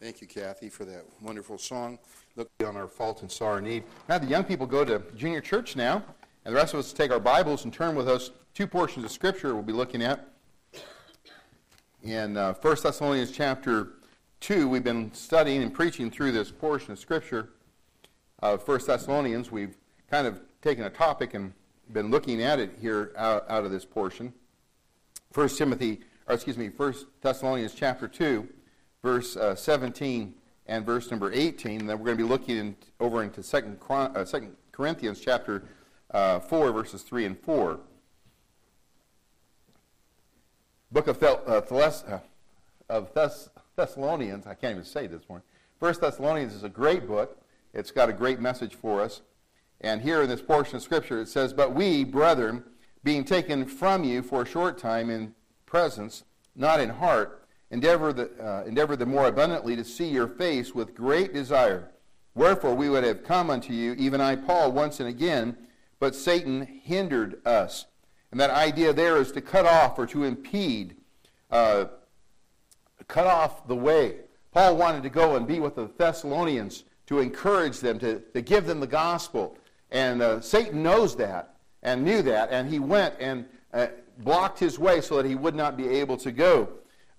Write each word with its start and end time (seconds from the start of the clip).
Thank 0.00 0.22
you, 0.22 0.26
Kathy, 0.26 0.70
for 0.70 0.86
that 0.86 1.04
wonderful 1.20 1.58
song. 1.58 1.98
Look 2.34 2.48
on 2.66 2.74
our 2.74 2.88
fault 2.88 3.20
and 3.20 3.30
sorrow 3.30 3.60
need. 3.60 3.84
Now 4.08 4.16
the 4.16 4.26
young 4.26 4.44
people 4.44 4.66
go 4.66 4.82
to 4.82 5.02
junior 5.14 5.42
church 5.42 5.76
now, 5.76 6.02
and 6.46 6.54
the 6.54 6.58
rest 6.58 6.72
of 6.72 6.80
us 6.80 6.94
take 6.94 7.10
our 7.10 7.20
Bibles 7.20 7.64
and 7.64 7.72
turn 7.72 7.94
with 7.94 8.08
us 8.08 8.30
two 8.54 8.66
portions 8.66 9.04
of 9.04 9.10
Scripture 9.10 9.52
we'll 9.52 9.62
be 9.62 9.74
looking 9.74 10.02
at. 10.02 10.26
In 12.02 12.38
uh, 12.38 12.54
1 12.54 12.76
Thessalonians 12.82 13.30
chapter 13.30 13.90
2, 14.40 14.66
we've 14.70 14.82
been 14.82 15.12
studying 15.12 15.62
and 15.62 15.74
preaching 15.74 16.10
through 16.10 16.32
this 16.32 16.50
portion 16.50 16.92
of 16.92 16.98
Scripture 16.98 17.50
of 18.38 18.66
1 18.66 18.80
Thessalonians. 18.86 19.52
We've 19.52 19.76
kind 20.10 20.26
of 20.26 20.40
taken 20.62 20.84
a 20.84 20.90
topic 20.90 21.34
and 21.34 21.52
been 21.92 22.10
looking 22.10 22.42
at 22.42 22.58
it 22.58 22.70
here 22.80 23.12
out, 23.18 23.44
out 23.50 23.66
of 23.66 23.70
this 23.70 23.84
portion. 23.84 24.32
1 25.34 25.48
Timothy, 25.50 26.00
or 26.26 26.36
excuse 26.36 26.56
me, 26.56 26.70
1 26.74 26.94
Thessalonians 27.20 27.74
chapter 27.74 28.08
2 28.08 28.48
verse 29.02 29.36
uh, 29.36 29.54
17 29.54 30.34
and 30.66 30.86
verse 30.86 31.10
number 31.10 31.32
18. 31.32 31.86
Then 31.86 31.98
we're 31.98 32.04
going 32.04 32.18
to 32.18 32.24
be 32.24 32.28
looking 32.28 32.56
in, 32.56 32.76
over 32.98 33.22
into 33.22 33.42
2 33.42 33.76
uh, 33.90 34.24
Corinthians 34.72 35.20
chapter 35.20 35.62
uh, 36.10 36.40
4, 36.40 36.72
verses 36.72 37.02
3 37.02 37.26
and 37.26 37.38
4. 37.40 37.80
Book 40.92 41.06
of, 41.06 41.18
Thel- 41.18 41.42
uh, 41.46 41.60
Thales- 41.60 42.04
uh, 42.04 42.18
of 42.88 43.10
Thess- 43.12 43.48
Thessalonians, 43.76 44.46
I 44.46 44.54
can't 44.54 44.72
even 44.72 44.84
say 44.84 45.06
this 45.06 45.22
one. 45.28 45.42
First 45.78 46.00
Thessalonians 46.00 46.54
is 46.54 46.64
a 46.64 46.68
great 46.68 47.06
book. 47.06 47.38
It's 47.72 47.90
got 47.90 48.08
a 48.08 48.12
great 48.12 48.40
message 48.40 48.74
for 48.74 49.00
us. 49.00 49.22
And 49.80 50.02
here 50.02 50.22
in 50.22 50.28
this 50.28 50.42
portion 50.42 50.76
of 50.76 50.82
Scripture 50.82 51.20
it 51.20 51.28
says, 51.28 51.52
But 51.52 51.74
we, 51.74 52.04
brethren, 52.04 52.64
being 53.02 53.24
taken 53.24 53.64
from 53.64 54.04
you 54.04 54.22
for 54.22 54.42
a 54.42 54.46
short 54.46 54.76
time 54.76 55.08
in 55.08 55.34
presence, 55.64 56.24
not 56.54 56.80
in 56.80 56.90
heart, 56.90 57.39
endeavor 57.70 58.12
the, 58.12 58.30
uh, 58.40 58.64
endeavor 58.66 58.96
the 58.96 59.06
more 59.06 59.26
abundantly 59.26 59.76
to 59.76 59.84
see 59.84 60.08
your 60.08 60.28
face 60.28 60.74
with 60.74 60.94
great 60.94 61.32
desire. 61.32 61.90
Wherefore 62.34 62.74
we 62.74 62.88
would 62.88 63.04
have 63.04 63.24
come 63.24 63.50
unto 63.50 63.72
you, 63.72 63.94
even 63.94 64.20
I, 64.20 64.36
Paul, 64.36 64.72
once 64.72 65.00
and 65.00 65.08
again, 65.08 65.56
but 65.98 66.14
Satan 66.14 66.80
hindered 66.82 67.44
us. 67.46 67.86
And 68.30 68.40
that 68.40 68.50
idea 68.50 68.92
there 68.92 69.16
is 69.16 69.32
to 69.32 69.40
cut 69.40 69.66
off 69.66 69.98
or 69.98 70.06
to 70.06 70.24
impede, 70.24 70.96
uh, 71.50 71.86
cut 73.08 73.26
off 73.26 73.66
the 73.66 73.76
way. 73.76 74.16
Paul 74.52 74.76
wanted 74.76 75.02
to 75.02 75.10
go 75.10 75.36
and 75.36 75.46
be 75.46 75.60
with 75.60 75.76
the 75.76 75.90
Thessalonians 75.98 76.84
to 77.06 77.18
encourage 77.18 77.80
them, 77.80 77.98
to, 77.98 78.20
to 78.20 78.40
give 78.40 78.66
them 78.66 78.80
the 78.80 78.86
gospel. 78.86 79.56
And 79.90 80.22
uh, 80.22 80.40
Satan 80.40 80.82
knows 80.82 81.16
that 81.16 81.56
and 81.82 82.04
knew 82.04 82.22
that, 82.22 82.50
and 82.50 82.68
he 82.68 82.78
went 82.78 83.14
and 83.18 83.46
uh, 83.72 83.88
blocked 84.18 84.58
his 84.58 84.78
way 84.78 85.00
so 85.00 85.16
that 85.16 85.26
he 85.26 85.34
would 85.34 85.54
not 85.54 85.76
be 85.76 85.88
able 85.88 86.16
to 86.18 86.30
go. 86.30 86.68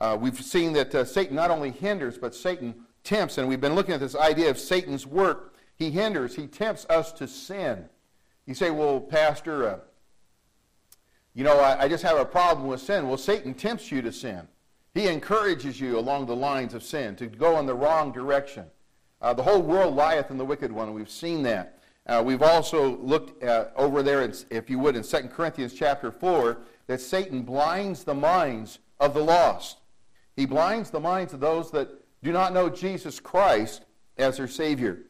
Uh, 0.02 0.18
we've 0.20 0.42
seen 0.42 0.74
that 0.74 0.96
uh, 0.96 1.06
Satan 1.06 1.36
not 1.36 1.52
only 1.52 1.70
hinders, 1.70 2.18
but 2.18 2.34
Satan 2.34 2.74
tempts. 3.04 3.38
And 3.38 3.48
we've 3.48 3.62
been 3.62 3.76
looking 3.76 3.94
at 3.94 4.00
this 4.00 4.16
idea 4.16 4.50
of 4.50 4.58
Satan's 4.58 5.06
work. 5.06 5.54
He 5.76 5.92
hinders, 5.92 6.36
he 6.36 6.48
tempts 6.48 6.88
us 6.90 7.12
to 7.14 7.28
sin. 7.28 7.86
You 8.48 8.56
say, 8.56 8.72
well, 8.72 9.00
Pastor, 9.00 9.70
uh, 9.70 9.80
you 11.36 11.44
know, 11.44 11.60
I, 11.60 11.84
I, 11.84 11.88
just 11.88 12.02
have 12.02 12.18
a 12.18 12.26
problem 12.26 12.68
with 12.68 12.82
sin. 12.82 13.08
Well, 13.08 13.18
Satan 13.18 13.54
tempts 13.54 13.92
you 13.92 14.02
to 14.02 14.12
sin. 14.12 14.48
He 14.96 15.08
encourages 15.08 15.80
you 15.80 16.00
along 16.00 16.26
the 16.26 16.36
lines 16.36 16.74
of 16.74 16.82
sin, 16.82 17.16
to 17.18 17.28
go 17.28 17.60
in 17.60 17.68
the 17.68 17.76
wrong 17.76 18.12
direction. 18.12 18.66
Uh, 19.22 19.36
the 19.36 19.44
whole 19.44 19.62
world 19.62 19.96
lieth 19.96 20.32
in 20.32 20.38
the 20.40 20.46
wicked 20.46 20.72
one. 20.72 20.96
We've 20.96 21.12
seen 21.12 21.44
that. 21.44 21.78
Uh, 22.08 22.24
we've 22.26 22.42
also 22.42 22.98
looked 22.98 23.44
over 23.44 24.02
there, 24.02 24.24
in, 24.24 24.34
if 24.50 24.68
you 24.68 24.80
would, 24.80 24.96
in 24.96 25.04
2 25.04 25.18
Corinthians 25.28 25.76
chapter 25.76 26.12
4, 26.12 26.58
that 26.88 27.00
Satan 27.00 27.44
blinds 27.44 28.04
the 28.04 28.16
minds 28.16 28.80
of 29.00 29.14
the 29.14 29.24
lost. 29.24 29.81
He 30.42 30.47
blinds 30.47 30.89
the 30.89 31.00
minds 31.00 31.34
of 31.34 31.39
those 31.39 31.70
that 31.70 31.92
do 32.23 32.31
not 32.31 32.52
know 32.52 32.67
Jesus 32.67 33.20
Christ 33.20 33.86
as 34.17 34.38
their 34.38 34.48
Savior. 34.48 35.03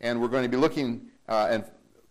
And 0.00 0.18
we're 0.18 0.28
going 0.28 0.44
to 0.44 0.48
be 0.48 0.56
looking 0.56 1.08
uh, 1.28 1.48
and 1.50 1.64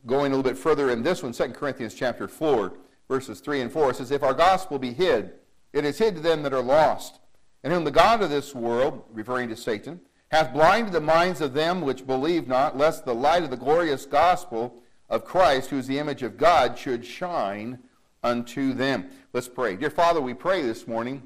going 0.06 0.32
a 0.32 0.36
little 0.36 0.48
bit 0.48 0.60
further 0.60 0.92
in 0.92 1.02
this 1.02 1.24
one, 1.24 1.32
2 1.32 1.54
Corinthians 1.54 1.96
chapter 1.96 2.28
4, 2.28 2.74
verses 3.08 3.40
3 3.40 3.62
and 3.62 3.72
4. 3.72 3.90
It 3.90 3.96
says, 3.96 4.12
If 4.12 4.22
our 4.22 4.36
gospel 4.36 4.78
be 4.78 4.94
hid, 4.94 5.34
it 5.74 5.86
is 5.86 5.98
hid 5.98 6.18
to 6.18 6.22
them 6.22 6.44
that 6.44 6.54
are 6.54 6.62
lost, 6.62 7.20
and 7.64 7.74
whom 7.74 7.84
the 7.84 7.90
God 7.90 8.22
of 8.22 8.30
this 8.30 8.54
world, 8.54 9.04
referring 9.12 9.50
to 9.50 9.58
Satan, 9.58 10.00
hath 10.30 10.54
blinded 10.54 10.94
the 10.94 11.02
minds 11.02 11.42
of 11.42 11.56
them 11.56 11.82
which 11.82 12.06
believe 12.06 12.48
not, 12.48 12.78
lest 12.78 13.06
the 13.06 13.16
light 13.16 13.42
of 13.42 13.50
the 13.50 13.58
glorious 13.58 14.06
gospel 14.06 14.84
of 15.10 15.26
Christ, 15.26 15.72
who 15.72 15.80
is 15.80 15.88
the 15.88 15.98
image 15.98 16.22
of 16.22 16.38
God, 16.38 16.78
should 16.78 17.04
shine 17.04 17.80
unto 18.22 18.74
them. 18.74 19.10
Let's 19.34 19.48
pray. 19.48 19.76
Dear 19.78 19.90
Father, 19.90 20.22
we 20.22 20.36
pray 20.36 20.62
this 20.62 20.88
morning 20.88 21.24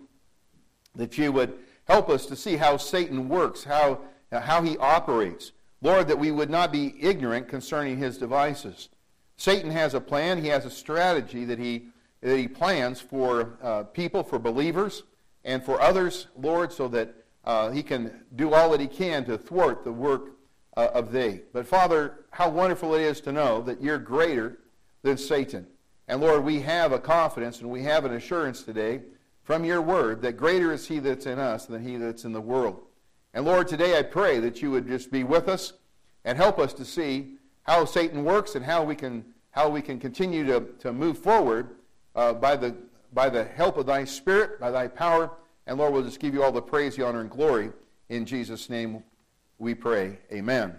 that 0.95 1.17
you 1.17 1.31
would 1.31 1.57
help 1.85 2.09
us 2.09 2.25
to 2.27 2.35
see 2.35 2.57
how 2.57 2.77
Satan 2.77 3.29
works, 3.29 3.63
how, 3.63 4.01
how 4.31 4.61
he 4.61 4.77
operates. 4.77 5.51
Lord, 5.81 6.07
that 6.07 6.19
we 6.19 6.31
would 6.31 6.49
not 6.49 6.71
be 6.71 6.93
ignorant 6.99 7.47
concerning 7.47 7.97
his 7.97 8.17
devices. 8.17 8.89
Satan 9.37 9.71
has 9.71 9.93
a 9.93 10.01
plan, 10.01 10.43
he 10.43 10.49
has 10.49 10.65
a 10.65 10.69
strategy 10.69 11.45
that 11.45 11.57
he, 11.57 11.87
that 12.21 12.37
he 12.37 12.47
plans 12.47 13.01
for 13.01 13.57
uh, 13.63 13.83
people, 13.83 14.23
for 14.23 14.37
believers, 14.37 15.03
and 15.43 15.63
for 15.63 15.81
others, 15.81 16.27
Lord, 16.37 16.71
so 16.71 16.87
that 16.89 17.15
uh, 17.43 17.71
he 17.71 17.81
can 17.81 18.23
do 18.35 18.53
all 18.53 18.69
that 18.71 18.79
he 18.79 18.87
can 18.87 19.25
to 19.25 19.37
thwart 19.37 19.83
the 19.83 19.91
work 19.91 20.33
uh, 20.77 20.89
of 20.93 21.11
they. 21.11 21.41
But 21.53 21.65
Father, 21.65 22.25
how 22.29 22.49
wonderful 22.49 22.93
it 22.93 23.01
is 23.01 23.19
to 23.21 23.31
know 23.31 23.61
that 23.63 23.81
you're 23.81 23.97
greater 23.97 24.59
than 25.01 25.17
Satan. 25.17 25.65
And 26.07 26.21
Lord, 26.21 26.43
we 26.43 26.59
have 26.61 26.91
a 26.91 26.99
confidence 26.99 27.61
and 27.61 27.69
we 27.69 27.83
have 27.83 28.05
an 28.05 28.13
assurance 28.13 28.63
today 28.63 29.01
from 29.43 29.65
your 29.65 29.81
word 29.81 30.21
that 30.21 30.37
greater 30.37 30.71
is 30.71 30.87
he 30.87 30.99
that's 30.99 31.25
in 31.25 31.39
us 31.39 31.65
than 31.65 31.83
he 31.83 31.97
that's 31.97 32.25
in 32.25 32.33
the 32.33 32.41
world. 32.41 32.81
And 33.33 33.45
Lord, 33.45 33.67
today 33.67 33.97
I 33.97 34.03
pray 34.03 34.39
that 34.39 34.61
you 34.61 34.71
would 34.71 34.87
just 34.87 35.11
be 35.11 35.23
with 35.23 35.47
us 35.47 35.73
and 36.25 36.37
help 36.37 36.59
us 36.59 36.73
to 36.73 36.85
see 36.85 37.35
how 37.63 37.85
Satan 37.85 38.23
works 38.23 38.55
and 38.55 38.65
how 38.65 38.83
we 38.83 38.95
can, 38.95 39.25
how 39.51 39.69
we 39.69 39.81
can 39.81 39.99
continue 39.99 40.45
to, 40.45 40.61
to 40.79 40.93
move 40.93 41.17
forward 41.17 41.75
uh, 42.15 42.33
by, 42.33 42.55
the, 42.55 42.75
by 43.13 43.29
the 43.29 43.43
help 43.43 43.77
of 43.77 43.85
thy 43.85 44.03
Spirit, 44.03 44.59
by 44.59 44.71
thy 44.71 44.87
power. 44.87 45.31
And 45.67 45.77
Lord, 45.77 45.93
we'll 45.93 46.03
just 46.03 46.19
give 46.19 46.33
you 46.33 46.43
all 46.43 46.51
the 46.51 46.61
praise, 46.61 46.95
the 46.95 47.05
honor, 47.05 47.21
and 47.21 47.29
glory. 47.29 47.71
In 48.09 48.25
Jesus' 48.25 48.69
name 48.69 49.03
we 49.57 49.73
pray. 49.73 50.19
Amen. 50.31 50.77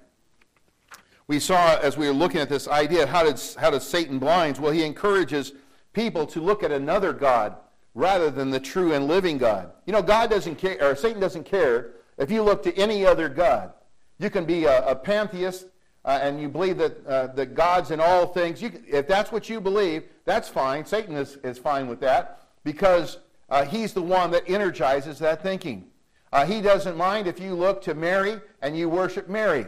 We 1.29 1.39
saw 1.39 1.79
as 1.79 1.97
we 1.97 2.07
were 2.07 2.13
looking 2.13 2.41
at 2.41 2.49
this 2.49 2.69
idea, 2.69 3.07
how 3.07 3.23
does, 3.23 3.55
how 3.55 3.71
does 3.71 3.87
Satan 3.87 4.19
blinds? 4.19 4.61
Well, 4.61 4.73
he 4.73 4.85
encourages 4.85 5.53
people 5.93 6.27
to 6.27 6.41
look 6.41 6.63
at 6.63 6.73
another 6.73 7.13
God 7.13 7.57
rather 7.95 8.31
than 8.31 8.51
the 8.51 8.61
true 8.61 8.93
and 8.93 9.07
living 9.07 9.39
God. 9.39 9.73
You 9.87 9.93
know, 9.93 10.03
God 10.03 10.31
doesn't 10.31 10.57
care, 10.57 10.79
or 10.81 10.97
Satan 10.97 11.21
doesn't 11.21 11.45
care 11.45 11.93
if 12.19 12.31
you 12.31 12.43
look 12.43 12.63
to 12.65 12.77
any 12.77 13.05
other 13.05 13.29
God. 13.29 13.73
You 14.19 14.31
can 14.31 14.45
be 14.45 14.65
a, 14.65 14.87
a 14.87 14.95
pantheist 14.95 15.67
uh, 16.05 16.19
and 16.23 16.41
you 16.41 16.49
believe 16.49 16.79
that, 16.79 17.07
uh, 17.07 17.27
that 17.29 17.55
God's 17.55 17.91
in 17.91 18.01
all 18.01 18.27
things. 18.27 18.61
You, 18.61 18.73
if 18.89 19.07
that's 19.07 19.31
what 19.31 19.49
you 19.49 19.61
believe, 19.61 20.05
that's 20.25 20.49
fine. 20.49 20.85
Satan 20.85 21.17
is, 21.17 21.37
is 21.45 21.59
fine 21.59 21.87
with 21.87 22.01
that 22.01 22.43
because 22.65 23.19
uh, 23.51 23.65
he's 23.65 23.93
the 23.93 24.03
one 24.03 24.31
that 24.31 24.45
energizes 24.49 25.19
that 25.19 25.43
thinking. 25.43 25.87
Uh, 26.33 26.47
he 26.47 26.61
doesn't 26.61 26.97
mind 26.97 27.27
if 27.27 27.39
you 27.39 27.55
look 27.55 27.83
to 27.83 27.95
Mary 27.95 28.41
and 28.63 28.77
you 28.77 28.89
worship 28.89 29.29
Mary. 29.29 29.67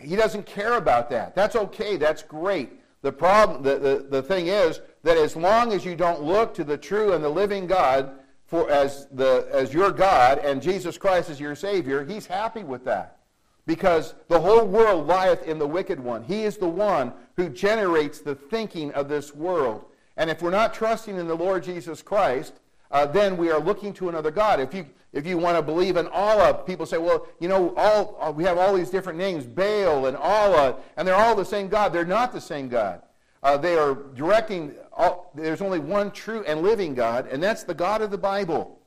He 0.00 0.16
doesn't 0.16 0.46
care 0.46 0.74
about 0.74 1.10
that. 1.10 1.34
That's 1.34 1.54
okay. 1.54 1.96
That's 1.96 2.22
great. 2.22 2.79
The 3.02 3.12
problem, 3.12 3.62
the, 3.62 3.78
the, 3.78 4.06
the 4.08 4.22
thing 4.22 4.48
is 4.48 4.80
that 5.02 5.16
as 5.16 5.34
long 5.34 5.72
as 5.72 5.84
you 5.84 5.96
don't 5.96 6.22
look 6.22 6.52
to 6.54 6.64
the 6.64 6.76
true 6.76 7.12
and 7.12 7.24
the 7.24 7.30
living 7.30 7.66
God 7.66 8.12
for 8.46 8.70
as 8.70 9.06
the 9.12 9.48
as 9.52 9.72
your 9.72 9.90
God 9.90 10.38
and 10.38 10.60
Jesus 10.60 10.98
Christ 10.98 11.30
as 11.30 11.40
your 11.40 11.54
Savior, 11.54 12.04
He's 12.04 12.26
happy 12.26 12.62
with 12.62 12.84
that. 12.84 13.18
Because 13.66 14.14
the 14.28 14.40
whole 14.40 14.66
world 14.66 15.06
lieth 15.06 15.46
in 15.46 15.58
the 15.58 15.66
wicked 15.66 16.00
one. 16.00 16.24
He 16.24 16.42
is 16.42 16.56
the 16.56 16.68
one 16.68 17.12
who 17.36 17.48
generates 17.48 18.20
the 18.20 18.34
thinking 18.34 18.92
of 18.92 19.08
this 19.08 19.34
world. 19.34 19.84
And 20.16 20.28
if 20.28 20.42
we're 20.42 20.50
not 20.50 20.74
trusting 20.74 21.16
in 21.16 21.28
the 21.28 21.36
Lord 21.36 21.62
Jesus 21.62 22.02
Christ, 22.02 22.54
uh, 22.90 23.06
then 23.06 23.36
we 23.36 23.50
are 23.50 23.60
looking 23.60 23.92
to 23.94 24.08
another 24.08 24.30
God. 24.30 24.60
If 24.60 24.74
you 24.74 24.86
if 25.12 25.26
you 25.26 25.38
want 25.38 25.56
to 25.56 25.62
believe 25.62 25.96
in 25.96 26.06
Allah, 26.08 26.54
people 26.54 26.86
say, 26.86 26.98
well, 26.98 27.26
you 27.40 27.48
know, 27.48 27.74
all 27.76 28.16
uh, 28.20 28.30
we 28.30 28.44
have 28.44 28.58
all 28.58 28.74
these 28.74 28.90
different 28.90 29.18
names, 29.18 29.44
Baal 29.44 30.06
and 30.06 30.16
Allah, 30.16 30.76
and 30.96 31.06
they're 31.06 31.16
all 31.16 31.34
the 31.34 31.44
same 31.44 31.68
God. 31.68 31.92
They're 31.92 32.04
not 32.04 32.32
the 32.32 32.40
same 32.40 32.68
God. 32.68 33.02
Uh, 33.42 33.56
they 33.56 33.76
are 33.76 33.94
directing, 34.14 34.74
all, 34.92 35.32
there's 35.34 35.62
only 35.62 35.78
one 35.78 36.10
true 36.10 36.44
and 36.46 36.62
living 36.62 36.94
God, 36.94 37.26
and 37.26 37.42
that's 37.42 37.64
the 37.64 37.74
God 37.74 38.02
of 38.02 38.10
the 38.10 38.18
Bible. 38.18 38.78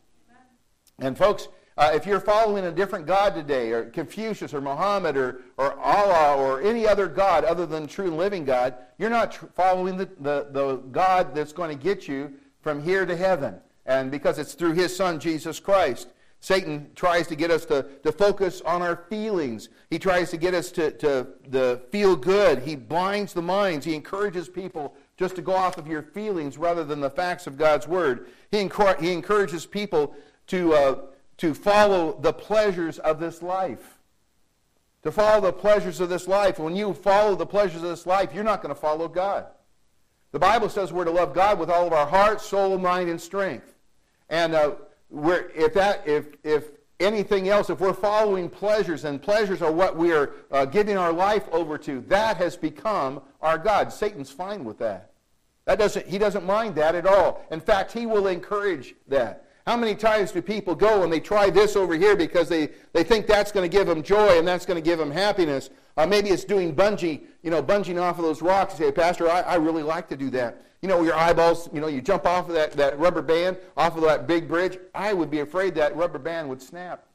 And 1.00 1.18
folks, 1.18 1.48
uh, 1.76 1.92
if 1.96 2.06
you're 2.06 2.20
following 2.20 2.66
a 2.66 2.72
different 2.72 3.08
God 3.08 3.34
today, 3.34 3.72
or 3.72 3.86
Confucius, 3.86 4.54
or 4.54 4.62
Muhammad, 4.62 5.18
or, 5.18 5.42
or 5.58 5.78
Allah, 5.80 6.38
or 6.38 6.62
any 6.62 6.88
other 6.88 7.08
God 7.08 7.44
other 7.46 7.66
than 7.66 7.88
true 7.88 8.06
and 8.06 8.18
living 8.18 8.46
God, 8.46 8.76
you're 9.00 9.10
not 9.10 9.32
tr- 9.32 9.48
following 9.56 9.98
the, 9.98 10.08
the, 10.20 10.48
the 10.52 10.76
God 10.92 11.34
that's 11.34 11.52
going 11.52 11.76
to 11.76 11.84
get 11.84 12.08
you 12.08 12.32
from 12.62 12.84
here 12.84 13.08
to 13.08 13.18
heaven. 13.18 13.56
And 13.86 14.12
because 14.12 14.40
it's 14.40 14.54
through 14.54 14.74
his 14.74 14.96
son, 14.96 15.20
Jesus 15.20 15.60
Christ. 15.60 16.10
Satan 16.44 16.92
tries 16.94 17.28
to 17.28 17.38
get 17.38 17.52
us 17.52 17.64
to, 17.68 17.86
to 18.04 18.12
focus 18.12 18.62
on 18.66 18.82
our 18.82 18.98
feelings. 19.10 19.70
He 19.90 19.98
tries 19.98 20.30
to 20.32 20.38
get 20.38 20.54
us 20.54 20.72
to, 20.72 20.92
to, 20.92 21.80
feel 21.90 22.18
good. 22.18 22.60
He 22.60 22.76
blinds 22.76 23.32
the 23.32 23.42
minds. 23.42 23.86
He 23.86 23.96
encourages 23.96 24.50
people 24.50 24.94
just 25.16 25.38
to 25.38 25.42
go 25.42 25.54
off 25.54 25.78
of 25.78 25.88
your 25.88 26.02
feelings 26.02 26.58
rather 26.58 26.84
than 26.84 27.00
the 27.00 27.10
facts 27.10 27.48
of 27.48 27.58
God's 27.58 27.88
Word. 27.88 28.28
He, 28.52 28.58
he 28.58 29.14
encourages 29.14 29.66
people 29.66 30.18
to, 30.48 30.74
uh, 30.74 30.96
to 31.38 31.54
follow 31.54 32.20
the 32.20 32.34
pleasures 32.34 33.00
of 33.00 33.22
this 33.22 33.42
life. 33.42 34.00
To 35.04 35.14
follow 35.14 35.40
the 35.40 35.54
pleasures 35.54 36.02
of 36.02 36.10
this 36.10 36.28
life. 36.28 36.60
When 36.60 36.76
you 36.76 36.94
follow 36.94 37.36
the 37.36 37.46
pleasures 37.46 37.84
of 37.84 37.90
this 37.90 38.06
life, 38.06 38.34
you're 38.34 38.44
not 38.44 38.62
going 38.62 38.76
to 38.76 38.80
follow 38.82 39.08
God. 39.08 39.46
The 40.34 40.40
Bible 40.40 40.68
says 40.68 40.92
we're 40.92 41.06
to 41.06 41.12
love 41.12 41.34
God 41.34 41.58
with 41.58 41.70
all 41.70 41.88
of 41.88 41.94
our 41.94 42.08
heart, 42.08 42.42
soul, 42.42 42.78
mind, 42.78 43.10
and 43.10 43.22
strength. 43.22 43.73
And 44.34 44.56
uh, 44.56 44.72
if, 45.54 45.76
that, 45.76 46.08
if, 46.08 46.26
if 46.44 46.72
anything 47.00 47.50
else, 47.50 47.70
if 47.70 47.80
we're 47.80 47.94
following 47.94 48.50
pleasures, 48.50 49.06
and 49.06 49.22
pleasures 49.22 49.62
are 49.62 49.72
what 49.72 49.96
we 49.96 50.12
are 50.12 50.34
uh, 50.52 50.66
giving 50.66 50.98
our 50.98 51.14
life 51.14 51.48
over 51.52 51.78
to, 51.78 52.02
that 52.08 52.38
has 52.38 52.58
become 52.58 53.22
our 53.42 53.60
God. 53.60 53.94
Satan's 53.94 54.32
fine 54.32 54.64
with 54.64 54.80
that. 54.80 55.12
That 55.66 55.78
doesn't, 55.78 56.08
he 56.08 56.18
doesn't 56.18 56.48
mind 56.48 56.74
that 56.76 56.96
at 56.96 57.06
all. 57.06 57.46
In 57.52 57.60
fact, 57.60 57.92
he 57.92 58.08
will 58.08 58.26
encourage 58.26 58.96
that. 59.08 59.46
How 59.68 59.78
many 59.78 59.94
times 59.94 60.32
do 60.32 60.42
people 60.42 60.74
go 60.74 61.04
and 61.04 61.14
they 61.14 61.20
try 61.20 61.52
this 61.52 61.76
over 61.76 61.94
here 61.94 62.16
because 62.16 62.50
they, 62.50 62.70
they 62.92 63.04
think 63.04 63.28
that's 63.28 63.52
going 63.52 63.70
to 63.70 63.78
give 63.78 63.86
them 63.86 64.02
joy 64.02 64.40
and 64.40 64.48
that's 64.48 64.66
going 64.66 64.82
to 64.82 64.90
give 64.90 64.98
them 64.98 65.12
happiness? 65.12 65.70
Uh, 65.96 66.08
maybe 66.08 66.30
it's 66.30 66.44
doing 66.44 66.76
bungee, 66.76 67.22
you 67.44 67.52
know, 67.52 67.62
bunging 67.62 68.00
off 68.00 68.18
of 68.18 68.26
those 68.26 68.42
rocks. 68.42 68.80
You 68.80 68.88
say, 68.88 68.92
Pastor, 68.92 69.30
I, 69.30 69.42
I 69.42 69.56
really 69.56 69.84
like 69.84 70.10
to 70.10 70.18
do 70.18 70.32
that. 70.32 70.60
You 70.84 70.90
know, 70.90 71.02
your 71.02 71.16
eyeballs, 71.16 71.70
you 71.72 71.80
know, 71.80 71.88
you 71.88 72.02
jump 72.02 72.26
off 72.26 72.50
of 72.50 72.56
that, 72.56 72.74
that 72.74 73.00
rubber 73.00 73.22
band, 73.22 73.56
off 73.78 73.96
of 73.96 74.04
that 74.04 74.28
big 74.28 74.50
bridge. 74.50 74.78
I 74.94 75.14
would 75.14 75.32
be 75.32 75.40
afraid 75.40 75.76
that 75.76 75.96
rubber 75.96 76.20
band 76.20 76.50
would 76.50 76.62
snap. 76.62 77.06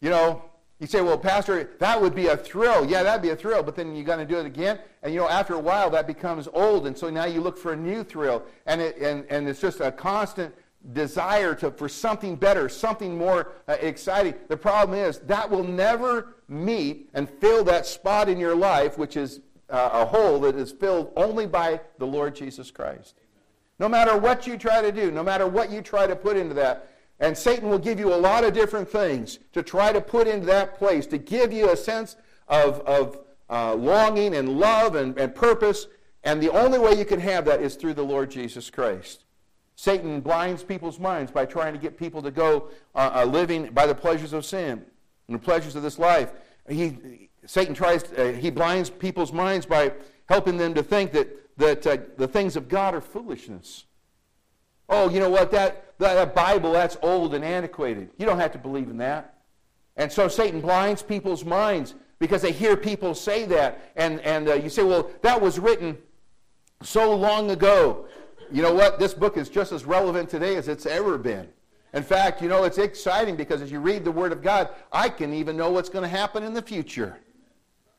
You 0.00 0.10
know, 0.10 0.44
you 0.78 0.86
say, 0.86 1.00
well, 1.00 1.18
Pastor, 1.18 1.70
that 1.80 2.00
would 2.00 2.14
be 2.14 2.28
a 2.28 2.36
thrill. 2.36 2.84
Yeah, 2.84 3.02
that'd 3.02 3.20
be 3.20 3.30
a 3.30 3.36
thrill, 3.36 3.64
but 3.64 3.74
then 3.74 3.96
you're 3.96 4.04
going 4.04 4.20
to 4.20 4.24
do 4.24 4.38
it 4.38 4.46
again. 4.46 4.78
And, 5.02 5.12
you 5.12 5.18
know, 5.18 5.28
after 5.28 5.54
a 5.54 5.58
while, 5.58 5.90
that 5.90 6.06
becomes 6.06 6.46
old. 6.52 6.86
And 6.86 6.96
so 6.96 7.10
now 7.10 7.24
you 7.24 7.40
look 7.40 7.58
for 7.58 7.72
a 7.72 7.76
new 7.76 8.04
thrill. 8.04 8.44
And, 8.66 8.80
it, 8.80 8.96
and, 8.98 9.24
and 9.28 9.48
it's 9.48 9.60
just 9.60 9.80
a 9.80 9.90
constant 9.90 10.54
desire 10.92 11.56
to, 11.56 11.72
for 11.72 11.88
something 11.88 12.36
better, 12.36 12.68
something 12.68 13.18
more 13.18 13.54
uh, 13.66 13.72
exciting. 13.80 14.34
The 14.46 14.56
problem 14.56 14.96
is 14.96 15.18
that 15.20 15.50
will 15.50 15.64
never 15.64 16.36
meet 16.46 17.10
and 17.12 17.28
fill 17.28 17.64
that 17.64 17.86
spot 17.86 18.28
in 18.28 18.38
your 18.38 18.54
life, 18.54 18.98
which 18.98 19.16
is 19.16 19.40
uh, 19.72 19.90
a 19.92 20.06
hole 20.06 20.38
that 20.40 20.54
is 20.54 20.70
filled 20.70 21.12
only 21.16 21.46
by 21.46 21.80
the 21.98 22.06
Lord 22.06 22.36
Jesus 22.36 22.70
Christ. 22.70 23.16
No 23.78 23.88
matter 23.88 24.16
what 24.16 24.46
you 24.46 24.56
try 24.56 24.82
to 24.82 24.92
do, 24.92 25.10
no 25.10 25.24
matter 25.24 25.46
what 25.48 25.70
you 25.70 25.82
try 25.82 26.06
to 26.06 26.14
put 26.14 26.36
into 26.36 26.54
that, 26.54 26.90
and 27.18 27.36
Satan 27.36 27.68
will 27.68 27.78
give 27.78 27.98
you 27.98 28.12
a 28.12 28.16
lot 28.16 28.44
of 28.44 28.52
different 28.52 28.88
things 28.88 29.38
to 29.52 29.62
try 29.62 29.92
to 29.92 30.00
put 30.00 30.28
into 30.28 30.46
that 30.46 30.76
place, 30.76 31.06
to 31.06 31.18
give 31.18 31.52
you 31.52 31.70
a 31.70 31.76
sense 31.76 32.16
of, 32.48 32.80
of 32.80 33.18
uh, 33.48 33.74
longing 33.74 34.34
and 34.34 34.58
love 34.60 34.94
and, 34.94 35.18
and 35.18 35.34
purpose. 35.34 35.86
And 36.24 36.42
the 36.42 36.50
only 36.50 36.78
way 36.78 36.92
you 36.92 37.04
can 37.04 37.20
have 37.20 37.44
that 37.46 37.62
is 37.62 37.74
through 37.76 37.94
the 37.94 38.04
Lord 38.04 38.30
Jesus 38.30 38.70
Christ. 38.70 39.24
Satan 39.74 40.20
blinds 40.20 40.62
people's 40.62 40.98
minds 41.00 41.32
by 41.32 41.46
trying 41.46 41.72
to 41.72 41.78
get 41.78 41.98
people 41.98 42.22
to 42.22 42.30
go 42.30 42.68
uh, 42.94 43.10
uh, 43.14 43.24
living 43.24 43.70
by 43.72 43.86
the 43.86 43.94
pleasures 43.94 44.32
of 44.32 44.44
sin 44.44 44.84
and 45.28 45.34
the 45.34 45.38
pleasures 45.38 45.74
of 45.76 45.82
this 45.82 45.98
life. 45.98 46.32
He, 46.68 47.30
Satan 47.46 47.74
tries, 47.74 48.04
uh, 48.12 48.36
he 48.38 48.50
blinds 48.50 48.90
people's 48.90 49.32
minds 49.32 49.66
by 49.66 49.92
helping 50.28 50.56
them 50.56 50.74
to 50.74 50.82
think 50.82 51.12
that, 51.12 51.58
that 51.58 51.86
uh, 51.86 51.96
the 52.16 52.28
things 52.28 52.56
of 52.56 52.68
God 52.68 52.94
are 52.94 53.00
foolishness. 53.00 53.84
Oh, 54.88 55.08
you 55.08 55.20
know 55.20 55.30
what? 55.30 55.50
That, 55.50 55.98
that 55.98 56.34
Bible, 56.34 56.72
that's 56.72 56.96
old 57.02 57.34
and 57.34 57.44
antiquated. 57.44 58.10
You 58.18 58.26
don't 58.26 58.38
have 58.38 58.52
to 58.52 58.58
believe 58.58 58.88
in 58.90 58.98
that. 58.98 59.34
And 59.96 60.10
so 60.10 60.28
Satan 60.28 60.60
blinds 60.60 61.02
people's 61.02 61.44
minds 61.44 61.94
because 62.18 62.42
they 62.42 62.52
hear 62.52 62.76
people 62.76 63.14
say 63.14 63.44
that. 63.46 63.92
And, 63.96 64.20
and 64.20 64.48
uh, 64.48 64.54
you 64.54 64.68
say, 64.68 64.82
well, 64.82 65.10
that 65.22 65.40
was 65.40 65.58
written 65.58 65.98
so 66.82 67.14
long 67.14 67.50
ago 67.50 68.06
you 68.52 68.60
know 68.60 68.74
what? 68.74 68.98
This 68.98 69.14
book 69.14 69.38
is 69.38 69.48
just 69.48 69.72
as 69.72 69.84
relevant 69.86 70.28
today 70.28 70.56
as 70.56 70.68
it's 70.68 70.84
ever 70.84 71.16
been. 71.16 71.48
In 71.94 72.02
fact, 72.02 72.42
you 72.42 72.48
know, 72.48 72.64
it's 72.64 72.78
exciting 72.78 73.34
because 73.34 73.62
as 73.62 73.72
you 73.72 73.80
read 73.80 74.04
the 74.04 74.12
Word 74.12 74.30
of 74.30 74.42
God, 74.42 74.68
I 74.92 75.08
can 75.08 75.32
even 75.32 75.56
know 75.56 75.70
what's 75.70 75.88
going 75.88 76.02
to 76.02 76.08
happen 76.08 76.42
in 76.42 76.52
the 76.52 76.62
future. 76.62 77.18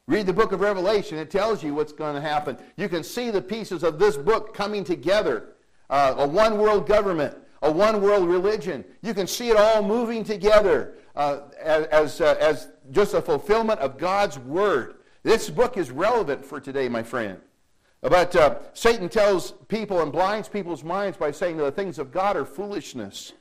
Read 0.07 0.25
the 0.25 0.33
book 0.33 0.51
of 0.51 0.59
Revelation, 0.59 1.17
it 1.17 1.31
tells 1.31 1.63
you 1.63 1.73
what's 1.73 1.93
going 1.93 2.15
to 2.15 2.21
happen. 2.21 2.57
You 2.75 2.89
can 2.89 3.03
see 3.03 3.29
the 3.29 3.41
pieces 3.41 3.83
of 3.83 3.99
this 3.99 4.17
book 4.17 4.53
coming 4.53 4.83
together 4.83 5.53
uh, 5.89 6.15
a 6.17 6.27
one 6.27 6.57
world 6.57 6.87
government, 6.87 7.37
a 7.61 7.71
one 7.71 8.01
world 8.01 8.27
religion. 8.27 8.83
You 9.01 9.13
can 9.13 9.27
see 9.27 9.49
it 9.49 9.57
all 9.57 9.83
moving 9.83 10.23
together 10.23 10.95
uh, 11.15 11.41
as, 11.61 12.19
uh, 12.19 12.35
as 12.39 12.69
just 12.91 13.13
a 13.13 13.21
fulfillment 13.21 13.79
of 13.79 13.97
God's 13.97 14.39
Word. 14.39 14.95
This 15.23 15.49
book 15.49 15.77
is 15.77 15.91
relevant 15.91 16.43
for 16.43 16.59
today, 16.59 16.89
my 16.89 17.03
friend. 17.03 17.39
But 18.01 18.35
uh, 18.35 18.55
Satan 18.73 19.07
tells 19.07 19.51
people 19.69 20.01
and 20.01 20.11
blinds 20.11 20.49
people's 20.49 20.83
minds 20.83 21.17
by 21.17 21.31
saying 21.31 21.57
that 21.57 21.63
the 21.63 21.71
things 21.71 21.99
of 21.99 22.11
God 22.11 22.35
are 22.35 22.43
foolishness. 22.43 23.31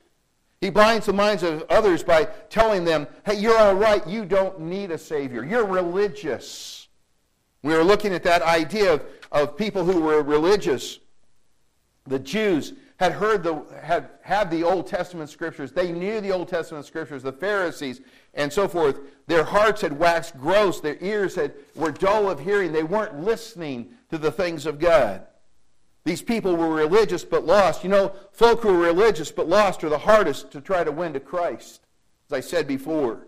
He 0.63 0.69
blinds 0.69 1.07
the 1.07 1.11
minds 1.11 1.43
of 1.43 1.65
others 1.69 2.03
by 2.03 2.23
telling 2.49 2.85
them, 2.85 3.05
hey, 3.25 3.35
you're 3.35 3.57
all 3.57 3.75
right. 3.75 4.07
You 4.07 4.23
don't 4.23 4.61
need 4.61 4.91
a 4.91 4.97
Savior. 4.97 5.43
You're 5.43 5.65
religious. 5.65 6.87
We 7.63 7.73
are 7.73 7.83
looking 7.83 8.13
at 8.13 8.23
that 8.23 8.41
idea 8.43 8.93
of, 8.93 9.03
of 9.33 9.57
people 9.57 9.83
who 9.83 9.99
were 9.99 10.23
religious. 10.23 10.99
The 12.07 12.17
Jews 12.17 12.71
had 12.95 13.11
heard 13.11 13.43
the, 13.43 13.61
had, 13.81 14.07
had 14.21 14.49
the 14.49 14.63
Old 14.63 14.87
Testament 14.87 15.29
scriptures. 15.29 15.73
They 15.73 15.91
knew 15.91 16.21
the 16.21 16.31
Old 16.31 16.47
Testament 16.47 16.85
scriptures. 16.85 17.23
The 17.23 17.33
Pharisees 17.33 17.99
and 18.33 18.51
so 18.51 18.69
forth. 18.69 19.01
Their 19.27 19.43
hearts 19.43 19.81
had 19.81 19.99
waxed 19.99 20.39
gross. 20.39 20.79
Their 20.79 20.97
ears 21.01 21.35
had, 21.35 21.55
were 21.75 21.91
dull 21.91 22.29
of 22.29 22.39
hearing. 22.39 22.71
They 22.71 22.83
weren't 22.83 23.19
listening 23.19 23.89
to 24.11 24.17
the 24.17 24.31
things 24.31 24.65
of 24.65 24.79
God. 24.79 25.27
These 26.05 26.21
people 26.21 26.55
were 26.55 26.69
religious 26.69 27.23
but 27.23 27.45
lost. 27.45 27.83
You 27.83 27.89
know, 27.89 28.13
folk 28.31 28.61
who 28.61 28.69
are 28.69 28.77
religious 28.77 29.31
but 29.31 29.47
lost 29.47 29.83
are 29.83 29.89
the 29.89 29.97
hardest 29.97 30.51
to 30.51 30.61
try 30.61 30.83
to 30.83 30.91
win 30.91 31.13
to 31.13 31.19
Christ, 31.19 31.81
as 32.29 32.33
I 32.33 32.39
said 32.41 32.67
before. 32.67 33.27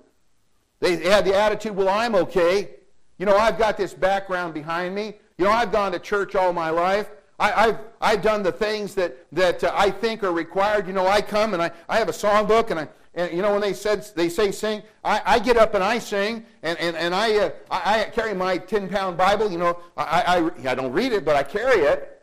They 0.82 0.98
had 0.98 1.26
the 1.26 1.36
attitude, 1.36 1.76
well, 1.76 1.90
I'm 1.90 2.16
okay. 2.16 2.72
You 3.18 3.26
know, 3.26 3.38
I've 3.38 3.58
got 3.58 3.78
this 3.78 3.94
background 3.94 4.54
behind 4.54 4.94
me. 4.94 5.16
You 5.38 5.46
know, 5.46 5.52
I've 5.52 5.72
gone 5.72 5.94
to 5.94 6.00
church 6.00 6.36
all 6.36 6.52
my 6.52 6.70
life. 6.70 7.10
I, 7.40 7.50
have 7.50 7.82
I've 8.00 8.22
done 8.22 8.44
the 8.44 8.52
things 8.52 8.96
that, 8.96 9.18
that 9.34 9.64
uh, 9.64 9.72
I 9.76 9.92
think 9.92 10.24
are 10.24 10.32
required. 10.32 10.88
You 10.88 10.94
know, 10.94 11.08
I 11.08 11.22
come 11.22 11.54
and 11.54 11.62
I, 11.62 11.72
I 11.90 11.98
have 11.98 12.08
a 12.08 12.14
songbook 12.14 12.72
and 12.72 12.80
I, 12.80 12.88
and 13.14 13.32
you 13.34 13.42
know 13.42 13.52
when 13.52 13.62
they 13.62 13.74
said 13.74 14.06
they 14.16 14.30
say 14.30 14.52
sing, 14.52 14.84
I, 15.04 15.22
I 15.26 15.40
get 15.40 15.58
up 15.58 15.74
and 15.74 15.84
I 15.84 16.00
sing, 16.00 16.46
and, 16.64 16.78
and, 16.80 16.96
and 16.98 17.16
I, 17.16 17.38
uh, 17.38 17.50
I, 17.72 18.02
I 18.02 18.04
carry 18.06 18.34
my 18.34 18.58
10 18.58 18.90
pound 18.90 19.18
Bible. 19.18 19.50
You 19.50 19.58
know, 19.58 19.80
I, 19.98 20.52
I, 20.66 20.72
I 20.72 20.76
don't 20.76 20.92
read 20.92 21.14
it, 21.14 21.24
but 21.26 21.36
I 21.36 21.44
carry 21.44 21.82
it. 21.82 22.15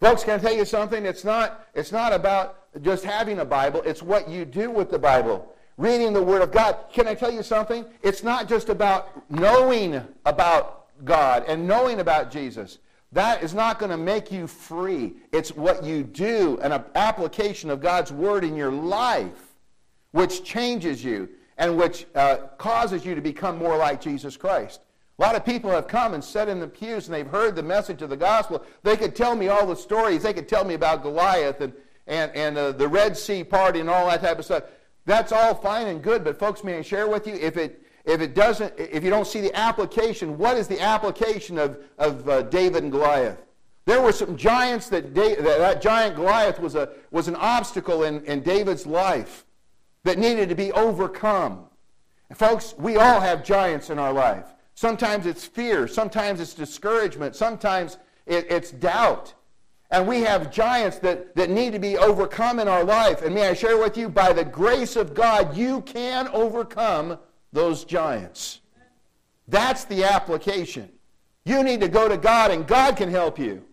Folks, 0.00 0.22
can 0.22 0.38
I 0.38 0.42
tell 0.42 0.54
you 0.54 0.64
something? 0.64 1.04
It's 1.04 1.24
not, 1.24 1.66
it's 1.74 1.90
not 1.90 2.12
about 2.12 2.82
just 2.82 3.04
having 3.04 3.40
a 3.40 3.44
Bible, 3.44 3.82
it's 3.84 4.02
what 4.02 4.28
you 4.28 4.44
do 4.44 4.70
with 4.70 4.90
the 4.90 4.98
Bible. 4.98 5.54
Reading 5.76 6.12
the 6.12 6.22
Word 6.22 6.42
of 6.42 6.50
God. 6.50 6.76
Can 6.92 7.06
I 7.06 7.14
tell 7.14 7.30
you 7.30 7.42
something? 7.42 7.84
It's 8.02 8.24
not 8.24 8.48
just 8.48 8.68
about 8.68 9.30
knowing 9.30 10.02
about 10.24 10.86
God 11.04 11.44
and 11.46 11.68
knowing 11.68 12.00
about 12.00 12.32
Jesus. 12.32 12.78
That 13.12 13.42
is 13.42 13.54
not 13.54 13.78
going 13.78 13.90
to 13.90 13.96
make 13.96 14.32
you 14.32 14.46
free. 14.46 15.14
It's 15.32 15.56
what 15.56 15.84
you 15.84 16.02
do, 16.02 16.58
an 16.62 16.72
application 16.94 17.70
of 17.70 17.80
God's 17.80 18.12
Word 18.12 18.44
in 18.44 18.56
your 18.56 18.72
life, 18.72 19.54
which 20.10 20.42
changes 20.44 21.02
you 21.04 21.28
and 21.56 21.76
which 21.76 22.06
uh, 22.14 22.38
causes 22.58 23.04
you 23.04 23.14
to 23.14 23.20
become 23.20 23.56
more 23.56 23.76
like 23.76 24.00
Jesus 24.00 24.36
Christ. 24.36 24.80
A 25.18 25.22
lot 25.22 25.34
of 25.34 25.44
people 25.44 25.70
have 25.70 25.88
come 25.88 26.14
and 26.14 26.22
sat 26.22 26.48
in 26.48 26.60
the 26.60 26.68
pews 26.68 27.06
and 27.06 27.14
they've 27.14 27.26
heard 27.26 27.56
the 27.56 27.62
message 27.62 28.02
of 28.02 28.10
the 28.10 28.16
gospel. 28.16 28.64
They 28.84 28.96
could 28.96 29.16
tell 29.16 29.34
me 29.34 29.48
all 29.48 29.66
the 29.66 29.74
stories. 29.74 30.22
They 30.22 30.32
could 30.32 30.48
tell 30.48 30.64
me 30.64 30.74
about 30.74 31.02
Goliath 31.02 31.60
and, 31.60 31.72
and, 32.06 32.30
and 32.36 32.56
uh, 32.56 32.72
the 32.72 32.86
Red 32.86 33.16
Sea 33.16 33.42
party 33.42 33.80
and 33.80 33.90
all 33.90 34.06
that 34.06 34.20
type 34.20 34.38
of 34.38 34.44
stuff. 34.44 34.64
That's 35.06 35.32
all 35.32 35.54
fine 35.54 35.88
and 35.88 36.02
good, 36.02 36.22
but 36.22 36.38
folks, 36.38 36.62
may 36.62 36.78
I 36.78 36.82
share 36.82 37.08
with 37.08 37.26
you, 37.26 37.34
if 37.34 37.56
it, 37.56 37.82
if 38.04 38.20
it 38.20 38.34
doesn't, 38.34 38.74
if 38.78 39.02
you 39.02 39.10
don't 39.10 39.26
see 39.26 39.40
the 39.40 39.54
application, 39.56 40.38
what 40.38 40.56
is 40.56 40.68
the 40.68 40.80
application 40.80 41.58
of, 41.58 41.82
of 41.98 42.28
uh, 42.28 42.42
David 42.42 42.84
and 42.84 42.92
Goliath? 42.92 43.42
There 43.86 44.02
were 44.02 44.12
some 44.12 44.36
giants 44.36 44.88
that, 44.90 45.14
that, 45.14 45.42
that 45.42 45.82
giant 45.82 46.14
Goliath 46.14 46.60
was, 46.60 46.74
a, 46.74 46.90
was 47.10 47.26
an 47.26 47.36
obstacle 47.36 48.04
in, 48.04 48.24
in 48.26 48.42
David's 48.42 48.86
life 48.86 49.46
that 50.04 50.18
needed 50.18 50.50
to 50.50 50.54
be 50.54 50.70
overcome. 50.72 51.64
And 52.28 52.38
folks, 52.38 52.74
we 52.78 52.98
all 52.98 53.20
have 53.20 53.42
giants 53.42 53.88
in 53.90 53.98
our 53.98 54.12
life. 54.12 54.44
Sometimes 54.78 55.26
it's 55.26 55.44
fear, 55.44 55.88
sometimes 55.88 56.38
it's 56.38 56.54
discouragement, 56.54 57.34
sometimes 57.34 57.98
it, 58.26 58.46
it's 58.48 58.70
doubt. 58.70 59.34
And 59.90 60.06
we 60.06 60.20
have 60.20 60.52
giants 60.52 61.00
that, 61.00 61.34
that 61.34 61.50
need 61.50 61.72
to 61.72 61.80
be 61.80 61.98
overcome 61.98 62.60
in 62.60 62.68
our 62.68 62.84
life. 62.84 63.22
And 63.22 63.34
may 63.34 63.48
I 63.48 63.54
share 63.54 63.76
with 63.76 63.96
you, 63.96 64.08
by 64.08 64.32
the 64.32 64.44
grace 64.44 64.94
of 64.94 65.14
God, 65.14 65.56
you 65.56 65.80
can 65.80 66.28
overcome 66.28 67.18
those 67.52 67.82
giants. 67.82 68.60
That's 69.48 69.84
the 69.84 70.04
application. 70.04 70.88
You 71.44 71.64
need 71.64 71.80
to 71.80 71.88
go 71.88 72.08
to 72.08 72.16
God, 72.16 72.52
and 72.52 72.64
God 72.64 72.96
can 72.96 73.10
help 73.10 73.36
you. 73.36 73.64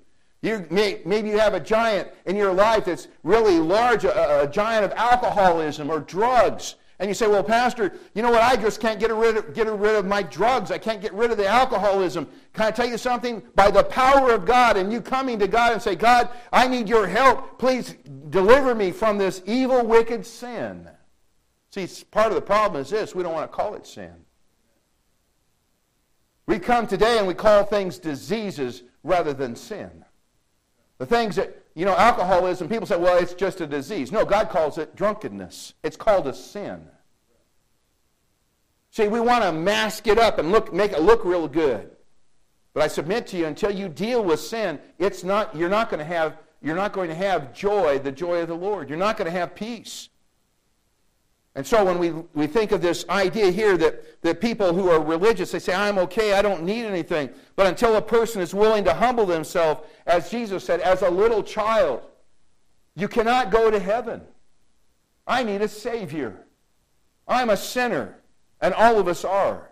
You 0.41 0.65
may, 0.71 1.01
maybe 1.05 1.29
you 1.29 1.37
have 1.37 1.53
a 1.53 1.59
giant 1.59 2.09
in 2.25 2.35
your 2.35 2.51
life 2.51 2.85
that's 2.85 3.09
really 3.21 3.59
large, 3.59 4.05
a, 4.05 4.41
a 4.41 4.47
giant 4.47 4.85
of 4.85 4.91
alcoholism 4.93 5.91
or 5.91 5.99
drugs. 5.99 6.77
And 6.99 7.09
you 7.09 7.13
say, 7.13 7.27
well, 7.27 7.43
Pastor, 7.43 7.93
you 8.13 8.21
know 8.21 8.31
what? 8.31 8.41
I 8.41 8.55
just 8.55 8.79
can't 8.79 8.99
get 8.99 9.13
rid, 9.13 9.35
of, 9.35 9.53
get 9.53 9.67
rid 9.67 9.95
of 9.95 10.05
my 10.05 10.23
drugs. 10.23 10.71
I 10.71 10.77
can't 10.77 11.01
get 11.01 11.13
rid 11.13 11.29
of 11.29 11.37
the 11.37 11.47
alcoholism. 11.47 12.27
Can 12.53 12.65
I 12.65 12.71
tell 12.71 12.87
you 12.87 12.97
something? 12.97 13.43
By 13.53 13.69
the 13.69 13.83
power 13.83 14.31
of 14.31 14.45
God 14.45 14.77
and 14.77 14.93
you 14.93 15.01
coming 15.01 15.37
to 15.39 15.47
God 15.47 15.73
and 15.73 15.81
say, 15.81 15.95
God, 15.95 16.29
I 16.53 16.67
need 16.67 16.87
your 16.87 17.05
help. 17.05 17.59
Please 17.59 17.95
deliver 18.29 18.73
me 18.73 18.91
from 18.91 19.17
this 19.17 19.41
evil, 19.45 19.85
wicked 19.85 20.25
sin. 20.25 20.89
See, 21.71 21.87
part 22.11 22.27
of 22.27 22.35
the 22.35 22.41
problem 22.41 22.81
is 22.81 22.89
this 22.89 23.13
we 23.13 23.23
don't 23.23 23.33
want 23.33 23.51
to 23.51 23.55
call 23.55 23.75
it 23.75 23.85
sin. 23.85 24.13
We 26.47 26.59
come 26.59 26.87
today 26.87 27.17
and 27.17 27.27
we 27.27 27.33
call 27.33 27.65
things 27.65 27.97
diseases 27.97 28.83
rather 29.03 29.33
than 29.33 29.55
sin. 29.57 30.05
The 30.97 31.05
things 31.05 31.35
that, 31.35 31.64
you 31.75 31.83
know, 31.83 31.95
alcoholism, 31.95 32.69
people 32.69 32.87
say, 32.87 32.97
well, 32.97 33.17
it's 33.17 33.33
just 33.33 33.59
a 33.59 33.67
disease. 33.67 34.11
No, 34.11 34.23
God 34.23 34.49
calls 34.49 34.77
it 34.77 34.95
drunkenness. 34.95 35.73
It's 35.83 35.97
called 35.97 36.25
a 36.25 36.33
sin. 36.33 36.87
See, 38.91 39.09
we 39.09 39.19
want 39.19 39.43
to 39.43 39.51
mask 39.51 40.07
it 40.07 40.17
up 40.17 40.39
and 40.39 40.53
look, 40.53 40.73
make 40.73 40.93
it 40.93 41.01
look 41.01 41.25
real 41.25 41.49
good. 41.49 41.91
But 42.73 42.83
I 42.83 42.87
submit 42.87 43.27
to 43.27 43.37
you, 43.37 43.45
until 43.45 43.71
you 43.71 43.89
deal 43.89 44.23
with 44.23 44.39
sin, 44.39 44.79
it's 44.99 45.23
not, 45.23 45.53
you're 45.53 45.69
not 45.69 45.89
going 45.89 45.99
to 45.99 46.05
have, 46.05 46.37
you're 46.61 46.77
not 46.77 46.93
going 46.93 47.09
to 47.09 47.15
have 47.15 47.53
joy, 47.53 47.99
the 47.99 48.11
joy 48.11 48.41
of 48.41 48.47
the 48.47 48.55
Lord. 48.55 48.87
You're 48.87 48.97
not 48.97 49.17
going 49.17 49.31
to 49.31 49.37
have 49.37 49.53
peace. 49.53 50.07
And 51.55 51.65
so 51.65 51.85
when 51.85 51.97
we, 51.97 52.11
we 52.33 52.47
think 52.47 52.73
of 52.73 52.81
this 52.81 53.07
idea 53.07 53.49
here 53.49 53.77
that, 53.77 54.21
that 54.21 54.41
people 54.41 54.73
who 54.73 54.89
are 54.89 55.01
religious, 55.01 55.51
they 55.51 55.59
say, 55.59 55.73
I'm 55.73 55.97
okay, 55.99 56.33
I 56.33 56.41
don't 56.41 56.63
need 56.63 56.83
anything. 56.83 57.29
But 57.55 57.67
until 57.67 57.95
a 57.95 58.01
person 58.01 58.41
is 58.41 58.53
willing 58.53 58.83
to 58.83 58.93
humble 58.93 59.25
themselves, 59.25 59.81
as 60.05 60.29
Jesus 60.29 60.65
said, 60.65 60.81
as 60.81 61.01
a 61.01 61.09
little 61.09 61.41
child, 61.41 62.01
you 62.95 63.07
cannot 63.07 63.51
go 63.51 63.71
to 63.71 63.79
heaven. 63.79 64.21
I 65.25 65.43
need 65.43 65.61
a 65.61 65.69
Savior. 65.69 66.45
I'm 67.25 67.49
a 67.49 67.57
sinner, 67.57 68.19
and 68.59 68.73
all 68.73 68.99
of 68.99 69.07
us 69.07 69.23
are. 69.23 69.71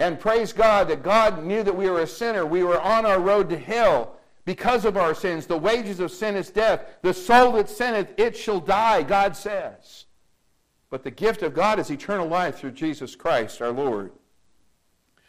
And 0.00 0.18
praise 0.18 0.54
God 0.54 0.88
that 0.88 1.02
God 1.02 1.44
knew 1.44 1.62
that 1.62 1.76
we 1.76 1.90
were 1.90 2.00
a 2.00 2.06
sinner. 2.06 2.46
We 2.46 2.64
were 2.64 2.80
on 2.80 3.04
our 3.04 3.20
road 3.20 3.50
to 3.50 3.58
hell 3.58 4.16
because 4.46 4.86
of 4.86 4.96
our 4.96 5.14
sins. 5.14 5.46
The 5.46 5.58
wages 5.58 6.00
of 6.00 6.10
sin 6.10 6.36
is 6.36 6.50
death. 6.50 6.84
The 7.02 7.12
soul 7.12 7.52
that 7.52 7.68
sinneth, 7.68 8.14
it 8.16 8.34
shall 8.36 8.60
die, 8.60 9.02
God 9.02 9.36
says. 9.36 10.06
But 10.90 11.04
the 11.04 11.10
gift 11.10 11.42
of 11.42 11.54
God 11.54 11.78
is 11.78 11.90
eternal 11.90 12.26
life 12.26 12.58
through 12.58 12.72
Jesus 12.72 13.14
Christ 13.14 13.60
our 13.60 13.70
Lord. 13.70 14.12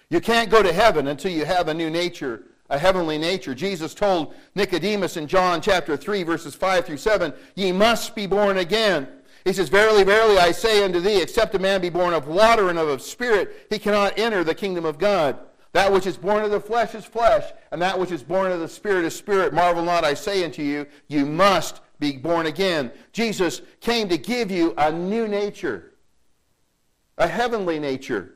You 0.10 0.22
can't 0.22 0.50
go 0.50 0.63
to 0.63 0.74
heaven 0.74 1.08
until 1.08 1.32
you 1.32 1.46
have 1.46 1.68
a 1.68 1.74
new 1.74 1.89
nature, 1.89 2.44
a 2.70 2.80
heavenly 2.80 3.18
nature. 3.18 3.54
Jesus 3.54 3.94
told 3.94 4.34
Nicodemus 4.56 5.18
in 5.18 5.28
John 5.28 5.62
chapter 5.62 5.98
3, 5.98 6.24
verses 6.24 6.56
5 6.56 6.86
through 6.86 6.98
7, 6.98 7.34
Ye 7.56 7.72
must 7.72 8.16
be 8.16 8.25
born 8.25 8.58
again. 8.58 9.08
He 9.46 9.54
says, 9.54 9.70
Verily, 9.70 10.04
verily, 10.04 10.38
I 10.38 10.51
say 10.51 10.84
unto 10.84 11.00
thee, 11.00 11.22
except 11.22 11.56
a 11.56 11.60
man 11.60 11.82
be 11.82 11.89
born 11.89 12.13
of 12.13 12.28
water 12.28 12.70
and 12.70 12.80
of 12.80 13.01
spirit, 13.01 13.68
he 13.70 13.80
cannot 13.80 14.18
enter 14.18 14.44
the 14.44 14.56
kingdom 14.56 14.86
of 14.86 14.98
God. 14.98 15.39
That 15.74 15.92
which 15.92 16.08
is 16.08 16.18
born 16.18 16.44
of 16.44 16.51
the 16.51 16.60
flesh 16.60 16.96
is 16.96 17.06
flesh, 17.06 17.51
and 17.72 17.82
that 17.82 18.00
which 18.00 18.12
is 18.12 18.24
born 18.24 18.51
of 18.51 18.60
the 18.60 18.68
spirit 18.68 19.06
is 19.06 19.16
spirit. 19.16 19.54
Marvel 19.54 19.84
not, 19.84 20.04
I 20.04 20.16
say 20.16 20.44
unto 20.44 20.63
you, 20.63 20.88
you 21.08 21.25
must 21.25 21.82
be 22.00 22.18
born 22.18 22.46
again. 22.46 22.91
Jesus 23.12 23.62
came 23.82 24.10
to 24.10 24.18
give 24.18 24.50
you 24.51 24.74
a 24.77 24.91
new 24.91 25.27
nature, 25.27 25.94
a 27.18 27.27
heavenly 27.27 27.79
nature. 27.79 28.36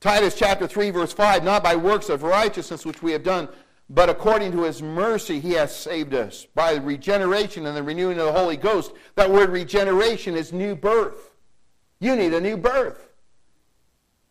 Titus 0.00 0.34
chapter 0.34 0.66
3, 0.66 0.90
verse 0.90 1.12
5 1.12 1.42
Not 1.42 1.64
by 1.64 1.74
works 1.74 2.08
of 2.08 2.22
righteousness 2.22 2.86
which 2.86 3.02
we 3.02 3.12
have 3.12 3.22
done, 3.22 3.48
but 3.88 4.08
according 4.08 4.52
to 4.52 4.62
his 4.62 4.82
mercy 4.82 5.40
he 5.40 5.52
has 5.52 5.74
saved 5.74 6.14
us 6.14 6.46
by 6.54 6.74
regeneration 6.74 7.66
and 7.66 7.76
the 7.76 7.82
renewing 7.82 8.18
of 8.18 8.26
the 8.26 8.32
Holy 8.32 8.56
Ghost. 8.56 8.92
That 9.14 9.30
word 9.30 9.50
regeneration 9.50 10.36
is 10.36 10.52
new 10.52 10.74
birth. 10.74 11.34
You 12.00 12.14
need 12.14 12.34
a 12.34 12.40
new 12.40 12.56
birth. 12.56 13.08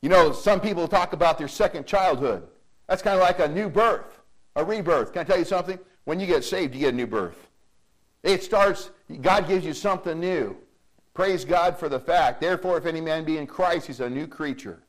You 0.01 0.09
know, 0.09 0.31
some 0.31 0.59
people 0.59 0.87
talk 0.87 1.13
about 1.13 1.37
their 1.37 1.47
second 1.47 1.87
childhood. 1.87 2.47
That's 2.87 3.01
kind 3.01 3.15
of 3.15 3.21
like 3.21 3.39
a 3.39 3.47
new 3.47 3.69
birth, 3.69 4.21
a 4.55 4.63
rebirth. 4.63 5.13
Can 5.13 5.21
I 5.21 5.23
tell 5.23 5.39
you 5.39 5.45
something? 5.45 5.79
When 6.03 6.19
you 6.19 6.27
get 6.27 6.43
saved, 6.43 6.75
you 6.75 6.81
get 6.81 6.93
a 6.93 6.97
new 6.97 7.07
birth. 7.07 7.44
It 8.25 8.43
starts, 8.43 8.89
God 9.21 9.47
gives 9.47 9.63
you 9.63 9.73
something 9.73 10.19
new. 10.19 10.57
Praise 11.13 11.45
God 11.45 11.77
for 11.77 11.87
the 11.87 11.99
fact. 11.99 12.41
Therefore, 12.41 12.77
if 12.77 12.87
any 12.87 12.99
man 12.99 13.23
be 13.23 13.37
in 13.37 13.45
Christ, 13.45 13.87
he's 13.87 14.01
a 14.01 14.09
new 14.09 14.27
creature. 14.27 14.81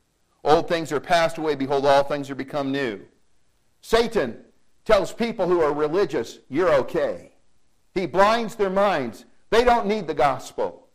Old 0.43 0.69
things 0.69 0.91
are 0.91 1.01
passed 1.01 1.37
away. 1.37 1.55
Behold, 1.55 1.85
all 1.85 2.03
things 2.03 2.31
are 2.31 2.35
become 2.35 2.73
new. 2.73 3.01
Satan 3.83 4.39
tells 4.87 5.13
people 5.13 5.47
who 5.47 5.61
are 5.61 5.73
religious, 5.73 6.39
you're 6.49 6.73
okay. 6.73 7.33
He 7.95 8.07
blinds 8.07 8.55
their 8.55 8.71
minds. 8.71 9.27
They 9.51 9.65
don't 9.65 9.87
need 9.87 10.07
the 10.07 10.15
gospel. 10.15 10.89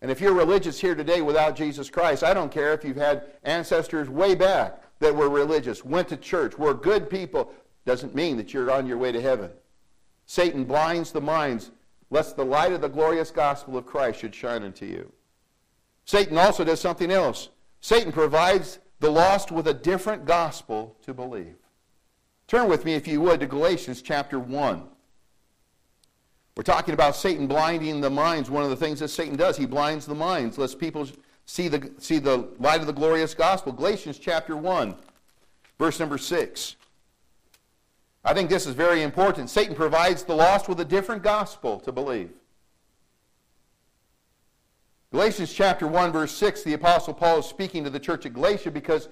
And 0.00 0.10
if 0.10 0.20
you're 0.20 0.34
religious 0.34 0.80
here 0.80 0.94
today 0.94 1.20
without 1.20 1.56
Jesus 1.56 1.90
Christ, 1.90 2.22
I 2.22 2.32
don't 2.32 2.52
care 2.52 2.72
if 2.74 2.84
you've 2.84 2.96
had 2.96 3.24
ancestors 3.42 4.08
way 4.08 4.36
back 4.36 4.82
that 5.00 5.16
were 5.16 5.28
religious, 5.28 5.84
went 5.84 6.08
to 6.08 6.16
church, 6.16 6.56
were 6.56 6.74
good 6.74 7.10
people, 7.10 7.52
doesn't 7.84 8.14
mean 8.14 8.36
that 8.36 8.54
you're 8.54 8.70
on 8.70 8.86
your 8.86 8.98
way 8.98 9.10
to 9.10 9.20
heaven. 9.20 9.50
Satan 10.26 10.64
blinds 10.64 11.12
the 11.12 11.20
minds 11.20 11.70
lest 12.10 12.36
the 12.36 12.44
light 12.44 12.72
of 12.72 12.80
the 12.80 12.88
glorious 12.88 13.30
gospel 13.30 13.76
of 13.76 13.86
Christ 13.86 14.20
should 14.20 14.34
shine 14.34 14.62
unto 14.62 14.86
you. 14.86 15.12
Satan 16.04 16.38
also 16.38 16.64
does 16.64 16.80
something 16.80 17.10
else. 17.10 17.48
Satan 17.80 18.12
provides 18.12 18.78
the 19.00 19.10
lost 19.10 19.50
with 19.50 19.66
a 19.66 19.74
different 19.74 20.24
gospel 20.24 20.96
to 21.02 21.12
believe. 21.12 21.56
Turn 22.46 22.68
with 22.68 22.84
me, 22.84 22.94
if 22.94 23.08
you 23.08 23.20
would, 23.20 23.40
to 23.40 23.46
Galatians 23.46 24.02
chapter 24.02 24.38
1. 24.38 24.84
We're 26.56 26.62
talking 26.62 26.94
about 26.94 27.16
Satan 27.16 27.46
blinding 27.46 28.00
the 28.00 28.08
minds. 28.08 28.48
One 28.48 28.62
of 28.62 28.70
the 28.70 28.76
things 28.76 29.00
that 29.00 29.08
Satan 29.08 29.36
does, 29.36 29.56
he 29.56 29.66
blinds 29.66 30.06
the 30.06 30.14
minds, 30.14 30.56
lest 30.56 30.78
people 30.78 31.06
see 31.44 31.68
the, 31.68 31.90
see 31.98 32.18
the 32.18 32.48
light 32.58 32.80
of 32.80 32.86
the 32.86 32.92
glorious 32.92 33.34
gospel. 33.34 33.72
Galatians 33.72 34.18
chapter 34.18 34.56
1, 34.56 34.94
verse 35.78 36.00
number 36.00 36.18
6. 36.18 36.76
I 38.26 38.34
think 38.34 38.50
this 38.50 38.66
is 38.66 38.74
very 38.74 39.02
important. 39.02 39.48
Satan 39.48 39.76
provides 39.76 40.24
the 40.24 40.34
lost 40.34 40.68
with 40.68 40.80
a 40.80 40.84
different 40.84 41.22
gospel 41.22 41.78
to 41.80 41.92
believe. 41.92 42.32
Galatians 45.12 45.52
chapter 45.52 45.86
1, 45.86 46.10
verse 46.10 46.32
6, 46.32 46.64
the 46.64 46.72
Apostle 46.72 47.14
Paul 47.14 47.38
is 47.38 47.46
speaking 47.46 47.84
to 47.84 47.90
the 47.90 48.00
church 48.00 48.26
at 48.26 48.34
Galatia 48.34 48.72
because 48.72 49.08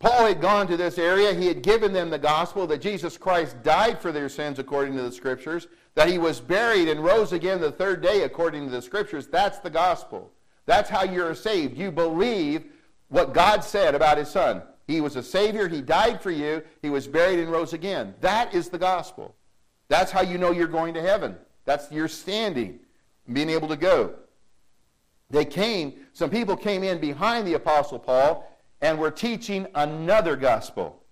Paul 0.00 0.26
had 0.26 0.40
gone 0.40 0.66
to 0.66 0.76
this 0.76 0.98
area. 0.98 1.32
He 1.32 1.46
had 1.46 1.62
given 1.62 1.92
them 1.92 2.10
the 2.10 2.18
gospel 2.18 2.66
that 2.66 2.82
Jesus 2.82 3.16
Christ 3.16 3.62
died 3.62 4.00
for 4.00 4.10
their 4.10 4.28
sins 4.28 4.58
according 4.58 4.96
to 4.96 5.02
the 5.02 5.12
Scriptures, 5.12 5.68
that 5.94 6.08
he 6.08 6.18
was 6.18 6.40
buried 6.40 6.88
and 6.88 7.04
rose 7.04 7.32
again 7.32 7.60
the 7.60 7.70
third 7.70 8.02
day 8.02 8.24
according 8.24 8.64
to 8.64 8.70
the 8.70 8.82
Scriptures. 8.82 9.28
That's 9.28 9.60
the 9.60 9.70
gospel. 9.70 10.32
That's 10.66 10.90
how 10.90 11.04
you're 11.04 11.36
saved. 11.36 11.78
You 11.78 11.92
believe 11.92 12.64
what 13.10 13.32
God 13.32 13.62
said 13.62 13.94
about 13.94 14.18
his 14.18 14.28
son. 14.28 14.62
He 14.86 15.00
was 15.00 15.16
a 15.16 15.22
Savior. 15.22 15.68
He 15.68 15.82
died 15.82 16.22
for 16.22 16.30
you. 16.30 16.62
He 16.80 16.90
was 16.90 17.06
buried 17.06 17.40
and 17.40 17.50
rose 17.50 17.72
again. 17.72 18.14
That 18.20 18.54
is 18.54 18.68
the 18.68 18.78
gospel. 18.78 19.34
That's 19.88 20.12
how 20.12 20.22
you 20.22 20.38
know 20.38 20.52
you're 20.52 20.66
going 20.66 20.94
to 20.94 21.02
heaven. 21.02 21.36
That's 21.64 21.90
your 21.90 22.08
standing, 22.08 22.80
being 23.32 23.50
able 23.50 23.68
to 23.68 23.76
go. 23.76 24.14
They 25.30 25.44
came, 25.44 25.94
some 26.12 26.30
people 26.30 26.56
came 26.56 26.84
in 26.84 27.00
behind 27.00 27.46
the 27.46 27.54
Apostle 27.54 27.98
Paul 27.98 28.48
and 28.80 28.98
were 28.98 29.10
teaching 29.10 29.66
another 29.74 30.36
gospel, 30.36 31.02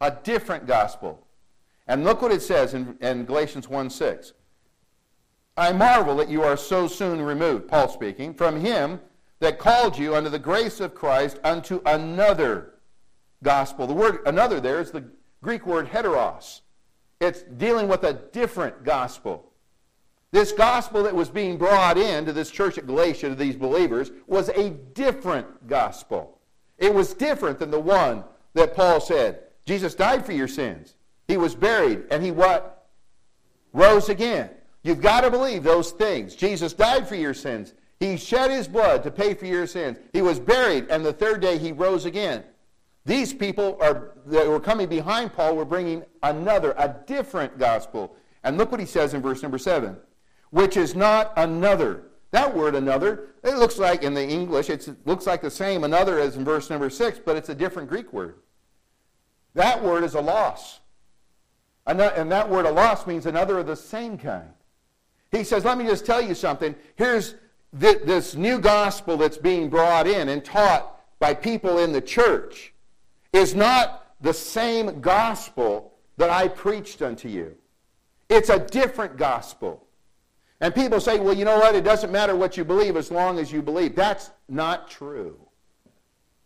a 0.00 0.10
different 0.10 0.66
gospel. 0.66 1.26
And 1.86 2.04
look 2.04 2.20
what 2.20 2.32
it 2.32 2.42
says 2.42 2.74
in, 2.74 2.98
in 3.00 3.24
Galatians 3.24 3.68
1 3.68 3.88
6. 3.88 4.32
I 5.56 5.72
marvel 5.72 6.16
that 6.16 6.28
you 6.28 6.42
are 6.42 6.56
so 6.56 6.86
soon 6.86 7.22
removed, 7.22 7.68
Paul 7.68 7.88
speaking, 7.88 8.34
from 8.34 8.60
him 8.60 9.00
that 9.40 9.58
called 9.58 9.96
you 9.96 10.14
unto 10.14 10.28
the 10.28 10.38
grace 10.38 10.80
of 10.80 10.94
Christ 10.94 11.38
unto 11.44 11.80
another 11.86 12.74
gospel. 13.42 13.86
The 13.86 13.94
word 13.94 14.20
another 14.26 14.60
there 14.60 14.80
is 14.80 14.90
the 14.90 15.04
Greek 15.42 15.66
word 15.66 15.88
heteros. 15.88 16.60
It's 17.20 17.42
dealing 17.42 17.88
with 17.88 18.04
a 18.04 18.12
different 18.12 18.84
gospel. 18.84 19.52
This 20.32 20.52
gospel 20.52 21.04
that 21.04 21.14
was 21.14 21.30
being 21.30 21.56
brought 21.56 21.96
into 21.96 22.32
this 22.32 22.50
church 22.50 22.76
at 22.78 22.86
Galatia 22.86 23.30
to 23.30 23.34
these 23.34 23.56
believers 23.56 24.10
was 24.26 24.48
a 24.50 24.70
different 24.70 25.66
gospel. 25.66 26.38
It 26.78 26.92
was 26.92 27.14
different 27.14 27.58
than 27.58 27.70
the 27.70 27.80
one 27.80 28.24
that 28.54 28.74
Paul 28.74 29.00
said. 29.00 29.40
Jesus 29.64 29.94
died 29.94 30.26
for 30.26 30.32
your 30.32 30.48
sins. 30.48 30.94
He 31.26 31.36
was 31.36 31.54
buried 31.54 32.04
and 32.10 32.22
he 32.22 32.30
what? 32.30 32.88
Rose 33.72 34.08
again. 34.08 34.50
You've 34.82 35.00
got 35.00 35.22
to 35.22 35.30
believe 35.30 35.62
those 35.62 35.90
things. 35.90 36.36
Jesus 36.36 36.72
died 36.72 37.08
for 37.08 37.16
your 37.16 37.34
sins. 37.34 37.74
He 37.98 38.16
shed 38.16 38.50
his 38.50 38.68
blood 38.68 39.02
to 39.04 39.10
pay 39.10 39.34
for 39.34 39.46
your 39.46 39.66
sins. 39.66 39.98
He 40.12 40.22
was 40.22 40.38
buried 40.38 40.88
and 40.90 41.04
the 41.04 41.12
third 41.12 41.40
day 41.40 41.58
he 41.58 41.72
rose 41.72 42.04
again. 42.04 42.44
These 43.06 43.32
people 43.32 43.78
are, 43.80 44.12
that 44.26 44.46
were 44.46 44.60
coming 44.60 44.88
behind 44.88 45.32
Paul 45.32 45.56
were 45.56 45.64
bringing 45.64 46.04
another, 46.22 46.74
a 46.76 46.94
different 47.06 47.58
gospel. 47.58 48.14
And 48.44 48.58
look 48.58 48.70
what 48.70 48.80
he 48.80 48.86
says 48.86 49.14
in 49.14 49.22
verse 49.22 49.42
number 49.42 49.58
7 49.58 49.96
which 50.50 50.76
is 50.76 50.94
not 50.94 51.32
another. 51.36 52.04
That 52.30 52.54
word 52.54 52.74
another, 52.74 53.28
it 53.42 53.56
looks 53.56 53.78
like 53.78 54.02
in 54.02 54.14
the 54.14 54.26
English, 54.26 54.70
it 54.70 54.88
looks 55.06 55.26
like 55.26 55.42
the 55.42 55.50
same 55.50 55.84
another 55.84 56.18
as 56.18 56.36
in 56.36 56.44
verse 56.44 56.70
number 56.70 56.90
6, 56.90 57.20
but 57.24 57.36
it's 57.36 57.48
a 57.48 57.54
different 57.54 57.88
Greek 57.88 58.12
word. 58.12 58.36
That 59.54 59.82
word 59.82 60.04
is 60.04 60.14
allos. 60.14 60.78
And 61.86 62.00
that 62.00 62.48
word 62.48 62.66
allos 62.66 63.06
means 63.06 63.26
another 63.26 63.58
of 63.58 63.66
the 63.66 63.76
same 63.76 64.18
kind. 64.18 64.50
He 65.30 65.44
says, 65.44 65.64
let 65.64 65.78
me 65.78 65.84
just 65.84 66.06
tell 66.06 66.20
you 66.20 66.34
something. 66.34 66.74
Here's, 66.96 67.34
th- 67.78 68.02
this 68.04 68.34
new 68.34 68.58
gospel 68.58 69.16
that's 69.16 69.38
being 69.38 69.68
brought 69.68 70.06
in 70.06 70.28
and 70.28 70.44
taught 70.44 71.00
by 71.18 71.34
people 71.34 71.78
in 71.78 71.92
the 71.92 72.00
church 72.00 72.72
is 73.32 73.54
not 73.54 74.14
the 74.20 74.32
same 74.32 75.00
gospel 75.00 75.92
that 76.16 76.30
I 76.30 76.48
preached 76.48 77.02
unto 77.02 77.28
you. 77.28 77.56
It's 78.28 78.48
a 78.48 78.58
different 78.58 79.16
gospel. 79.16 79.86
And 80.60 80.74
people 80.74 81.00
say, 81.00 81.18
well, 81.18 81.34
you 81.34 81.44
know 81.44 81.58
what? 81.58 81.74
It 81.74 81.84
doesn't 81.84 82.10
matter 82.10 82.34
what 82.34 82.56
you 82.56 82.64
believe 82.64 82.96
as 82.96 83.10
long 83.10 83.38
as 83.38 83.52
you 83.52 83.60
believe. 83.62 83.94
That's 83.94 84.30
not 84.48 84.88
true. 84.90 85.38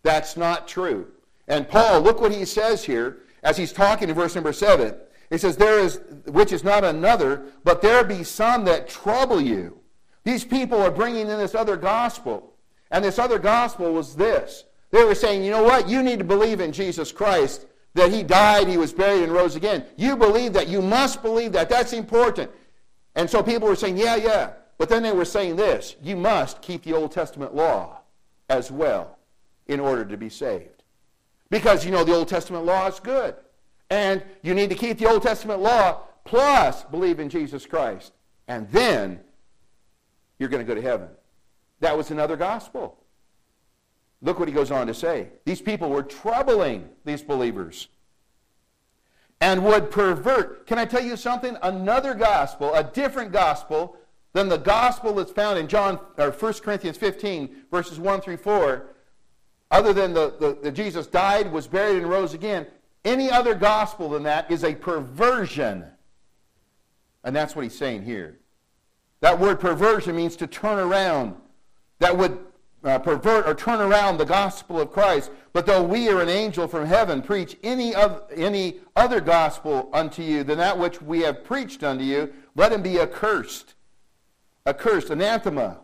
That's 0.03 0.37
not 0.37 0.67
true. 0.67 1.09
And 1.47 1.69
Paul, 1.69 2.01
look 2.01 2.21
what 2.21 2.33
he 2.33 2.45
says 2.45 2.85
here 2.85 3.19
as 3.43 3.57
he's 3.57 3.73
talking 3.73 4.09
in 4.09 4.15
verse 4.15 4.35
number 4.35 4.53
7. 4.53 4.95
He 5.31 5.39
says, 5.39 5.57
There 5.57 5.79
is, 5.79 6.01
which 6.27 6.53
is 6.53 6.65
not 6.65 6.85
another, 6.85 7.45
but 7.63 7.83
there 7.83 8.03
be 8.05 8.25
some 8.25 8.65
that 8.65 8.89
trouble 8.89 9.41
you. 9.41 9.79
These 10.25 10.45
people 10.45 10.83
are 10.83 10.91
bringing 10.91 11.29
in 11.29 11.39
this 11.39 11.55
other 11.55 11.77
gospel. 11.77 12.55
And 12.91 13.05
this 13.05 13.19
other 13.19 13.39
gospel 13.39 13.93
was 13.93 14.17
this. 14.17 14.65
They 14.91 15.05
were 15.05 15.15
saying, 15.15 15.45
you 15.45 15.51
know 15.51 15.63
what? 15.63 15.89
You 15.89 16.03
need 16.03 16.19
to 16.19 16.25
believe 16.25 16.61
in 16.61 16.73
Jesus 16.73 17.13
Christ, 17.13 17.67
that 17.95 18.13
he 18.13 18.23
died, 18.23 18.69
he 18.69 18.77
was 18.77 18.93
buried, 18.93 19.23
and 19.23 19.33
rose 19.33 19.57
again. 19.57 19.85
You 19.97 20.17
believe 20.17 20.53
that. 20.55 20.69
You 20.69 20.83
must 20.83 21.23
believe 21.23 21.53
that. 21.53 21.69
That's 21.69 21.93
important. 21.93 22.51
And 23.15 23.29
so 23.29 23.43
people 23.43 23.69
were 23.69 23.77
saying, 23.77 23.97
yeah, 23.97 24.17
yeah. 24.17 24.53
But 24.79 24.89
then 24.89 25.03
they 25.03 25.13
were 25.13 25.25
saying 25.25 25.57
this 25.57 25.97
you 26.03 26.17
must 26.17 26.63
keep 26.63 26.83
the 26.85 26.95
Old 26.95 27.13
Testament 27.13 27.55
law 27.55 28.01
as 28.49 28.71
well 28.71 29.19
in 29.67 29.79
order 29.79 30.05
to 30.05 30.17
be 30.17 30.29
saved. 30.29 30.83
Because, 31.51 31.85
you 31.85 31.91
know, 31.91 32.05
the 32.05 32.15
Old 32.15 32.29
Testament 32.29 32.65
law 32.65 32.87
is 32.87 32.99
good. 33.01 33.35
And 33.91 34.23
you 34.43 34.55
need 34.55 34.71
to 34.71 34.77
keep 34.77 34.99
the 34.99 35.07
Old 35.07 35.23
Testament 35.23 35.61
law 35.61 36.03
plus 36.25 36.85
believe 36.85 37.19
in 37.21 37.29
Jesus 37.29 37.67
Christ. 37.67 38.13
And 38.49 38.69
then 38.71 39.21
you're 40.39 40.49
going 40.49 40.65
to 40.65 40.75
go 40.75 40.81
to 40.81 40.87
heaven. 40.87 41.09
That 41.81 41.97
was 41.97 42.11
another 42.11 42.37
gospel. 42.37 42.97
Look 44.23 44.39
what 44.39 44.49
he 44.49 44.55
goes 44.55 44.71
on 44.71 44.87
to 44.87 44.95
say. 44.95 45.29
These 45.45 45.63
people 45.63 45.91
were 45.91 46.03
troubling 46.03 46.89
these 47.05 47.23
believers 47.23 47.89
and 49.41 49.65
would 49.65 49.91
pervert. 49.91 50.67
Can 50.67 50.79
I 50.79 50.85
tell 50.85 51.03
you 51.03 51.17
something? 51.17 51.57
Another 51.63 52.15
gospel, 52.15 52.75
a 52.75 52.85
different 52.85 53.33
gospel 53.33 53.97
than 54.33 54.49
the 54.49 54.59
gospel 54.59 55.15
that's 55.15 55.33
found 55.33 55.59
in 55.59 55.67
John 55.67 55.99
or 56.19 56.31
1 56.31 56.53
Corinthians 56.55 56.97
15, 56.99 57.65
verses 57.71 57.99
1 57.99 58.21
through 58.21 58.37
4, 58.37 58.87
other 59.71 59.93
than 59.93 60.13
the, 60.13 60.35
the, 60.39 60.59
the 60.63 60.73
Jesus 60.73 61.07
died, 61.07 61.51
was 61.51 61.67
buried, 61.67 61.99
and 61.99 62.11
rose 62.11 62.35
again. 62.35 62.67
Any 63.05 63.31
other 63.31 63.55
gospel 63.55 64.11
than 64.11 64.25
that 64.25 64.51
is 64.51 64.63
a 64.65 64.75
perversion. 64.75 65.85
And 67.25 67.35
that's 67.35 67.57
what 67.57 67.63
he's 67.63 67.77
saying 67.77 68.03
here. 68.03 68.39
That 69.21 69.39
word 69.39 69.61
perversion 69.61 70.17
means 70.17 70.37
to 70.37 70.47
turn 70.47 70.79
around. 70.79 71.37
That 71.99 72.17
would 72.17 72.39
uh, 72.83 72.99
pervert 72.99 73.47
or 73.47 73.55
turn 73.55 73.81
around 73.81 74.17
the 74.17 74.25
gospel 74.25 74.81
of 74.81 74.93
Christ. 74.93 75.31
But 75.53 75.67
though 75.67 75.83
we 75.83 76.09
or 76.09 76.21
an 76.21 76.29
angel 76.29 76.67
from 76.69 76.87
heaven 76.87 77.23
preach 77.23 77.57
any, 77.63 77.95
of, 77.95 78.23
any 78.35 78.81
other 78.97 79.21
gospel 79.21 79.91
unto 79.93 80.23
you 80.23 80.45
than 80.45 80.59
that 80.59 80.79
which 80.79 81.03
we 81.03 81.21
have 81.21 81.45
preached 81.45 81.83
unto 81.83 82.05
you, 82.05 82.33
let 82.55 82.73
him 82.73 82.83
be 82.83 82.99
accursed. 82.99 83.75
Accursed, 84.67 85.11
anathema. 85.11 85.81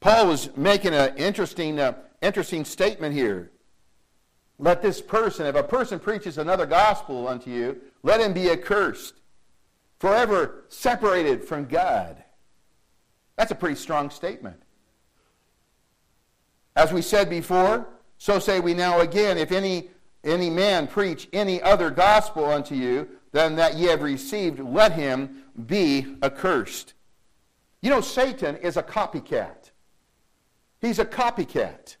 Paul 0.00 0.28
was 0.28 0.56
making 0.56 0.94
an 0.94 1.16
interesting, 1.16 1.78
uh, 1.78 1.94
interesting 2.20 2.64
statement 2.64 3.14
here. 3.14 3.50
Let 4.58 4.82
this 4.82 5.00
person, 5.00 5.46
if 5.46 5.54
a 5.54 5.62
person 5.62 5.98
preaches 5.98 6.38
another 6.38 6.66
gospel 6.66 7.26
unto 7.26 7.50
you, 7.50 7.80
let 8.02 8.20
him 8.20 8.32
be 8.32 8.50
accursed, 8.50 9.14
forever 9.98 10.64
separated 10.68 11.44
from 11.44 11.66
God. 11.66 12.22
That's 13.36 13.50
a 13.50 13.56
pretty 13.56 13.76
strong 13.76 14.10
statement. 14.10 14.61
As 16.76 16.92
we 16.92 17.02
said 17.02 17.28
before, 17.28 17.86
so 18.18 18.38
say 18.38 18.60
we 18.60 18.74
now 18.74 19.00
again, 19.00 19.36
if 19.36 19.52
any, 19.52 19.90
any 20.24 20.48
man 20.48 20.86
preach 20.86 21.28
any 21.32 21.60
other 21.62 21.90
gospel 21.90 22.44
unto 22.46 22.74
you 22.74 23.08
than 23.32 23.56
that 23.56 23.74
ye 23.74 23.86
have 23.86 24.02
received, 24.02 24.60
let 24.60 24.92
him 24.92 25.44
be 25.66 26.16
accursed. 26.22 26.94
You 27.80 27.90
know, 27.90 28.00
Satan 28.00 28.56
is 28.56 28.76
a 28.76 28.82
copycat. 28.82 29.70
He's 30.80 30.98
a 30.98 31.04
copycat. 31.04 31.96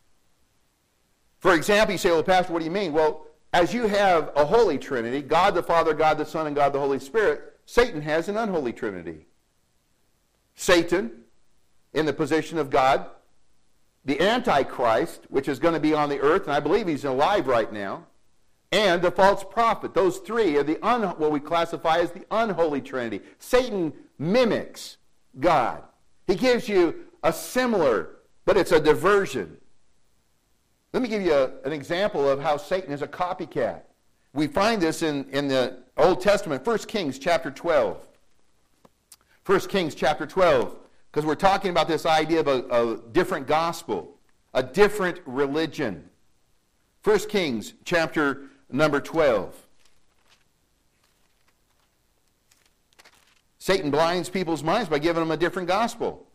For 1.40 1.54
example, 1.54 1.92
you 1.92 1.98
say, 1.98 2.10
well, 2.10 2.22
Pastor, 2.22 2.52
what 2.52 2.60
do 2.60 2.64
you 2.64 2.70
mean? 2.70 2.92
Well, 2.92 3.26
as 3.52 3.74
you 3.74 3.86
have 3.86 4.30
a 4.36 4.44
holy 4.44 4.78
trinity, 4.78 5.20
God 5.20 5.54
the 5.54 5.62
Father, 5.62 5.92
God 5.92 6.18
the 6.18 6.24
Son, 6.24 6.46
and 6.46 6.56
God 6.56 6.72
the 6.72 6.78
Holy 6.78 6.98
Spirit, 6.98 7.58
Satan 7.66 8.00
has 8.00 8.28
an 8.28 8.36
unholy 8.36 8.72
trinity. 8.72 9.26
Satan, 10.54 11.10
in 11.92 12.06
the 12.06 12.12
position 12.12 12.58
of 12.58 12.70
God, 12.70 13.06
the 14.04 14.20
Antichrist, 14.20 15.26
which 15.28 15.48
is 15.48 15.58
going 15.58 15.74
to 15.74 15.80
be 15.80 15.94
on 15.94 16.08
the 16.08 16.20
earth, 16.20 16.44
and 16.44 16.52
I 16.52 16.60
believe 16.60 16.86
he's 16.86 17.04
alive 17.04 17.46
right 17.46 17.72
now, 17.72 18.06
and 18.72 19.02
the 19.02 19.10
false 19.10 19.44
prophet. 19.44 19.94
Those 19.94 20.18
three 20.18 20.56
are 20.56 20.62
the 20.62 20.84
un, 20.84 21.02
what 21.02 21.30
we 21.30 21.38
classify 21.38 21.98
as 21.98 22.10
the 22.10 22.24
unholy 22.30 22.80
trinity. 22.80 23.20
Satan 23.38 23.92
mimics 24.18 24.96
God. 25.38 25.82
He 26.26 26.34
gives 26.34 26.68
you 26.68 26.94
a 27.22 27.32
similar, 27.32 28.16
but 28.44 28.56
it's 28.56 28.72
a 28.72 28.80
diversion. 28.80 29.56
Let 30.92 31.02
me 31.02 31.08
give 31.08 31.22
you 31.22 31.34
a, 31.34 31.50
an 31.64 31.72
example 31.72 32.28
of 32.28 32.40
how 32.40 32.56
Satan 32.56 32.92
is 32.92 33.02
a 33.02 33.08
copycat. 33.08 33.82
We 34.34 34.46
find 34.46 34.80
this 34.80 35.02
in, 35.02 35.28
in 35.30 35.48
the 35.48 35.78
Old 35.96 36.20
Testament, 36.20 36.66
1 36.66 36.78
Kings 36.78 37.18
chapter 37.18 37.50
12. 37.50 37.98
1 39.44 39.60
Kings 39.60 39.94
chapter 39.94 40.26
12. 40.26 40.76
Because 41.12 41.26
we're 41.26 41.34
talking 41.34 41.70
about 41.70 41.88
this 41.88 42.06
idea 42.06 42.40
of 42.40 42.48
a, 42.48 42.62
a 42.70 42.96
different 43.12 43.46
gospel, 43.46 44.16
a 44.54 44.62
different 44.62 45.20
religion. 45.26 46.08
1 47.04 47.18
Kings 47.28 47.74
chapter 47.84 48.44
number 48.70 48.98
12. 48.98 49.54
Satan 53.58 53.90
blinds 53.90 54.30
people's 54.30 54.62
minds 54.62 54.88
by 54.88 54.98
giving 54.98 55.20
them 55.20 55.30
a 55.30 55.36
different 55.36 55.68
gospel. 55.68 56.26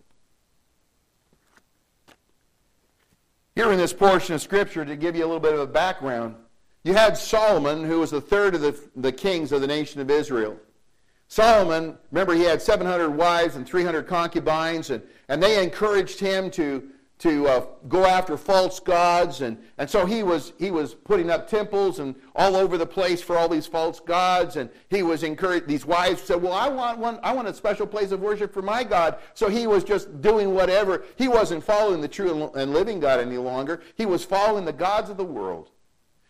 Here 3.56 3.72
in 3.72 3.80
this 3.80 3.94
portion 3.94 4.36
of 4.36 4.42
Scripture, 4.42 4.86
to 4.86 4.96
give 4.96 5.16
you 5.16 5.24
a 5.24 5.28
little 5.28 5.40
bit 5.40 5.56
of 5.56 5.60
a 5.60 5.68
background, 5.68 6.36
you 6.84 6.94
had 6.94 7.18
Solomon, 7.18 7.84
who 7.84 8.00
was 8.00 8.12
the 8.12 8.22
third 8.22 8.54
of 8.54 8.62
the, 8.62 8.80
the 8.96 9.12
kings 9.12 9.52
of 9.52 9.62
the 9.62 9.68
nation 9.68 10.00
of 10.00 10.12
Israel. 10.12 10.58
Solomon, 11.30 11.98
remember, 12.12 12.34
he 12.34 12.44
had 12.44 12.62
700 12.62 13.10
wives 13.10 13.56
and 13.56 13.68
300 13.68 14.08
concubines, 14.08 14.90
and, 14.92 15.04
and 15.28 15.44
they 15.44 15.62
encouraged 15.62 16.20
him 16.20 16.50
to, 16.52 16.90
to 17.20 17.48
uh, 17.48 17.66
go 17.90 18.06
after 18.06 18.38
false 18.38 18.80
gods. 18.80 19.42
And, 19.42 19.58
and 19.78 19.90
so 19.90 20.06
he 20.06 20.24
was, 20.24 20.54
he 20.58 20.72
was 20.72 20.94
putting 20.94 21.30
up 21.30 21.50
temples 21.50 22.00
and 22.00 22.16
all 22.34 22.56
over 22.56 22.78
the 22.78 22.86
place 22.86 23.22
for 23.22 23.38
all 23.38 23.50
these 23.50 23.68
false 23.68 24.00
gods. 24.00 24.56
And 24.56 24.70
he 24.90 25.04
was 25.04 25.24
encouraged, 25.24 25.68
these 25.68 25.86
wives 25.86 26.22
said, 26.22 26.42
Well, 26.42 26.54
I 26.54 26.70
want, 26.70 26.98
one, 26.98 27.20
I 27.24 27.34
want 27.34 27.50
a 27.50 27.54
special 27.54 27.88
place 27.88 28.12
of 28.12 28.22
worship 28.22 28.54
for 28.54 28.62
my 28.62 28.86
God. 28.86 29.18
So 29.34 29.50
he 29.50 29.68
was 29.68 29.84
just 29.84 30.22
doing 30.22 30.54
whatever. 30.54 31.04
He 31.18 31.28
wasn't 31.28 31.64
following 31.64 32.00
the 32.00 32.08
true 32.08 32.52
and 32.56 32.74
living 32.74 33.02
God 33.02 33.20
any 33.20 33.38
longer, 33.38 33.82
he 33.96 34.06
was 34.06 34.24
following 34.24 34.64
the 34.64 34.74
gods 34.74 35.10
of 35.10 35.18
the 35.18 35.26
world. 35.26 35.72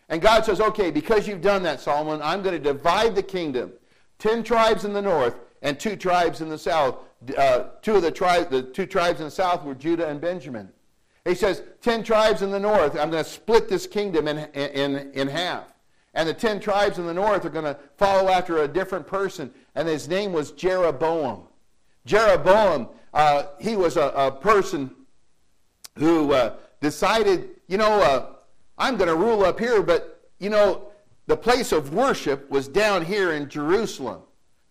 And 0.09 0.23
God 0.23 0.43
says, 0.43 0.59
Okay, 0.59 0.89
because 0.89 1.27
you've 1.27 1.41
done 1.41 1.61
that, 1.63 1.81
Solomon, 1.81 2.19
I'm 2.23 2.41
going 2.41 2.55
to 2.55 2.73
divide 2.73 3.13
the 3.13 3.23
kingdom. 3.23 3.73
Ten 4.19 4.43
tribes 4.43 4.85
in 4.85 4.93
the 4.93 5.01
north 5.01 5.35
and 5.61 5.79
two 5.79 5.95
tribes 5.95 6.41
in 6.41 6.49
the 6.49 6.57
south. 6.57 6.97
Uh, 7.37 7.65
two 7.81 7.95
of 7.95 8.01
the 8.01 8.11
tribes, 8.11 8.47
the 8.49 8.61
two 8.61 8.85
tribes 8.85 9.19
in 9.19 9.25
the 9.25 9.31
south 9.31 9.63
were 9.63 9.75
Judah 9.75 10.07
and 10.07 10.21
Benjamin. 10.21 10.69
He 11.25 11.35
says, 11.35 11.63
ten 11.81 12.03
tribes 12.03 12.41
in 12.41 12.51
the 12.51 12.59
north, 12.59 12.97
I'm 12.97 13.11
going 13.11 13.23
to 13.23 13.29
split 13.29 13.67
this 13.67 13.85
kingdom 13.85 14.27
in, 14.27 14.37
in, 14.53 15.11
in 15.13 15.27
half. 15.27 15.73
And 16.13 16.27
the 16.27 16.33
ten 16.33 16.59
tribes 16.59 16.99
in 16.99 17.05
the 17.05 17.13
north 17.13 17.43
are 17.45 17.49
going 17.49 17.65
to 17.65 17.77
follow 17.97 18.29
after 18.29 18.63
a 18.63 18.67
different 18.67 19.05
person, 19.05 19.51
and 19.75 19.87
his 19.87 20.07
name 20.07 20.31
was 20.31 20.51
Jeroboam. 20.51 21.43
Jeroboam, 22.05 22.89
uh, 23.13 23.47
he 23.59 23.75
was 23.75 23.97
a, 23.97 24.07
a 24.15 24.31
person 24.31 24.89
who 25.97 26.31
uh, 26.31 26.55
decided, 26.79 27.49
you 27.67 27.77
know, 27.77 27.99
uh, 28.01 28.27
I'm 28.77 28.95
going 28.95 29.09
to 29.09 29.15
rule 29.15 29.43
up 29.43 29.59
here, 29.59 29.81
but, 29.81 30.29
you 30.39 30.49
know, 30.49 30.86
the 31.27 31.37
place 31.37 31.71
of 31.71 31.93
worship 31.93 32.49
was 32.49 32.67
down 32.67 33.05
here 33.05 33.33
in 33.33 33.49
Jerusalem. 33.49 34.21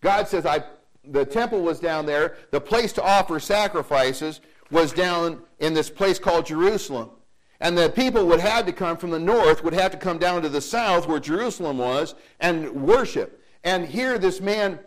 God 0.01 0.27
says, 0.27 0.45
I, 0.45 0.63
the 1.03 1.25
temple 1.25 1.61
was 1.61 1.79
down 1.79 2.05
there. 2.05 2.37
The 2.51 2.59
place 2.61 2.91
to 2.93 3.03
offer 3.03 3.39
sacrifices 3.39 4.41
was 4.71 4.91
down 4.91 5.41
in 5.59 5.73
this 5.73 5.89
place 5.89 6.19
called 6.19 6.47
Jerusalem. 6.47 7.11
And 7.59 7.77
the 7.77 7.89
people 7.89 8.27
would 8.27 8.39
have 8.39 8.65
to 8.65 8.71
come 8.71 8.97
from 8.97 9.11
the 9.11 9.19
north, 9.19 9.63
would 9.63 9.73
have 9.73 9.91
to 9.91 9.97
come 9.97 10.17
down 10.17 10.41
to 10.41 10.49
the 10.49 10.61
south 10.61 11.07
where 11.07 11.19
Jerusalem 11.19 11.77
was 11.77 12.15
and 12.39 12.69
worship. 12.71 13.43
And 13.63 13.87
here 13.87 14.19
this 14.19 14.41
man, 14.41 14.79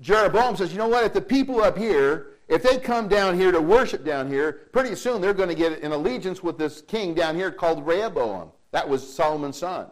Jeroboam, 0.00 0.56
says, 0.56 0.72
you 0.72 0.78
know 0.78 0.88
what, 0.88 1.04
if 1.04 1.12
the 1.12 1.20
people 1.20 1.60
up 1.60 1.78
here, 1.78 2.38
if 2.48 2.62
they 2.62 2.78
come 2.78 3.08
down 3.08 3.38
here 3.38 3.52
to 3.52 3.60
worship 3.60 4.04
down 4.04 4.28
here, 4.28 4.52
pretty 4.72 4.94
soon 4.94 5.20
they're 5.20 5.34
going 5.34 5.48
to 5.48 5.54
get 5.54 5.80
in 5.80 5.92
allegiance 5.92 6.42
with 6.42 6.58
this 6.58 6.80
king 6.80 7.14
down 7.14 7.36
here 7.36 7.50
called 7.50 7.86
Rehoboam. 7.86 8.50
That 8.72 8.88
was 8.88 9.14
Solomon's 9.14 9.58
son. 9.58 9.88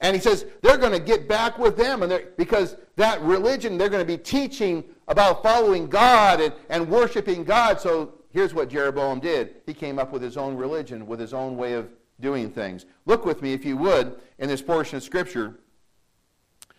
And 0.00 0.16
he 0.16 0.22
says 0.22 0.46
they're 0.62 0.78
going 0.78 0.92
to 0.92 1.00
get 1.00 1.28
back 1.28 1.58
with 1.58 1.76
them 1.76 2.02
and 2.02 2.24
because 2.36 2.76
that 2.96 3.20
religion, 3.20 3.76
they're 3.76 3.88
going 3.88 4.06
to 4.06 4.16
be 4.16 4.18
teaching 4.18 4.84
about 5.08 5.42
following 5.42 5.88
God 5.88 6.40
and, 6.40 6.54
and 6.68 6.88
worshiping 6.88 7.44
God. 7.44 7.80
So 7.80 8.14
here's 8.30 8.54
what 8.54 8.70
Jeroboam 8.70 9.20
did. 9.20 9.56
He 9.66 9.74
came 9.74 9.98
up 9.98 10.12
with 10.12 10.22
his 10.22 10.36
own 10.36 10.56
religion, 10.56 11.06
with 11.06 11.20
his 11.20 11.34
own 11.34 11.56
way 11.56 11.74
of 11.74 11.88
doing 12.20 12.50
things. 12.50 12.86
Look 13.06 13.24
with 13.24 13.42
me, 13.42 13.52
if 13.52 13.64
you 13.64 13.76
would, 13.76 14.20
in 14.38 14.48
this 14.48 14.62
portion 14.62 14.96
of 14.96 15.02
Scripture. 15.02 15.58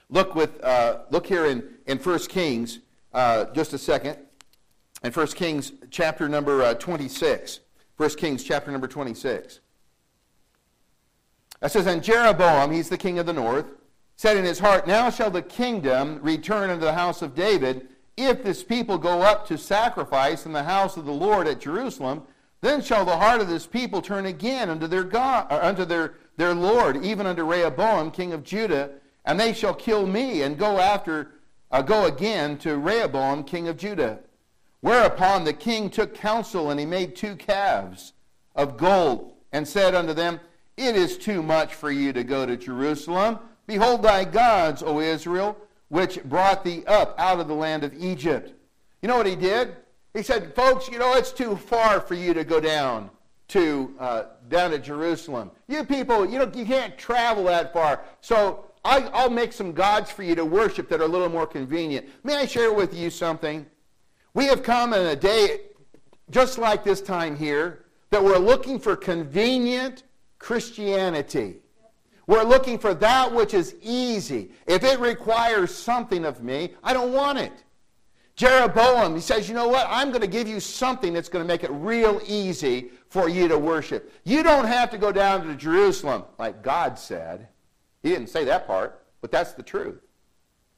Look, 0.09 0.35
with, 0.35 0.63
uh, 0.63 0.99
look 1.09 1.25
here 1.25 1.45
in, 1.45 1.63
in 1.87 1.97
1 1.97 2.19
Kings, 2.27 2.79
uh, 3.13 3.45
just 3.53 3.73
a 3.73 3.77
second. 3.77 4.17
In 5.03 5.11
1 5.11 5.27
Kings 5.27 5.73
chapter 5.89 6.27
number 6.27 6.63
uh, 6.63 6.73
26. 6.75 7.59
1 7.97 8.09
Kings 8.11 8.43
chapter 8.43 8.71
number 8.71 8.87
26. 8.87 9.59
It 11.61 11.71
says, 11.71 11.87
And 11.87 12.03
Jeroboam, 12.03 12.71
he's 12.71 12.89
the 12.89 12.97
king 12.97 13.19
of 13.19 13.25
the 13.25 13.33
north, 13.33 13.65
said 14.15 14.37
in 14.37 14.45
his 14.45 14.59
heart, 14.59 14.87
Now 14.87 15.09
shall 15.09 15.31
the 15.31 15.41
kingdom 15.41 16.19
return 16.21 16.69
unto 16.69 16.85
the 16.85 16.93
house 16.93 17.21
of 17.21 17.35
David, 17.35 17.87
if 18.17 18.43
this 18.43 18.63
people 18.63 18.97
go 18.97 19.21
up 19.21 19.47
to 19.47 19.57
sacrifice 19.57 20.45
in 20.45 20.53
the 20.53 20.63
house 20.63 20.97
of 20.97 21.05
the 21.05 21.13
Lord 21.13 21.47
at 21.47 21.61
Jerusalem, 21.61 22.23
then 22.61 22.81
shall 22.81 23.05
the 23.05 23.17
heart 23.17 23.41
of 23.41 23.49
this 23.49 23.65
people 23.65 24.01
turn 24.01 24.27
again 24.27 24.69
unto 24.69 24.85
their 24.87 25.03
God, 25.03 25.47
unto 25.49 25.85
their, 25.85 26.15
their 26.37 26.53
Lord, 26.53 27.03
even 27.03 27.25
unto 27.25 27.43
Rehoboam, 27.43 28.11
king 28.11 28.33
of 28.33 28.43
Judah, 28.43 28.91
and 29.25 29.39
they 29.39 29.53
shall 29.53 29.73
kill 29.73 30.05
me 30.05 30.43
and 30.43 30.57
go 30.57 30.77
after, 30.79 31.31
uh, 31.71 31.81
go 31.81 32.05
again 32.05 32.57
to 32.59 32.77
Rehoboam, 32.77 33.43
king 33.43 33.67
of 33.67 33.77
Judah. 33.77 34.19
Whereupon 34.81 35.43
the 35.43 35.53
king 35.53 35.89
took 35.89 36.13
counsel, 36.13 36.69
and 36.69 36.79
he 36.79 36.85
made 36.85 37.15
two 37.15 37.35
calves 37.35 38.13
of 38.55 38.77
gold, 38.77 39.33
and 39.51 39.67
said 39.67 39.95
unto 39.95 40.13
them, 40.13 40.39
It 40.77 40.95
is 40.95 41.17
too 41.17 41.43
much 41.43 41.73
for 41.73 41.91
you 41.91 42.13
to 42.13 42.23
go 42.23 42.45
to 42.45 42.57
Jerusalem. 42.57 43.39
Behold 43.67 44.03
thy 44.03 44.23
gods, 44.23 44.81
O 44.83 44.99
Israel, 44.99 45.57
which 45.89 46.23
brought 46.23 46.63
thee 46.63 46.83
up 46.87 47.15
out 47.17 47.39
of 47.39 47.47
the 47.47 47.53
land 47.53 47.83
of 47.83 47.93
Egypt. 47.93 48.53
You 49.01 49.07
know 49.07 49.17
what 49.17 49.27
he 49.27 49.35
did? 49.35 49.75
He 50.13 50.23
said, 50.23 50.55
folks, 50.55 50.89
you 50.89 50.99
know, 50.99 51.13
it's 51.13 51.31
too 51.31 51.55
far 51.55 52.01
for 52.01 52.15
you 52.15 52.33
to 52.33 52.43
go 52.43 52.59
down 52.59 53.09
to, 53.49 53.93
uh, 53.99 54.23
down 54.49 54.71
to 54.71 54.79
Jerusalem. 54.79 55.51
You 55.67 55.83
people, 55.83 56.25
you 56.25 56.39
know, 56.39 56.51
you 56.53 56.65
can't 56.65 56.97
travel 56.97 57.45
that 57.45 57.73
far. 57.73 58.01
So 58.21 58.65
I, 58.83 59.01
I'll 59.13 59.29
make 59.29 59.53
some 59.53 59.73
gods 59.73 60.11
for 60.11 60.23
you 60.23 60.35
to 60.35 60.45
worship 60.45 60.89
that 60.89 61.01
are 61.01 61.05
a 61.05 61.07
little 61.07 61.29
more 61.29 61.47
convenient. 61.47 62.07
May 62.23 62.35
I 62.37 62.45
share 62.45 62.73
with 62.73 62.93
you 62.93 63.09
something? 63.09 63.65
We 64.33 64.45
have 64.45 64.63
come 64.63 64.93
in 64.93 65.05
a 65.05 65.15
day 65.15 65.59
just 66.29 66.57
like 66.57 66.83
this 66.83 67.01
time 67.01 67.35
here 67.35 67.85
that 68.09 68.23
we're 68.23 68.37
looking 68.37 68.79
for 68.79 68.95
convenient 68.95 70.03
Christianity. 70.41 71.57
We're 72.25 72.43
looking 72.43 72.79
for 72.79 72.95
that 72.95 73.31
which 73.31 73.53
is 73.53 73.75
easy. 73.79 74.51
If 74.65 74.83
it 74.83 74.99
requires 74.99 75.73
something 75.73 76.25
of 76.25 76.43
me, 76.43 76.73
I 76.83 76.93
don't 76.93 77.13
want 77.13 77.37
it. 77.37 77.51
Jeroboam, 78.35 79.13
he 79.13 79.21
says, 79.21 79.47
you 79.47 79.53
know 79.53 79.67
what? 79.67 79.85
I'm 79.87 80.09
going 80.09 80.21
to 80.21 80.27
give 80.27 80.47
you 80.47 80.59
something 80.59 81.13
that's 81.13 81.29
going 81.29 81.43
to 81.43 81.47
make 81.47 81.63
it 81.63 81.69
real 81.69 82.19
easy 82.25 82.89
for 83.07 83.29
you 83.29 83.47
to 83.49 83.57
worship. 83.57 84.11
You 84.23 84.41
don't 84.41 84.65
have 84.65 84.89
to 84.91 84.97
go 84.97 85.11
down 85.11 85.45
to 85.45 85.55
Jerusalem, 85.55 86.23
like 86.39 86.63
God 86.63 86.97
said. 86.97 87.47
He 88.01 88.09
didn't 88.09 88.29
say 88.29 88.43
that 88.45 88.65
part, 88.65 89.03
but 89.21 89.29
that's 89.29 89.53
the 89.53 89.61
truth. 89.61 90.01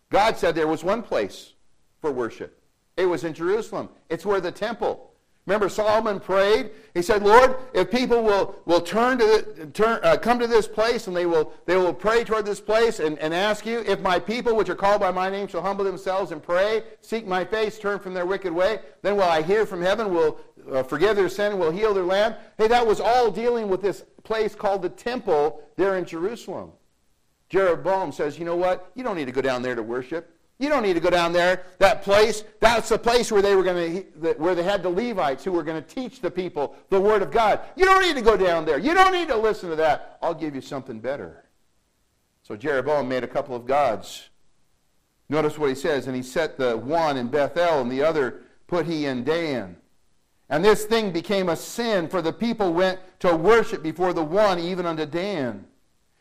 God 0.09 0.35
said 0.35 0.55
there 0.55 0.67
was 0.67 0.83
one 0.83 1.01
place 1.01 1.53
for 2.01 2.11
worship. 2.11 2.61
It 2.97 3.05
was 3.05 3.23
in 3.23 3.33
Jerusalem. 3.33 3.87
It's 4.09 4.25
where 4.25 4.41
the 4.41 4.51
temple 4.51 5.12
Remember, 5.45 5.67
Solomon 5.67 6.21
prayed. 6.21 6.71
He 6.93 7.01
said, 7.01 7.21
"Lord, 7.21 7.57
if 7.73 7.91
people 7.91 8.23
will, 8.23 8.55
will 8.65 8.79
turn 8.79 9.17
to 9.17 9.67
turn, 9.73 9.99
uh, 10.01 10.15
come 10.15 10.39
to 10.39 10.47
this 10.47 10.69
place 10.69 11.07
and 11.07 11.15
they 11.15 11.25
will 11.25 11.51
they 11.65 11.75
will 11.75 11.93
pray 11.93 12.23
toward 12.23 12.45
this 12.45 12.61
place 12.61 12.99
and, 13.01 13.19
and 13.19 13.33
ask 13.33 13.65
you, 13.65 13.79
if 13.79 13.99
my 13.99 14.19
people, 14.19 14.55
which 14.55 14.69
are 14.69 14.75
called 14.75 15.01
by 15.01 15.11
my 15.11 15.29
name, 15.29 15.47
shall 15.47 15.61
humble 15.61 15.83
themselves 15.83 16.31
and 16.31 16.41
pray, 16.41 16.83
seek 17.01 17.27
my 17.27 17.43
face, 17.43 17.77
turn 17.77 17.99
from 17.99 18.13
their 18.13 18.25
wicked 18.25 18.53
way, 18.53 18.79
then 19.01 19.15
will 19.15 19.23
I 19.23 19.41
hear 19.41 19.65
from 19.65 19.81
heaven, 19.81 20.13
will 20.13 20.39
uh, 20.71 20.83
forgive 20.83 21.17
their 21.17 21.29
sin, 21.29 21.59
will 21.59 21.71
heal 21.71 21.93
their 21.93 22.05
land." 22.05 22.37
Hey, 22.57 22.69
that 22.69 22.87
was 22.87 23.01
all 23.01 23.29
dealing 23.29 23.67
with 23.67 23.81
this 23.81 24.05
place 24.23 24.55
called 24.55 24.81
the 24.81 24.89
temple 24.89 25.61
there 25.75 25.97
in 25.97 26.05
Jerusalem. 26.05 26.71
Jeroboam 27.49 28.13
says, 28.13 28.39
"You 28.39 28.45
know 28.45 28.55
what? 28.55 28.91
You 28.95 29.03
don't 29.03 29.17
need 29.17 29.25
to 29.25 29.33
go 29.33 29.41
down 29.41 29.61
there 29.61 29.75
to 29.75 29.83
worship." 29.83 30.29
You 30.59 30.69
don't 30.69 30.83
need 30.83 30.93
to 30.93 30.99
go 30.99 31.09
down 31.09 31.33
there. 31.33 31.63
That 31.79 32.03
place, 32.03 32.43
that's 32.59 32.89
the 32.89 32.97
place 32.97 33.31
where 33.31 33.41
they 33.41 33.55
were 33.55 33.63
going 33.63 34.05
to, 34.21 34.33
where 34.33 34.55
they 34.55 34.63
had 34.63 34.83
the 34.83 34.89
Levites 34.89 35.43
who 35.43 35.51
were 35.51 35.63
going 35.63 35.81
to 35.81 35.87
teach 35.95 36.21
the 36.21 36.31
people 36.31 36.75
the 36.89 37.01
Word 37.01 37.21
of 37.21 37.31
God. 37.31 37.59
You 37.75 37.85
don't 37.85 38.01
need 38.01 38.15
to 38.15 38.21
go 38.21 38.37
down 38.37 38.63
there. 38.65 38.77
You 38.77 38.93
don't 38.93 39.11
need 39.11 39.27
to 39.29 39.35
listen 39.35 39.69
to 39.71 39.75
that. 39.77 40.17
I'll 40.21 40.33
give 40.33 40.55
you 40.55 40.61
something 40.61 40.99
better. 40.99 41.45
So 42.43 42.55
Jeroboam 42.55 43.09
made 43.09 43.23
a 43.23 43.27
couple 43.27 43.55
of 43.55 43.65
gods. 43.65 44.29
Notice 45.29 45.57
what 45.57 45.69
he 45.69 45.75
says, 45.75 46.07
and 46.07 46.15
he 46.15 46.21
set 46.21 46.57
the 46.57 46.77
one 46.77 47.17
in 47.17 47.29
Bethel, 47.29 47.81
and 47.81 47.91
the 47.91 48.03
other 48.03 48.41
put 48.67 48.85
he 48.85 49.05
in 49.05 49.23
Dan. 49.23 49.77
And 50.49 50.63
this 50.63 50.85
thing 50.85 51.11
became 51.11 51.49
a 51.49 51.55
sin, 51.55 52.07
for 52.07 52.21
the 52.21 52.33
people 52.33 52.73
went 52.73 52.99
to 53.19 53.35
worship 53.35 53.81
before 53.81 54.13
the 54.13 54.23
one, 54.23 54.59
even 54.59 54.85
unto 54.85 55.05
Dan. 55.05 55.65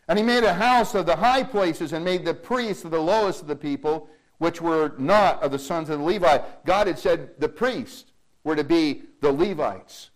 And 0.08 0.18
he 0.18 0.24
made 0.24 0.44
a 0.44 0.54
house 0.54 0.94
of 0.94 1.06
the 1.06 1.16
high 1.16 1.42
places, 1.42 1.92
and 1.92 2.04
made 2.04 2.24
the 2.24 2.34
priests 2.34 2.84
of 2.84 2.92
the 2.92 3.00
lowest 3.00 3.42
of 3.42 3.48
the 3.48 3.56
people, 3.56 4.08
which 4.42 4.60
were 4.60 4.92
not 4.98 5.40
of 5.40 5.52
the 5.52 5.58
sons 5.58 5.88
of 5.88 6.00
the 6.00 6.04
Levi. 6.04 6.38
God 6.66 6.88
had 6.88 6.98
said 6.98 7.30
the 7.38 7.48
priests 7.48 8.10
were 8.42 8.56
to 8.56 8.64
be 8.64 9.02
the 9.20 9.30
Levites. 9.30 10.10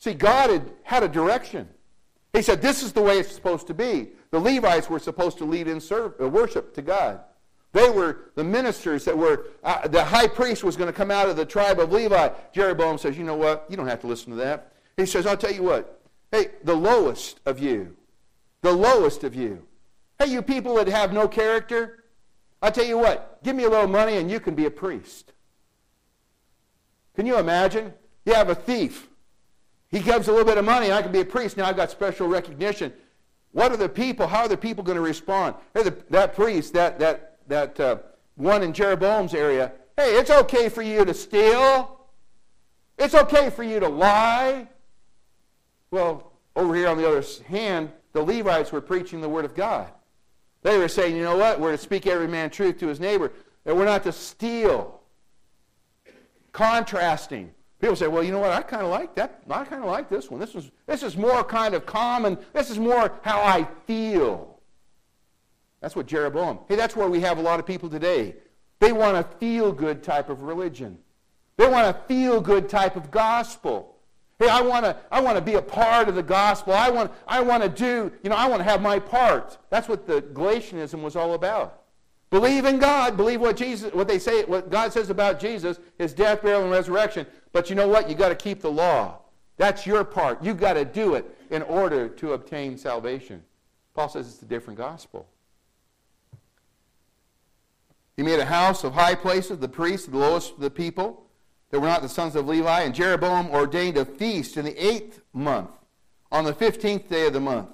See, 0.00 0.14
God 0.14 0.50
had 0.50 0.72
had 0.82 1.04
a 1.04 1.08
direction. 1.08 1.68
He 2.32 2.42
said, 2.42 2.60
This 2.60 2.82
is 2.82 2.92
the 2.92 3.02
way 3.02 3.20
it's 3.20 3.32
supposed 3.32 3.68
to 3.68 3.74
be. 3.74 4.08
The 4.32 4.40
Levites 4.40 4.90
were 4.90 4.98
supposed 4.98 5.38
to 5.38 5.44
lead 5.44 5.68
in 5.68 5.80
serve, 5.80 6.14
uh, 6.20 6.28
worship 6.28 6.74
to 6.74 6.82
God. 6.82 7.20
They 7.70 7.88
were 7.88 8.32
the 8.34 8.42
ministers 8.42 9.04
that 9.04 9.16
were, 9.16 9.46
uh, 9.62 9.86
the 9.86 10.02
high 10.02 10.26
priest 10.26 10.64
was 10.64 10.76
going 10.76 10.88
to 10.88 10.92
come 10.92 11.12
out 11.12 11.28
of 11.28 11.36
the 11.36 11.46
tribe 11.46 11.78
of 11.78 11.92
Levi. 11.92 12.30
Jeroboam 12.52 12.98
says, 12.98 13.16
You 13.16 13.22
know 13.22 13.36
what? 13.36 13.66
You 13.68 13.76
don't 13.76 13.86
have 13.86 14.00
to 14.00 14.08
listen 14.08 14.30
to 14.30 14.38
that. 14.38 14.72
He 14.96 15.06
says, 15.06 15.24
I'll 15.24 15.36
tell 15.36 15.52
you 15.52 15.62
what. 15.62 16.00
Hey, 16.32 16.48
the 16.64 16.74
lowest 16.74 17.38
of 17.46 17.60
you, 17.60 17.96
the 18.62 18.72
lowest 18.72 19.22
of 19.22 19.36
you. 19.36 19.64
Hey, 20.18 20.32
you 20.32 20.42
people 20.42 20.74
that 20.74 20.88
have 20.88 21.12
no 21.12 21.28
character, 21.28 22.01
I 22.62 22.70
tell 22.70 22.84
you 22.84 22.96
what, 22.96 23.42
give 23.42 23.56
me 23.56 23.64
a 23.64 23.68
little 23.68 23.88
money 23.88 24.16
and 24.16 24.30
you 24.30 24.38
can 24.38 24.54
be 24.54 24.66
a 24.66 24.70
priest. 24.70 25.32
Can 27.16 27.26
you 27.26 27.36
imagine? 27.38 27.92
You 28.24 28.34
have 28.34 28.48
a 28.48 28.54
thief. 28.54 29.08
He 29.88 29.98
gives 29.98 30.28
a 30.28 30.30
little 30.30 30.46
bit 30.46 30.58
of 30.58 30.64
money 30.64 30.86
and 30.86 30.94
I 30.94 31.02
can 31.02 31.12
be 31.12 31.20
a 31.20 31.24
priest. 31.24 31.56
Now 31.56 31.66
I've 31.66 31.76
got 31.76 31.90
special 31.90 32.28
recognition. 32.28 32.92
What 33.50 33.72
are 33.72 33.76
the 33.76 33.88
people, 33.88 34.26
how 34.28 34.42
are 34.42 34.48
the 34.48 34.56
people 34.56 34.84
going 34.84 34.96
to 34.96 35.02
respond? 35.02 35.56
Hey, 35.74 35.82
the, 35.82 35.96
that 36.10 36.34
priest, 36.34 36.72
that, 36.72 36.98
that, 37.00 37.38
that 37.48 37.80
uh, 37.80 37.96
one 38.36 38.62
in 38.62 38.72
Jeroboam's 38.72 39.34
area, 39.34 39.72
hey, 39.96 40.16
it's 40.16 40.30
okay 40.30 40.68
for 40.68 40.82
you 40.82 41.04
to 41.04 41.12
steal. 41.12 42.06
It's 42.96 43.14
okay 43.14 43.50
for 43.50 43.64
you 43.64 43.80
to 43.80 43.88
lie. 43.88 44.68
Well, 45.90 46.32
over 46.54 46.74
here 46.74 46.88
on 46.88 46.96
the 46.96 47.06
other 47.06 47.24
hand, 47.48 47.90
the 48.12 48.22
Levites 48.22 48.72
were 48.72 48.80
preaching 48.80 49.20
the 49.20 49.28
word 49.28 49.44
of 49.44 49.54
God. 49.54 49.90
They 50.62 50.78
were 50.78 50.88
saying, 50.88 51.16
you 51.16 51.22
know 51.22 51.36
what? 51.36 51.60
We're 51.60 51.72
to 51.72 51.78
speak 51.78 52.06
every 52.06 52.28
man 52.28 52.50
truth 52.50 52.78
to 52.78 52.86
his 52.86 53.00
neighbor. 53.00 53.32
And 53.64 53.76
we're 53.76 53.84
not 53.84 54.04
to 54.04 54.12
steal. 54.12 55.00
Contrasting. 56.52 57.52
People 57.80 57.96
say, 57.96 58.06
well, 58.06 58.22
you 58.22 58.30
know 58.30 58.38
what? 58.38 58.52
I 58.52 58.62
kind 58.62 58.82
of 58.82 58.90
like 58.90 59.16
that. 59.16 59.42
I 59.50 59.64
kind 59.64 59.82
of 59.82 59.90
like 59.90 60.08
this 60.08 60.30
one. 60.30 60.38
This 60.38 60.54
is, 60.54 60.70
this 60.86 61.02
is 61.02 61.16
more 61.16 61.42
kind 61.42 61.74
of 61.74 61.84
common. 61.84 62.38
This 62.52 62.70
is 62.70 62.78
more 62.78 63.12
how 63.22 63.42
I 63.42 63.66
feel. 63.86 64.60
That's 65.80 65.96
what 65.96 66.06
Jeroboam. 66.06 66.60
Hey, 66.68 66.76
that's 66.76 66.94
where 66.94 67.08
we 67.08 67.20
have 67.20 67.38
a 67.38 67.42
lot 67.42 67.58
of 67.58 67.66
people 67.66 67.90
today. 67.90 68.36
They 68.78 68.92
want 68.92 69.16
a 69.16 69.24
feel 69.38 69.72
good 69.72 70.04
type 70.04 70.28
of 70.28 70.42
religion. 70.42 70.98
They 71.56 71.68
want 71.68 71.88
a 71.88 72.00
feel 72.06 72.40
good 72.40 72.68
type 72.68 72.94
of 72.94 73.10
gospel. 73.10 73.91
Hey, 74.42 74.48
I 74.48 74.60
want 74.60 74.84
to 74.84 74.96
I 75.12 75.20
want 75.20 75.38
to 75.38 75.40
be 75.40 75.54
a 75.54 75.62
part 75.62 76.08
of 76.08 76.16
the 76.16 76.22
gospel. 76.22 76.72
I 76.72 76.90
want 76.90 77.12
I 77.28 77.40
want 77.40 77.62
to 77.62 77.68
do, 77.68 78.10
you 78.24 78.30
know, 78.30 78.34
I 78.34 78.48
want 78.48 78.58
to 78.58 78.64
have 78.64 78.82
my 78.82 78.98
part. 78.98 79.56
That's 79.70 79.88
what 79.88 80.04
the 80.04 80.20
Galatianism 80.20 81.00
was 81.00 81.14
all 81.14 81.34
about. 81.34 81.82
Believe 82.28 82.64
in 82.64 82.80
God, 82.80 83.16
believe 83.16 83.40
what 83.40 83.56
Jesus 83.56 83.92
what 83.92 84.08
they 84.08 84.18
say 84.18 84.42
what 84.42 84.68
God 84.68 84.92
says 84.92 85.10
about 85.10 85.38
Jesus, 85.38 85.78
his 85.96 86.12
death, 86.12 86.42
burial 86.42 86.62
and 86.62 86.72
resurrection. 86.72 87.24
But 87.52 87.70
you 87.70 87.76
know 87.76 87.86
what? 87.86 88.08
You 88.08 88.16
got 88.16 88.30
to 88.30 88.34
keep 88.34 88.60
the 88.60 88.70
law. 88.70 89.20
That's 89.58 89.86
your 89.86 90.02
part. 90.02 90.42
You 90.42 90.54
got 90.54 90.72
to 90.72 90.84
do 90.84 91.14
it 91.14 91.24
in 91.50 91.62
order 91.62 92.08
to 92.08 92.32
obtain 92.32 92.76
salvation. 92.76 93.44
Paul 93.94 94.08
says 94.08 94.26
it's 94.26 94.42
a 94.42 94.46
different 94.46 94.76
gospel. 94.76 95.28
He 98.16 98.24
made 98.24 98.40
a 98.40 98.44
house 98.44 98.82
of 98.82 98.92
high 98.94 99.14
places, 99.14 99.58
the 99.58 99.68
priests, 99.68 100.08
the 100.08 100.18
lowest 100.18 100.54
of 100.54 100.58
the 100.58 100.70
people 100.70 101.21
that 101.72 101.80
were 101.80 101.88
not 101.88 102.02
the 102.02 102.08
sons 102.08 102.36
of 102.36 102.46
Levi. 102.46 102.82
And 102.82 102.94
Jeroboam 102.94 103.50
ordained 103.50 103.96
a 103.96 104.04
feast 104.04 104.56
in 104.56 104.64
the 104.64 104.76
eighth 104.76 105.20
month, 105.32 105.70
on 106.30 106.44
the 106.44 106.54
fifteenth 106.54 107.08
day 107.08 107.26
of 107.26 107.32
the 107.32 107.40
month, 107.40 107.70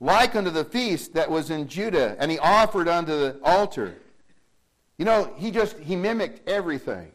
like 0.00 0.34
unto 0.34 0.50
the 0.50 0.64
feast 0.64 1.14
that 1.14 1.30
was 1.30 1.50
in 1.50 1.68
Judah, 1.68 2.16
and 2.18 2.30
he 2.30 2.38
offered 2.40 2.88
unto 2.88 3.12
the 3.12 3.38
altar. 3.44 3.94
You 4.98 5.04
know, 5.04 5.32
he 5.36 5.50
just, 5.50 5.78
he 5.78 5.94
mimicked 5.94 6.48
everything. 6.48 7.12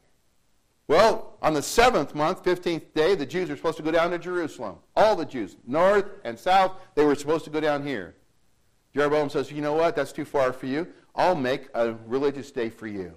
Well, 0.88 1.38
on 1.42 1.54
the 1.54 1.62
seventh 1.62 2.16
month, 2.16 2.44
15th 2.44 2.94
day, 2.94 3.16
the 3.16 3.26
Jews 3.26 3.50
were 3.50 3.58
supposed 3.58 3.78
to 3.78 3.84
go 3.84 3.92
down 3.92 4.12
to 4.12 4.18
Jerusalem. 4.18 4.78
All 4.96 5.18
the 5.18 5.26
Jews, 5.26 5.58
north 5.68 6.06
and 6.24 6.40
south, 6.40 6.74
they 6.96 7.04
were 7.04 7.16
supposed 7.16 7.44
to 7.44 7.50
go 7.50 7.60
down 7.60 7.86
here. 7.86 8.16
Jeroboam 8.96 9.30
says, 9.30 9.52
you 9.52 9.62
know 9.62 9.74
what, 9.74 9.96
that's 9.96 10.14
too 10.14 10.26
far 10.26 10.54
for 10.54 10.66
you. 10.66 10.88
I'll 11.14 11.36
make 11.36 11.68
a 11.74 11.94
religious 12.06 12.52
day 12.52 12.70
for 12.70 12.88
you. 12.88 13.14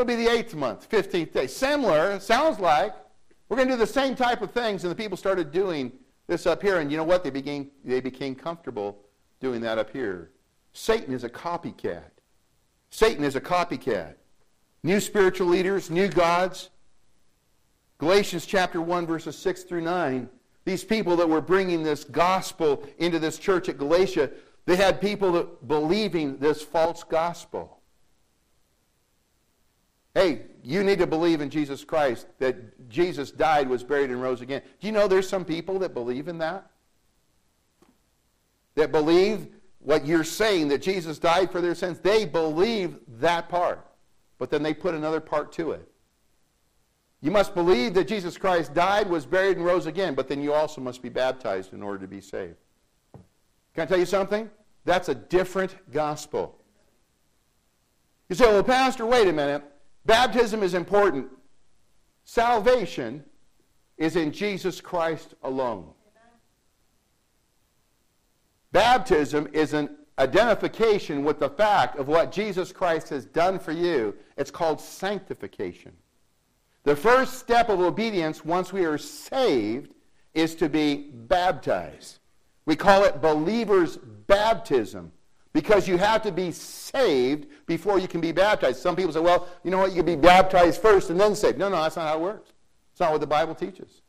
It'll 0.00 0.16
be 0.16 0.24
the 0.24 0.32
eighth 0.32 0.54
month, 0.54 0.88
15th 0.88 1.30
day. 1.34 1.46
Similar, 1.46 2.18
sounds 2.20 2.58
like, 2.58 2.94
We're 3.50 3.56
going 3.58 3.68
to 3.68 3.74
do 3.74 3.78
the 3.78 3.86
same 3.86 4.14
type 4.14 4.40
of 4.40 4.50
things. 4.50 4.82
And 4.82 4.90
the 4.90 4.94
people 4.94 5.18
started 5.18 5.52
doing 5.52 5.92
this 6.26 6.46
up 6.46 6.62
here. 6.62 6.80
And 6.80 6.90
you 6.90 6.96
know 6.96 7.04
what? 7.04 7.22
They 7.22 7.28
became, 7.28 7.70
they 7.84 8.00
became 8.00 8.34
comfortable 8.34 9.04
doing 9.40 9.60
that 9.60 9.76
up 9.76 9.90
here. 9.90 10.30
Satan 10.72 11.12
is 11.12 11.22
a 11.22 11.28
copycat. 11.28 12.12
Satan 12.88 13.24
is 13.24 13.36
a 13.36 13.42
copycat. 13.42 14.14
New 14.82 15.00
spiritual 15.00 15.48
leaders, 15.48 15.90
new 15.90 16.08
gods. 16.08 16.70
Galatians 17.98 18.46
chapter 18.46 18.80
1, 18.80 19.06
verses 19.06 19.36
6 19.36 19.64
through 19.64 19.82
9. 19.82 20.30
These 20.64 20.82
people 20.82 21.14
that 21.16 21.28
were 21.28 21.42
bringing 21.42 21.82
this 21.82 22.04
gospel 22.04 22.88
into 22.96 23.18
this 23.18 23.38
church 23.38 23.68
at 23.68 23.76
Galatia, 23.76 24.30
they 24.64 24.76
had 24.76 24.98
people 24.98 25.58
believing 25.66 26.38
this 26.38 26.62
false 26.62 27.04
gospel. 27.04 27.79
Hey, 30.14 30.42
you 30.62 30.82
need 30.82 30.98
to 30.98 31.06
believe 31.06 31.40
in 31.40 31.50
Jesus 31.50 31.84
Christ, 31.84 32.26
that 32.38 32.88
Jesus 32.88 33.30
died, 33.30 33.68
was 33.68 33.84
buried, 33.84 34.10
and 34.10 34.20
rose 34.20 34.40
again. 34.40 34.62
Do 34.80 34.86
you 34.86 34.92
know 34.92 35.06
there's 35.06 35.28
some 35.28 35.44
people 35.44 35.78
that 35.78 35.94
believe 35.94 36.26
in 36.26 36.38
that? 36.38 36.68
That 38.74 38.90
believe 38.90 39.46
what 39.78 40.04
you're 40.04 40.24
saying, 40.24 40.68
that 40.68 40.82
Jesus 40.82 41.18
died 41.18 41.50
for 41.50 41.60
their 41.60 41.74
sins. 41.74 42.00
They 42.00 42.24
believe 42.24 42.96
that 43.20 43.48
part. 43.48 43.86
But 44.38 44.50
then 44.50 44.62
they 44.62 44.74
put 44.74 44.94
another 44.94 45.20
part 45.20 45.52
to 45.52 45.72
it. 45.72 45.86
You 47.22 47.30
must 47.30 47.54
believe 47.54 47.94
that 47.94 48.08
Jesus 48.08 48.36
Christ 48.38 48.74
died, 48.74 49.08
was 49.08 49.26
buried, 49.26 49.58
and 49.58 49.66
rose 49.66 49.86
again, 49.86 50.14
but 50.14 50.26
then 50.26 50.42
you 50.42 50.52
also 50.52 50.80
must 50.80 51.02
be 51.02 51.08
baptized 51.08 51.72
in 51.72 51.82
order 51.82 51.98
to 51.98 52.08
be 52.08 52.20
saved. 52.20 52.56
Can 53.74 53.82
I 53.82 53.86
tell 53.86 53.98
you 53.98 54.06
something? 54.06 54.50
That's 54.84 55.08
a 55.08 55.14
different 55.14 55.76
gospel. 55.92 56.58
You 58.28 58.36
say, 58.36 58.46
well, 58.46 58.64
Pastor, 58.64 59.04
wait 59.04 59.28
a 59.28 59.32
minute. 59.32 59.62
Baptism 60.06 60.62
is 60.62 60.74
important. 60.74 61.28
Salvation 62.24 63.24
is 63.96 64.16
in 64.16 64.32
Jesus 64.32 64.80
Christ 64.80 65.34
alone. 65.42 65.92
Baptism 68.72 69.48
is 69.52 69.74
an 69.74 69.96
identification 70.18 71.24
with 71.24 71.40
the 71.40 71.48
fact 71.48 71.98
of 71.98 72.08
what 72.08 72.30
Jesus 72.30 72.72
Christ 72.72 73.08
has 73.08 73.24
done 73.24 73.58
for 73.58 73.72
you. 73.72 74.14
It's 74.36 74.50
called 74.50 74.80
sanctification. 74.80 75.92
The 76.84 76.96
first 76.96 77.38
step 77.38 77.68
of 77.68 77.80
obedience 77.80 78.44
once 78.44 78.72
we 78.72 78.84
are 78.84 78.98
saved 78.98 79.92
is 80.34 80.54
to 80.56 80.68
be 80.68 81.10
baptized. 81.12 82.18
We 82.64 82.76
call 82.76 83.04
it 83.04 83.20
believer's 83.20 83.96
baptism 83.96 85.12
because 85.52 85.88
you 85.88 85.96
have 85.96 86.22
to 86.22 86.32
be 86.32 86.52
saved 86.52 87.46
before 87.66 87.98
you 87.98 88.08
can 88.08 88.20
be 88.20 88.32
baptized. 88.32 88.80
Some 88.80 88.94
people 88.94 89.12
say, 89.12 89.20
well, 89.20 89.48
you 89.64 89.70
know 89.70 89.78
what, 89.78 89.90
you 89.90 89.96
can 89.96 90.06
be 90.06 90.16
baptized 90.16 90.80
first 90.80 91.10
and 91.10 91.18
then 91.18 91.34
saved. 91.34 91.58
No, 91.58 91.68
no, 91.68 91.82
that's 91.82 91.96
not 91.96 92.08
how 92.08 92.18
it 92.18 92.20
works. 92.20 92.52
It's 92.92 93.00
not 93.00 93.12
what 93.12 93.20
the 93.20 93.26
Bible 93.26 93.54
teaches. 93.54 94.02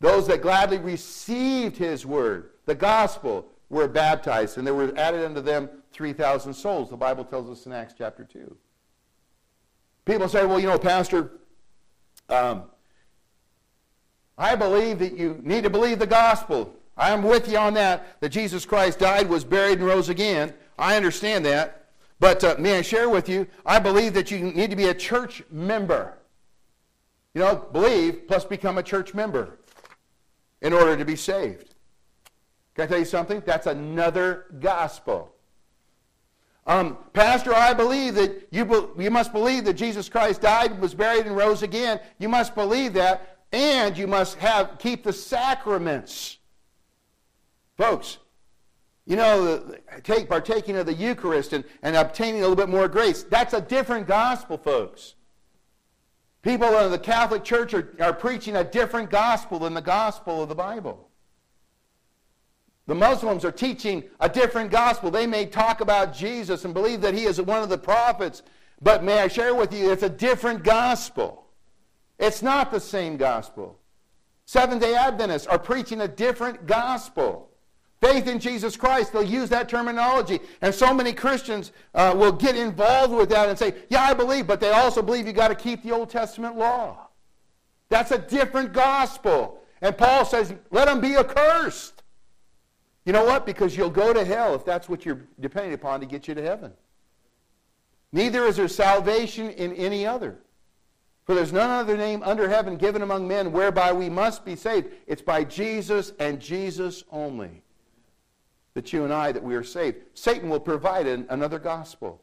Those 0.00 0.26
that 0.28 0.42
gladly 0.42 0.78
received 0.78 1.76
his 1.76 2.06
word, 2.06 2.50
the 2.66 2.74
gospel, 2.74 3.46
were 3.68 3.86
baptized, 3.86 4.58
and 4.58 4.66
there 4.66 4.74
were 4.74 4.92
added 4.96 5.24
unto 5.24 5.40
them 5.40 5.68
3,000 5.92 6.54
souls. 6.54 6.90
The 6.90 6.96
Bible 6.96 7.24
tells 7.24 7.48
us 7.48 7.66
in 7.66 7.72
Acts 7.72 7.94
chapter 7.96 8.24
2. 8.24 8.56
People 10.06 10.28
say, 10.28 10.44
well, 10.44 10.58
you 10.58 10.66
know, 10.66 10.78
Pastor, 10.78 11.30
um, 12.28 12.64
I 14.36 14.56
believe 14.56 14.98
that 15.00 15.16
you 15.16 15.38
need 15.42 15.64
to 15.64 15.70
believe 15.70 15.98
the 15.98 16.06
gospel. 16.06 16.74
I 17.00 17.12
am 17.12 17.22
with 17.22 17.48
you 17.48 17.56
on 17.56 17.72
that, 17.74 18.20
that 18.20 18.28
Jesus 18.28 18.66
Christ 18.66 18.98
died, 18.98 19.30
was 19.30 19.42
buried, 19.42 19.78
and 19.78 19.86
rose 19.86 20.10
again. 20.10 20.52
I 20.78 20.96
understand 20.96 21.46
that. 21.46 21.86
But 22.18 22.44
uh, 22.44 22.56
may 22.58 22.76
I 22.76 22.82
share 22.82 23.08
with 23.08 23.26
you, 23.26 23.46
I 23.64 23.78
believe 23.78 24.12
that 24.12 24.30
you 24.30 24.38
need 24.38 24.68
to 24.68 24.76
be 24.76 24.88
a 24.88 24.94
church 24.94 25.42
member. 25.50 26.18
You 27.32 27.40
know, 27.40 27.56
believe 27.72 28.28
plus 28.28 28.44
become 28.44 28.76
a 28.76 28.82
church 28.82 29.14
member 29.14 29.60
in 30.60 30.74
order 30.74 30.94
to 30.94 31.04
be 31.06 31.16
saved. 31.16 31.74
Can 32.74 32.84
I 32.84 32.86
tell 32.86 32.98
you 32.98 33.06
something? 33.06 33.42
That's 33.46 33.66
another 33.66 34.54
gospel. 34.60 35.32
Um, 36.66 36.98
Pastor, 37.14 37.54
I 37.54 37.72
believe 37.72 38.14
that 38.16 38.46
you, 38.50 38.66
be, 38.66 39.04
you 39.04 39.10
must 39.10 39.32
believe 39.32 39.64
that 39.64 39.74
Jesus 39.74 40.10
Christ 40.10 40.42
died, 40.42 40.78
was 40.78 40.94
buried, 40.94 41.24
and 41.24 41.34
rose 41.34 41.62
again. 41.62 41.98
You 42.18 42.28
must 42.28 42.54
believe 42.54 42.92
that, 42.92 43.38
and 43.52 43.96
you 43.96 44.06
must 44.06 44.36
have 44.36 44.78
keep 44.78 45.02
the 45.02 45.14
sacraments. 45.14 46.39
Folks, 47.80 48.18
you 49.06 49.16
know, 49.16 49.74
take, 50.02 50.28
partaking 50.28 50.76
of 50.76 50.84
the 50.84 50.92
Eucharist 50.92 51.54
and, 51.54 51.64
and 51.82 51.96
obtaining 51.96 52.40
a 52.40 52.42
little 52.42 52.54
bit 52.54 52.68
more 52.68 52.88
grace, 52.88 53.22
that's 53.22 53.54
a 53.54 53.60
different 53.62 54.06
gospel, 54.06 54.58
folks. 54.58 55.14
People 56.42 56.68
in 56.80 56.90
the 56.90 56.98
Catholic 56.98 57.42
Church 57.42 57.72
are, 57.72 57.96
are 57.98 58.12
preaching 58.12 58.56
a 58.56 58.64
different 58.64 59.08
gospel 59.08 59.58
than 59.60 59.72
the 59.72 59.80
gospel 59.80 60.42
of 60.42 60.50
the 60.50 60.54
Bible. 60.54 61.08
The 62.86 62.94
Muslims 62.94 63.46
are 63.46 63.50
teaching 63.50 64.04
a 64.20 64.28
different 64.28 64.70
gospel. 64.70 65.10
They 65.10 65.26
may 65.26 65.46
talk 65.46 65.80
about 65.80 66.14
Jesus 66.14 66.66
and 66.66 66.74
believe 66.74 67.00
that 67.00 67.14
he 67.14 67.24
is 67.24 67.40
one 67.40 67.62
of 67.62 67.70
the 67.70 67.78
prophets, 67.78 68.42
but 68.82 69.02
may 69.02 69.20
I 69.20 69.28
share 69.28 69.54
with 69.54 69.72
you, 69.72 69.90
it's 69.90 70.02
a 70.02 70.10
different 70.10 70.64
gospel. 70.64 71.46
It's 72.18 72.42
not 72.42 72.72
the 72.72 72.80
same 72.80 73.16
gospel. 73.16 73.78
Seventh 74.44 74.82
day 74.82 74.94
Adventists 74.94 75.46
are 75.46 75.58
preaching 75.58 76.02
a 76.02 76.08
different 76.08 76.66
gospel. 76.66 77.49
Faith 78.00 78.26
in 78.26 78.38
Jesus 78.38 78.76
Christ, 78.76 79.12
they'll 79.12 79.22
use 79.22 79.50
that 79.50 79.68
terminology. 79.68 80.40
And 80.62 80.74
so 80.74 80.94
many 80.94 81.12
Christians 81.12 81.72
uh, 81.94 82.14
will 82.16 82.32
get 82.32 82.56
involved 82.56 83.12
with 83.12 83.28
that 83.28 83.48
and 83.48 83.58
say, 83.58 83.74
Yeah, 83.90 84.02
I 84.02 84.14
believe, 84.14 84.46
but 84.46 84.58
they 84.58 84.70
also 84.70 85.02
believe 85.02 85.26
you've 85.26 85.36
got 85.36 85.48
to 85.48 85.54
keep 85.54 85.82
the 85.82 85.92
Old 85.92 86.08
Testament 86.08 86.56
law. 86.56 87.08
That's 87.90 88.10
a 88.10 88.18
different 88.18 88.72
gospel. 88.72 89.60
And 89.82 89.96
Paul 89.96 90.24
says, 90.24 90.54
Let 90.70 90.86
them 90.86 91.02
be 91.02 91.16
accursed. 91.16 92.02
You 93.04 93.12
know 93.12 93.24
what? 93.24 93.44
Because 93.44 93.76
you'll 93.76 93.90
go 93.90 94.14
to 94.14 94.24
hell 94.24 94.54
if 94.54 94.64
that's 94.64 94.88
what 94.88 95.04
you're 95.04 95.26
depending 95.38 95.74
upon 95.74 96.00
to 96.00 96.06
get 96.06 96.26
you 96.26 96.34
to 96.34 96.42
heaven. 96.42 96.72
Neither 98.12 98.44
is 98.44 98.56
there 98.56 98.68
salvation 98.68 99.50
in 99.50 99.74
any 99.74 100.06
other. 100.06 100.38
For 101.26 101.34
there's 101.34 101.52
none 101.52 101.70
other 101.70 101.96
name 101.96 102.22
under 102.24 102.48
heaven 102.48 102.76
given 102.76 103.02
among 103.02 103.28
men 103.28 103.52
whereby 103.52 103.92
we 103.92 104.08
must 104.08 104.44
be 104.44 104.56
saved. 104.56 104.88
It's 105.06 105.22
by 105.22 105.44
Jesus 105.44 106.12
and 106.18 106.40
Jesus 106.40 107.04
only 107.10 107.62
that 108.74 108.92
you 108.92 109.04
and 109.04 109.12
I, 109.12 109.32
that 109.32 109.42
we 109.42 109.54
are 109.54 109.64
saved. 109.64 109.98
Satan 110.14 110.48
will 110.48 110.60
provide 110.60 111.06
an, 111.06 111.26
another 111.28 111.58
gospel. 111.58 112.22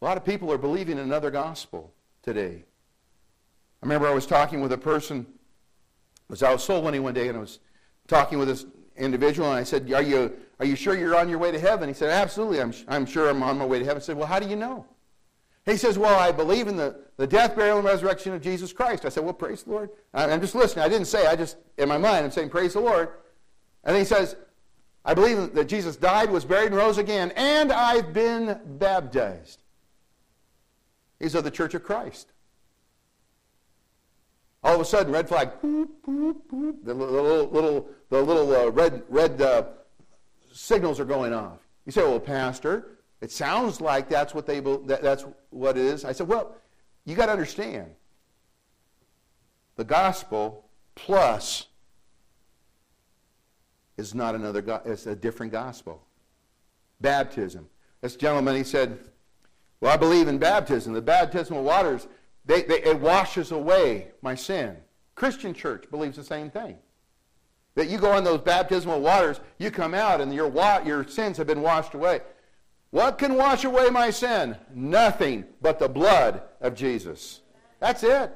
A 0.00 0.04
lot 0.04 0.16
of 0.16 0.24
people 0.24 0.50
are 0.52 0.58
believing 0.58 0.98
another 0.98 1.30
gospel 1.30 1.92
today. 2.22 2.64
I 3.82 3.86
remember 3.86 4.08
I 4.08 4.14
was 4.14 4.26
talking 4.26 4.60
with 4.60 4.72
a 4.72 4.78
person, 4.78 5.26
I 5.28 6.32
was 6.32 6.42
out 6.42 6.60
soul 6.60 6.82
winning 6.82 7.02
one 7.02 7.14
day, 7.14 7.28
and 7.28 7.36
I 7.36 7.40
was 7.40 7.60
talking 8.08 8.38
with 8.38 8.48
this 8.48 8.66
individual, 8.96 9.50
and 9.50 9.58
I 9.58 9.62
said, 9.62 9.90
are 9.92 10.02
you, 10.02 10.32
are 10.58 10.66
you 10.66 10.76
sure 10.76 10.96
you're 10.96 11.16
on 11.16 11.28
your 11.28 11.38
way 11.38 11.52
to 11.52 11.58
heaven? 11.58 11.88
He 11.88 11.94
said, 11.94 12.10
absolutely, 12.10 12.60
I'm, 12.60 12.72
I'm 12.88 13.06
sure 13.06 13.28
I'm 13.28 13.42
on 13.42 13.58
my 13.58 13.66
way 13.66 13.78
to 13.78 13.84
heaven. 13.84 14.00
I 14.00 14.04
said, 14.04 14.16
well, 14.16 14.26
how 14.26 14.40
do 14.40 14.48
you 14.48 14.56
know? 14.56 14.86
He 15.64 15.76
says, 15.76 15.96
well, 15.96 16.18
I 16.18 16.32
believe 16.32 16.66
in 16.66 16.76
the, 16.76 16.96
the 17.16 17.26
death, 17.26 17.54
burial, 17.54 17.78
and 17.78 17.86
resurrection 17.86 18.34
of 18.34 18.42
Jesus 18.42 18.72
Christ. 18.72 19.04
I 19.04 19.08
said, 19.08 19.22
well, 19.22 19.32
praise 19.32 19.62
the 19.62 19.70
Lord. 19.70 19.90
I'm 20.12 20.40
just 20.40 20.56
listening. 20.56 20.84
I 20.84 20.88
didn't 20.88 21.06
say, 21.06 21.26
I 21.26 21.36
just, 21.36 21.56
in 21.78 21.88
my 21.88 21.98
mind, 21.98 22.24
I'm 22.24 22.32
saying, 22.32 22.50
praise 22.50 22.72
the 22.72 22.80
Lord. 22.80 23.10
And 23.84 23.96
he 23.96 24.04
says, 24.04 24.36
I 25.04 25.14
believe 25.14 25.54
that 25.54 25.64
Jesus 25.64 25.96
died, 25.96 26.30
was 26.30 26.44
buried, 26.44 26.68
and 26.68 26.76
rose 26.76 26.98
again, 26.98 27.32
and 27.34 27.72
I've 27.72 28.12
been 28.12 28.58
baptized. 28.64 29.62
He's 31.18 31.34
of 31.34 31.44
the 31.44 31.50
Church 31.50 31.74
of 31.74 31.82
Christ. 31.82 32.28
All 34.64 34.76
of 34.76 34.80
a 34.80 34.84
sudden, 34.84 35.12
red 35.12 35.28
flag, 35.28 35.60
boop, 35.60 35.88
boop, 36.06 36.36
boop, 36.52 36.84
the 36.84 36.94
little, 36.94 37.48
little, 37.48 37.88
the 38.10 38.22
little 38.22 38.54
uh, 38.54 38.70
red, 38.70 39.02
red 39.08 39.42
uh, 39.42 39.64
signals 40.52 41.00
are 41.00 41.04
going 41.04 41.32
off. 41.32 41.58
You 41.84 41.90
say, 41.90 42.02
well, 42.02 42.20
Pastor, 42.20 42.98
it 43.20 43.32
sounds 43.32 43.80
like 43.80 44.08
that's 44.08 44.34
what, 44.34 44.46
they, 44.46 44.60
that, 44.60 45.02
that's 45.02 45.24
what 45.50 45.76
it 45.76 45.84
is. 45.84 46.04
I 46.04 46.12
said, 46.12 46.28
well, 46.28 46.54
you 47.04 47.16
got 47.16 47.26
to 47.26 47.32
understand. 47.32 47.90
The 49.74 49.84
gospel 49.84 50.64
plus 50.94 51.66
is 53.96 54.14
not 54.14 54.34
another, 54.34 54.62
God, 54.62 54.82
it's 54.84 55.06
a 55.06 55.14
different 55.14 55.52
gospel. 55.52 56.02
Baptism. 57.00 57.68
This 58.00 58.16
gentleman, 58.16 58.56
he 58.56 58.64
said, 58.64 58.98
well, 59.80 59.92
I 59.92 59.96
believe 59.96 60.28
in 60.28 60.38
baptism. 60.38 60.92
The 60.92 61.02
baptismal 61.02 61.62
waters, 61.62 62.06
they, 62.44 62.62
they, 62.62 62.82
it 62.82 63.00
washes 63.00 63.50
away 63.50 64.08
my 64.22 64.34
sin. 64.34 64.76
Christian 65.14 65.54
church 65.54 65.90
believes 65.90 66.16
the 66.16 66.24
same 66.24 66.50
thing. 66.50 66.76
That 67.74 67.88
you 67.88 67.98
go 67.98 68.16
in 68.16 68.24
those 68.24 68.40
baptismal 68.40 69.00
waters, 69.00 69.40
you 69.58 69.70
come 69.70 69.94
out, 69.94 70.20
and 70.20 70.32
your, 70.32 70.52
your 70.84 71.06
sins 71.06 71.36
have 71.38 71.46
been 71.46 71.62
washed 71.62 71.94
away. 71.94 72.20
What 72.90 73.18
can 73.18 73.34
wash 73.34 73.64
away 73.64 73.88
my 73.88 74.10
sin? 74.10 74.56
Nothing 74.74 75.44
but 75.62 75.78
the 75.78 75.88
blood 75.88 76.42
of 76.60 76.74
Jesus. 76.74 77.40
That's 77.80 78.02
it. 78.02 78.30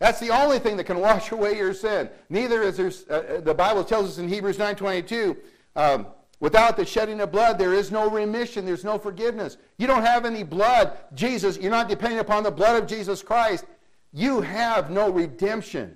That's 0.00 0.18
the 0.18 0.30
only 0.30 0.58
thing 0.58 0.76
that 0.78 0.84
can 0.84 0.98
wash 0.98 1.30
away 1.30 1.56
your 1.56 1.74
sin. 1.74 2.08
Neither 2.30 2.62
is 2.62 2.76
there, 2.78 2.90
uh, 3.10 3.22
uh 3.36 3.40
the 3.42 3.54
Bible 3.54 3.84
tells 3.84 4.08
us 4.08 4.18
in 4.18 4.28
Hebrews 4.28 4.56
9.22, 4.56 5.36
um, 5.76 6.06
without 6.40 6.78
the 6.78 6.86
shedding 6.86 7.20
of 7.20 7.30
blood, 7.30 7.58
there 7.58 7.74
is 7.74 7.92
no 7.92 8.10
remission, 8.10 8.64
there's 8.64 8.82
no 8.82 8.98
forgiveness. 8.98 9.58
You 9.76 9.86
don't 9.86 10.02
have 10.02 10.24
any 10.24 10.42
blood. 10.42 10.96
Jesus, 11.14 11.58
you're 11.58 11.70
not 11.70 11.88
depending 11.88 12.18
upon 12.18 12.42
the 12.42 12.50
blood 12.50 12.82
of 12.82 12.88
Jesus 12.88 13.22
Christ. 13.22 13.66
you 14.12 14.40
have 14.40 14.90
no 14.90 15.10
redemption. 15.10 15.94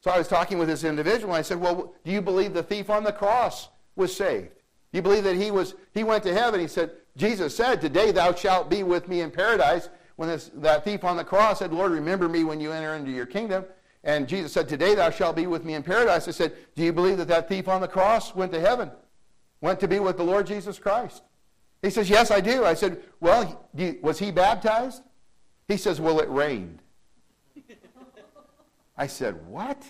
So 0.00 0.10
I 0.10 0.18
was 0.18 0.28
talking 0.28 0.58
with 0.58 0.68
this 0.68 0.84
individual, 0.84 1.34
and 1.34 1.38
I 1.38 1.42
said, 1.42 1.60
Well, 1.60 1.94
do 2.04 2.10
you 2.10 2.20
believe 2.20 2.54
the 2.54 2.62
thief 2.62 2.90
on 2.90 3.04
the 3.04 3.12
cross 3.12 3.68
was 3.96 4.14
saved? 4.14 4.50
Do 4.92 4.98
you 4.98 5.02
believe 5.02 5.24
that 5.24 5.36
he 5.36 5.50
was 5.50 5.74
he 5.92 6.04
went 6.04 6.24
to 6.24 6.34
heaven? 6.34 6.60
He 6.60 6.68
said, 6.68 6.92
Jesus 7.16 7.56
said, 7.56 7.80
Today 7.80 8.10
thou 8.12 8.34
shalt 8.34 8.70
be 8.70 8.82
with 8.82 9.08
me 9.08 9.20
in 9.20 9.30
paradise. 9.30 9.88
When 10.18 10.28
this, 10.28 10.50
that 10.54 10.82
thief 10.82 11.04
on 11.04 11.16
the 11.16 11.22
cross 11.22 11.60
said, 11.60 11.72
Lord, 11.72 11.92
remember 11.92 12.28
me 12.28 12.42
when 12.42 12.58
you 12.58 12.72
enter 12.72 12.96
into 12.96 13.12
your 13.12 13.24
kingdom. 13.24 13.64
And 14.02 14.26
Jesus 14.26 14.52
said, 14.52 14.68
Today 14.68 14.96
thou 14.96 15.10
shalt 15.10 15.36
be 15.36 15.46
with 15.46 15.64
me 15.64 15.74
in 15.74 15.84
paradise. 15.84 16.26
I 16.26 16.32
said, 16.32 16.54
Do 16.74 16.82
you 16.82 16.92
believe 16.92 17.18
that 17.18 17.28
that 17.28 17.48
thief 17.48 17.68
on 17.68 17.80
the 17.80 17.86
cross 17.86 18.34
went 18.34 18.50
to 18.52 18.60
heaven? 18.60 18.90
Went 19.60 19.78
to 19.78 19.86
be 19.86 20.00
with 20.00 20.16
the 20.16 20.24
Lord 20.24 20.48
Jesus 20.48 20.76
Christ? 20.76 21.22
He 21.82 21.90
says, 21.90 22.10
Yes, 22.10 22.32
I 22.32 22.40
do. 22.40 22.64
I 22.64 22.74
said, 22.74 23.00
Well, 23.20 23.64
was 24.02 24.18
he 24.18 24.32
baptized? 24.32 25.02
He 25.68 25.76
says, 25.76 26.00
Well, 26.00 26.18
it 26.18 26.28
rained. 26.28 26.82
I 28.96 29.06
said, 29.06 29.46
What? 29.46 29.80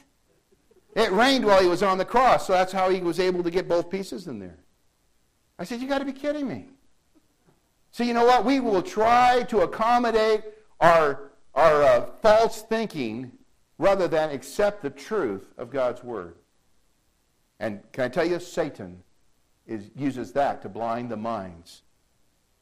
It 0.94 1.10
rained 1.10 1.46
while 1.46 1.62
he 1.62 1.68
was 1.70 1.82
on 1.82 1.96
the 1.96 2.04
cross, 2.04 2.46
so 2.46 2.52
that's 2.52 2.72
how 2.72 2.90
he 2.90 3.00
was 3.00 3.18
able 3.18 3.42
to 3.44 3.50
get 3.50 3.66
both 3.66 3.88
pieces 3.88 4.26
in 4.26 4.40
there. 4.40 4.58
I 5.58 5.64
said, 5.64 5.80
You 5.80 5.88
got 5.88 6.00
to 6.00 6.04
be 6.04 6.12
kidding 6.12 6.46
me. 6.46 6.66
So, 7.90 8.04
you 8.04 8.14
know 8.14 8.24
what? 8.24 8.44
We 8.44 8.60
will 8.60 8.82
try 8.82 9.42
to 9.44 9.60
accommodate 9.60 10.42
our, 10.80 11.30
our 11.54 11.82
uh, 11.82 12.06
false 12.22 12.62
thinking 12.62 13.32
rather 13.78 14.08
than 14.08 14.30
accept 14.30 14.82
the 14.82 14.90
truth 14.90 15.52
of 15.56 15.70
God's 15.70 16.02
Word. 16.04 16.36
And 17.60 17.80
can 17.92 18.04
I 18.04 18.08
tell 18.08 18.26
you, 18.26 18.38
Satan 18.38 19.02
is, 19.66 19.90
uses 19.96 20.32
that 20.32 20.62
to 20.62 20.68
blind 20.68 21.10
the 21.10 21.16
minds 21.16 21.82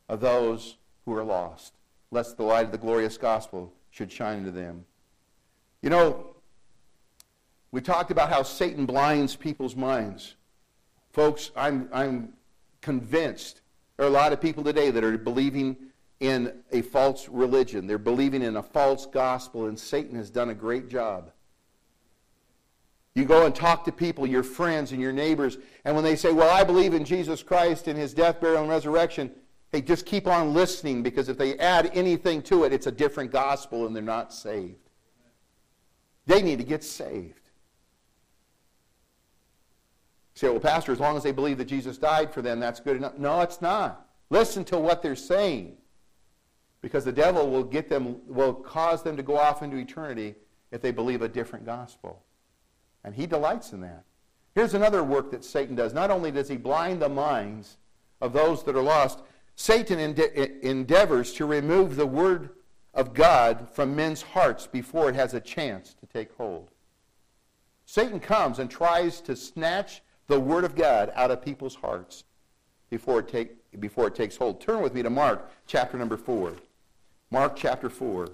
of 0.08 0.20
those 0.20 0.76
who 1.04 1.14
are 1.14 1.24
lost, 1.24 1.74
lest 2.10 2.36
the 2.36 2.42
light 2.42 2.66
of 2.66 2.72
the 2.72 2.78
glorious 2.78 3.18
gospel 3.18 3.72
should 3.90 4.10
shine 4.10 4.38
into 4.38 4.50
them. 4.50 4.84
You 5.82 5.90
know, 5.90 6.26
we 7.72 7.80
talked 7.80 8.10
about 8.10 8.30
how 8.30 8.42
Satan 8.42 8.86
blinds 8.86 9.36
people's 9.36 9.76
minds. 9.76 10.36
Folks, 11.12 11.50
I'm, 11.56 11.88
I'm 11.92 12.32
convinced 12.80 13.60
there 13.96 14.06
are 14.06 14.11
a 14.11 14.12
lot 14.12 14.32
of 14.32 14.40
people 14.40 14.62
today 14.62 14.90
that 14.90 15.02
are 15.02 15.16
believing 15.16 15.76
in 16.20 16.52
a 16.72 16.82
false 16.82 17.28
religion. 17.28 17.87
They're 17.87 17.98
believing 17.98 18.42
in 18.42 18.56
a 18.56 18.62
false 18.62 19.06
gospel, 19.06 19.66
and 19.66 19.78
Satan 19.78 20.16
has 20.16 20.30
done 20.30 20.50
a 20.50 20.54
great 20.54 20.88
job. 20.88 21.30
You 23.14 23.24
go 23.24 23.46
and 23.46 23.54
talk 23.54 23.85
to 23.85 23.92
people, 23.92 24.26
your 24.26 24.42
friends 24.42 24.92
and 24.92 25.00
your 25.00 25.12
neighbors, 25.12 25.56
and 25.85 25.94
when 25.94 26.04
they 26.04 26.16
say, 26.16 26.32
Well, 26.32 26.54
I 26.54 26.64
believe 26.64 26.92
in 26.92 27.04
Jesus 27.04 27.42
Christ 27.42 27.88
and 27.88 27.98
his 27.98 28.12
death, 28.12 28.40
burial, 28.40 28.61
and 28.61 28.70
resurrection, 28.70 29.30
hey, 29.72 29.80
just 29.80 30.04
keep 30.04 30.26
on 30.26 30.52
listening 30.52 31.02
because 31.02 31.30
if 31.30 31.38
they 31.38 31.59
add 31.59 31.90
anything 31.94 32.42
to 32.42 32.64
it, 32.64 32.74
it's 32.74 32.87
a 32.87 32.92
different 32.92 33.32
gospel 33.32 33.87
and 33.87 33.96
they're 33.96 34.02
not 34.02 34.35
saved. 34.35 34.90
They 36.26 36.42
need 36.42 36.59
to 36.59 36.64
get 36.64 36.85
saved. 36.85 37.45
Say, 40.37 40.51
well, 40.51 40.61
Pastor, 40.61 40.92
as 40.92 41.01
long 41.01 41.16
as 41.16 41.22
they 41.22 41.33
believe 41.33 41.57
that 41.57 41.64
Jesus 41.64 41.96
died 41.96 42.31
for 42.31 42.42
them, 42.42 42.61
that's 42.61 42.79
good 42.79 42.96
enough. 42.96 43.16
No, 43.16 43.40
it's 43.40 43.62
not. 43.62 44.07
Listen 44.29 44.64
to 44.66 44.79
what 44.79 45.03
they're 45.03 45.16
saying. 45.16 45.79
Because 46.83 47.07
the 47.07 47.12
devil 47.12 47.49
will 47.49 47.64
get 47.64 47.88
them, 47.88 48.18
will 48.27 48.53
cause 48.53 49.03
them 49.03 49.16
to 49.16 49.22
go 49.22 49.38
off 49.38 49.62
into 49.62 49.79
eternity 49.79 50.35
if 50.70 50.83
they 50.83 50.90
believe 50.90 51.22
a 51.22 51.29
different 51.29 51.64
gospel. 51.64 52.22
And 53.03 53.14
he 53.14 53.27
delights 53.27 53.72
in 53.72 53.81
that. 53.81 54.05
Here's 54.55 54.75
another 54.75 55.03
work 55.03 55.31
that 55.31 55.42
Satan 55.42 55.75
does. 55.75 55.94
Not 55.94 56.11
only 56.11 56.31
does 56.31 56.51
he 56.51 56.59
blind 56.59 57.01
the 57.01 57.09
minds 57.09 57.79
of 58.20 58.35
those 58.35 58.62
that 58.64 58.77
are 58.77 58.83
lost, 58.83 59.22
Satan 59.55 59.99
ende- 59.99 60.61
endeavors 60.62 61.33
to 61.35 61.46
remove 61.46 61.96
the 61.96 62.07
word 62.07 62.51
of 62.92 63.14
God 63.14 63.68
from 63.72 63.96
men's 63.96 64.20
hearts 64.20 64.66
before 64.66 65.09
it 65.09 65.14
has 65.14 65.33
a 65.33 65.40
chance 65.40 65.94
to 65.94 66.07
take 66.07 66.37
hold. 66.37 66.72
Satan 67.87 68.20
comes 68.20 68.59
and 68.59 68.70
tries 68.70 69.22
to 69.22 69.35
snatch 69.35 70.03
the 70.26 70.40
word 70.40 70.64
of 70.64 70.74
God 70.74 71.12
out 71.14 71.30
of 71.30 71.44
people's 71.44 71.74
hearts 71.74 72.24
before 72.90 73.20
it, 73.20 73.28
take, 73.28 73.80
before 73.80 74.08
it 74.08 74.14
takes 74.14 74.36
hold. 74.36 74.60
Turn 74.60 74.82
with 74.82 74.94
me 74.94 75.02
to 75.02 75.10
Mark 75.10 75.50
chapter 75.66 75.98
number 75.98 76.16
4. 76.16 76.54
Mark 77.30 77.56
chapter 77.56 77.88
4. 77.88 78.28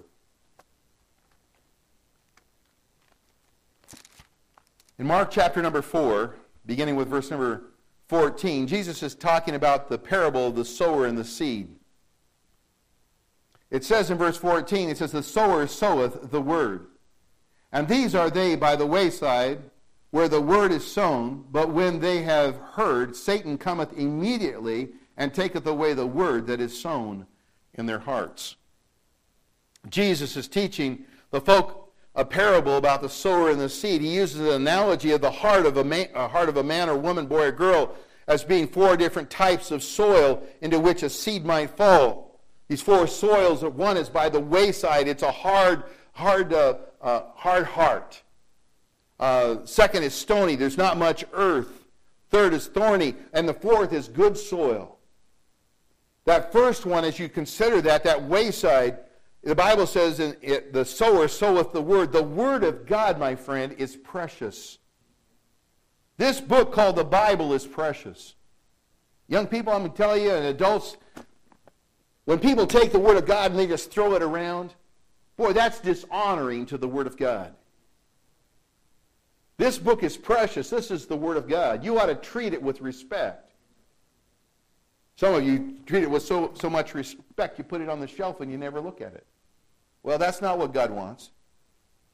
In 4.99 5.07
Mark 5.07 5.31
chapter 5.31 5.63
number 5.63 5.83
4, 5.83 6.37
beginning 6.67 6.97
with 6.97 7.09
verse 7.09 7.31
number 7.31 7.63
14, 8.09 8.67
Jesus 8.67 9.03
is 9.03 9.15
talking 9.15 9.55
about 9.55 9.89
the 9.89 9.99
parable 9.99 10.49
of 10.49 10.55
the 10.55 10.65
sower 10.65 11.07
and 11.07 11.17
the 11.17 11.25
seed. 11.25 11.69
It 13.71 13.85
says 13.85 14.11
in 14.11 14.19
verse 14.19 14.37
14, 14.37 14.91
it 14.91 14.99
says, 14.99 15.13
The 15.13 15.23
sower 15.23 15.67
soweth 15.67 16.31
the 16.31 16.43
word. 16.43 16.89
And 17.73 17.89
these 17.89 18.15
are 18.15 18.29
they 18.29 18.55
by 18.55 18.77
the 18.77 18.85
wayside 18.87 19.63
where 20.13 20.29
the 20.29 20.41
word 20.41 20.71
is 20.73 20.87
sown, 20.87 21.43
but 21.51 21.71
when 21.71 21.99
they 21.99 22.23
have 22.23 22.59
heard, 22.75 23.17
Satan 23.17 23.57
cometh 23.57 23.99
immediately 23.99 24.91
and 25.17 25.33
taketh 25.33 25.67
away 25.67 25.95
the 25.95 26.07
word 26.07 26.47
that 26.47 26.61
is 26.61 26.79
sown 26.79 27.27
in 27.75 27.87
their 27.87 27.99
hearts. 27.99 28.57
Jesus 29.89 30.37
is 30.37 30.49
teaching 30.49 31.07
the 31.31 31.41
folk 31.41 31.95
a 32.15 32.27
parable 32.27 32.77
about 32.77 33.01
the 33.01 33.09
sower 33.09 33.51
and 33.51 33.59
the 33.59 33.71
seed. 33.71 34.03
He 34.03 34.15
uses 34.15 34.41
an 34.41 34.49
analogy 34.49 35.13
of 35.13 35.23
the 35.23 35.31
heart 35.31 35.65
of 35.65 35.79
a, 35.79 35.85
man, 35.85 36.09
a 36.15 36.29
heart 36.29 36.51
of 36.51 36.59
a 36.59 36.63
man 36.63 36.91
or 36.91 36.97
woman, 36.97 37.25
boy 37.25 37.47
or 37.47 37.53
girl, 37.53 37.97
as 38.29 38.45
being 38.45 38.69
four 38.69 38.99
different 38.99 39.31
types 39.31 39.71
of 39.71 39.83
soil 39.83 40.43
into 40.61 40.79
which 40.79 41.03
a 41.03 41.09
seed 41.09 41.47
might 41.47 41.71
fall. 41.71 42.39
These 42.69 42.83
four 42.83 43.07
soils, 43.07 43.65
one 43.65 43.97
is 43.97 44.11
by 44.11 44.29
the 44.29 44.41
wayside. 44.41 45.09
It's 45.09 45.23
a 45.23 45.33
hard, 45.33 45.85
hard, 46.13 46.53
uh, 46.53 46.75
uh, 47.01 47.23
hard 47.35 47.65
heart. 47.65 48.23
Uh, 49.23 49.65
second 49.65 50.03
is 50.03 50.13
stony. 50.13 50.57
There's 50.57 50.77
not 50.77 50.97
much 50.97 51.25
earth. 51.33 51.85
Third 52.31 52.53
is 52.55 52.67
thorny. 52.67 53.15
And 53.33 53.49
the 53.49 53.55
fourth 53.55 53.93
is 53.93 54.09
good 54.09 54.37
soil. 54.37 54.99
That 56.25 56.51
first 56.51 56.87
one, 56.87 57.05
as 57.05 57.21
you 57.21 57.29
consider 57.29 57.81
that, 57.83 58.03
that 58.03 58.25
wayside, 58.25 58.99
the 59.45 59.55
Bible 59.55 59.87
says, 59.87 60.19
in 60.19 60.37
it, 60.43 60.73
the 60.73 60.85
sower 60.85 61.29
soweth 61.29 61.73
the 61.73 61.81
word. 61.81 62.11
The 62.11 62.21
word 62.21 62.65
of 62.65 62.85
God, 62.85 63.17
my 63.17 63.37
friend, 63.37 63.77
is 63.79 63.95
precious. 63.95 64.79
This 66.17 66.41
book 66.41 66.73
called 66.73 66.97
the 66.97 67.05
Bible 67.05 67.53
is 67.53 67.65
precious. 67.65 68.35
Young 69.29 69.47
people, 69.47 69.73
I'm 69.73 69.83
going 69.83 69.93
to 69.93 69.97
tell 69.97 70.17
you, 70.17 70.33
and 70.33 70.47
adults, 70.47 70.97
when 72.25 72.41
people 72.41 72.67
take 72.67 72.91
the 72.91 72.99
word 72.99 73.19
of 73.19 73.27
God 73.27 73.53
and 73.53 73.61
they 73.61 73.69
just 73.69 73.93
throw 73.93 74.17
it 74.17 74.23
around, 74.23 74.75
boy, 75.37 75.53
that's 75.53 75.79
dishonoring 75.79 76.67
to 76.67 76.77
the 76.77 76.89
word 76.89 77.07
of 77.07 77.17
God. 77.17 77.55
This 79.63 79.79
book 79.79 80.03
is 80.03 80.17
precious. 80.17 80.71
This 80.71 80.91
is 80.91 81.07
the 81.07 81.15
Word 81.15 81.37
of 81.37 81.47
God. 81.47 81.85
You 81.85 81.97
ought 82.01 82.07
to 82.07 82.17
treat 82.17 82.53
it 82.53 82.61
with 82.61 82.81
respect. 82.81 83.53
Some 85.15 85.37
of 85.37 85.45
you 85.45 85.77
treat 85.87 86.03
it 86.03 86.11
with 86.11 86.25
so, 86.25 86.53
so 86.55 86.69
much 86.69 86.95
respect, 86.95 87.59
you 87.59 87.63
put 87.63 87.81
it 87.81 87.89
on 87.89 88.01
the 88.01 88.09
shelf 88.09 88.41
and 88.41 88.51
you 88.51 88.59
never 88.59 88.81
look 88.81 89.01
at 89.01 89.15
it. 89.15 89.25
Well, 90.03 90.19
that's 90.19 90.43
not 90.43 90.59
what 90.59 90.75
God 90.75 90.91
wants. 90.91 91.31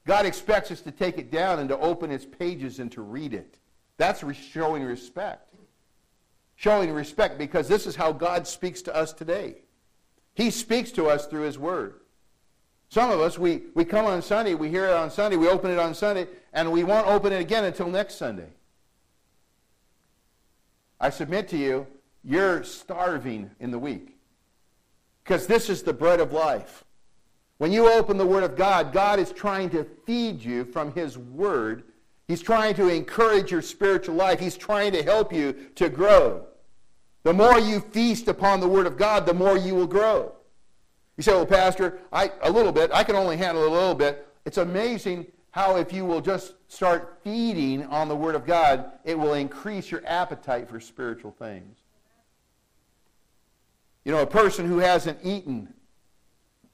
God 0.07 0.27
expects 0.27 0.71
us 0.71 0.83
to 0.83 0.91
take 0.91 1.17
it 1.17 1.31
down 1.31 1.59
and 1.59 1.71
to 1.71 1.79
open 1.79 2.11
its 2.11 2.27
pages 2.27 2.81
and 2.81 2.93
to 2.93 3.01
read 3.01 3.33
it. 3.33 3.57
That's 3.97 4.23
showing 4.37 4.83
respect. 4.83 5.49
Showing 6.57 6.93
respect 6.93 7.39
because 7.39 7.67
this 7.67 7.87
is 7.87 7.97
how 7.97 8.13
God 8.13 8.47
speaks 8.47 8.83
to 8.83 8.95
us 8.95 9.15
today. 9.15 9.63
He 10.35 10.51
speaks 10.51 10.91
to 10.91 11.07
us 11.07 11.27
through 11.27 11.45
His 11.45 11.59
Word. 11.59 12.01
Some 12.91 13.11
of 13.11 13.21
us, 13.21 13.39
we, 13.39 13.63
we 13.75 13.87
come 13.87 14.05
on 14.05 14.21
Sunday, 14.21 14.53
we 14.55 14.69
hear 14.69 14.85
it 14.85 14.93
on 14.93 15.11
Sunday, 15.11 15.39
we 15.39 15.49
open 15.49 15.71
it 15.71 15.79
on 15.79 15.95
Sunday, 15.95 16.27
and 16.53 16.71
we 16.73 16.85
won't 16.85 17.07
open 17.07 17.33
it 17.33 17.41
again 17.41 17.65
until 17.65 17.89
next 17.89 18.15
Sunday. 18.17 18.49
I 21.01 21.11
submit 21.11 21.49
to 21.49 21.57
you, 21.57 21.87
you're 22.25 22.65
starving 22.65 23.51
in 23.61 23.71
the 23.71 23.79
week. 23.79 24.17
Because 25.23 25.47
this 25.47 25.69
is 25.69 25.83
the 25.83 25.93
bread 25.93 26.21
of 26.21 26.33
life. 26.33 26.85
When 27.59 27.73
you 27.73 27.91
open 27.91 28.17
the 28.17 28.27
Word 28.27 28.45
of 28.45 28.57
God, 28.57 28.93
God 28.93 29.19
is 29.19 29.33
trying 29.33 29.71
to 29.71 29.85
feed 30.07 30.43
you 30.43 30.65
from 30.65 30.93
His 30.93 31.19
Word. 31.19 31.85
He's 32.27 32.41
trying 32.41 32.75
to 32.75 32.89
encourage 32.89 33.51
your 33.51 33.63
spiritual 33.63 34.15
life. 34.15 34.41
He's 34.41 34.57
trying 34.57 34.93
to 34.93 35.03
help 35.03 35.33
you 35.33 35.55
to 35.75 35.89
grow. 35.89 36.47
The 37.25 37.33
more 37.33 37.59
you 37.59 37.81
feast 37.81 38.29
upon 38.29 38.61
the 38.61 38.69
Word 38.69 38.87
of 38.87 38.97
God, 38.97 39.27
the 39.27 39.35
more 39.35 39.59
you 39.59 39.75
will 39.75 39.87
grow. 39.87 40.33
You 41.17 41.23
say, 41.23 41.33
well, 41.33 41.47
Pastor, 41.47 41.99
I, 42.13 42.31
a 42.43 42.51
little 42.51 42.73
bit. 42.73 42.91
I 42.93 43.03
can 43.03 43.17
only 43.17 43.37
handle 43.37 43.67
a 43.67 43.69
little 43.69 43.95
bit. 43.95 44.27
It's 44.45 44.59
amazing 44.59 45.27
how 45.51 45.77
if 45.77 45.93
you 45.93 46.05
will 46.05 46.21
just 46.21 46.55
start 46.69 47.19
feeding 47.25 47.85
on 47.87 48.09
the 48.09 48.17
Word 48.17 48.35
of 48.35 48.47
God, 48.47 48.93
it 49.05 49.19
will 49.19 49.35
increase 49.35 49.91
your 49.91 50.03
appetite 50.07 50.69
for 50.69 50.79
spiritual 50.81 51.33
things. 51.33 51.79
You 54.05 54.13
know, 54.13 54.23
a 54.23 54.27
person 54.27 54.67
who 54.67 54.79
hasn't 54.79 55.19
eaten 55.23 55.73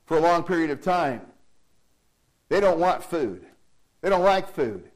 for 0.07 0.19
a 0.19 0.21
long 0.21 0.45
period 0.45 0.71
of 0.71 0.81
time, 0.83 1.23
they 2.49 2.61
don't 2.61 2.79
want 2.79 3.03
food. 3.03 3.47
They 4.03 4.11
don't 4.11 4.23
like 4.23 4.49
food. 4.49 4.91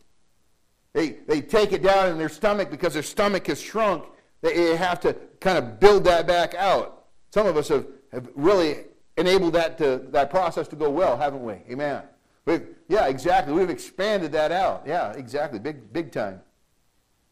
They, 0.93 1.11
they 1.27 1.41
take 1.41 1.73
it 1.73 1.83
down 1.83 2.11
in 2.11 2.19
their 2.19 2.29
stomach 2.29 2.71
because 2.71 2.95
their 2.95 3.03
stomach 3.03 3.47
has 3.47 3.61
shrunk. 3.61 4.05
They 4.43 4.77
have 4.77 5.01
to 5.01 5.15
kind 5.41 5.59
of 5.59 5.81
build 5.81 6.05
that 6.05 6.27
back 6.27 6.55
out. 6.55 7.07
Some 7.31 7.47
of 7.47 7.57
us 7.57 7.69
have, 7.69 7.87
have 8.13 8.29
really 8.35 8.85
enabled 9.17 9.55
that, 9.55 9.79
to, 9.79 10.03
that 10.11 10.31
process 10.31 10.69
to 10.69 10.77
go 10.77 10.91
well, 10.91 11.17
haven't 11.17 11.43
we? 11.43 11.55
Amen. 11.71 12.03
We've, 12.45 12.67
yeah, 12.89 13.07
exactly. 13.07 13.53
We've 13.53 13.71
expanded 13.71 14.33
that 14.33 14.51
out. 14.51 14.85
Yeah, 14.87 15.13
exactly. 15.13 15.59
Big, 15.59 15.93
big 15.93 16.11
time. 16.11 16.41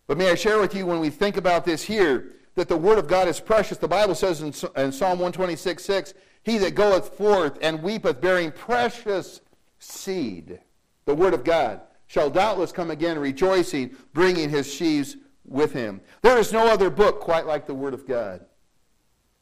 But 0.07 0.19
may 0.19 0.31
I 0.31 0.35
share 0.35 0.61
with 0.61 0.75
you 0.75 0.87
when 0.87 1.01
we 1.01 1.11
think 1.11 1.37
about 1.37 1.65
this 1.65 1.83
here 1.83 2.35
that 2.55 2.69
the 2.69 2.77
Word 2.77 2.99
of 2.99 3.09
God 3.09 3.27
is 3.27 3.41
precious. 3.41 3.79
The 3.79 3.89
Bible 3.89 4.15
says 4.15 4.43
in, 4.43 4.49
in 4.77 4.93
Psalm 4.93 5.19
126 5.19 5.85
6, 5.85 6.15
He 6.43 6.59
that 6.59 6.75
goeth 6.75 7.17
forth 7.17 7.59
and 7.63 7.83
weepeth, 7.83 8.21
bearing 8.21 8.53
precious 8.53 9.41
seed, 9.79 10.61
the 11.07 11.15
Word 11.15 11.35
of 11.35 11.43
God, 11.43 11.81
shall 12.07 12.31
doubtless 12.31 12.71
come 12.71 12.91
again 12.91 13.19
rejoicing, 13.19 13.97
bringing 14.13 14.51
his 14.51 14.73
sheaves 14.73 15.17
with 15.45 15.73
him. 15.73 16.01
There 16.23 16.39
is 16.39 16.53
no 16.53 16.69
other 16.69 16.91
book 16.91 17.21
quite 17.21 17.47
like 17.47 17.67
the 17.67 17.75
Word 17.75 17.95
of 17.95 18.07
God. 18.07 18.45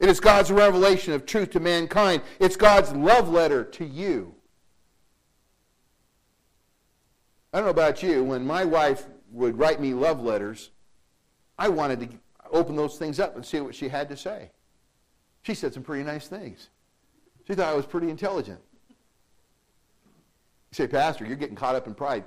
It 0.00 0.08
is 0.08 0.20
God's 0.20 0.50
revelation 0.50 1.12
of 1.12 1.26
truth 1.26 1.50
to 1.50 1.60
mankind. 1.60 2.22
It's 2.38 2.56
God's 2.56 2.92
love 2.92 3.28
letter 3.28 3.64
to 3.64 3.84
you. 3.84 4.33
I 7.54 7.58
don't 7.58 7.66
know 7.66 7.70
about 7.70 8.02
you, 8.02 8.24
when 8.24 8.44
my 8.44 8.64
wife 8.64 9.06
would 9.30 9.56
write 9.56 9.80
me 9.80 9.94
love 9.94 10.20
letters, 10.20 10.70
I 11.56 11.68
wanted 11.68 12.00
to 12.00 12.08
open 12.50 12.74
those 12.74 12.98
things 12.98 13.20
up 13.20 13.36
and 13.36 13.46
see 13.46 13.60
what 13.60 13.76
she 13.76 13.88
had 13.88 14.08
to 14.08 14.16
say. 14.16 14.50
She 15.42 15.54
said 15.54 15.72
some 15.72 15.84
pretty 15.84 16.02
nice 16.02 16.26
things. 16.26 16.70
She 17.46 17.54
thought 17.54 17.72
I 17.72 17.76
was 17.76 17.86
pretty 17.86 18.10
intelligent. 18.10 18.58
You 18.88 20.74
say, 20.74 20.88
Pastor, 20.88 21.24
you're 21.24 21.36
getting 21.36 21.54
caught 21.54 21.76
up 21.76 21.86
in 21.86 21.94
pride. 21.94 22.24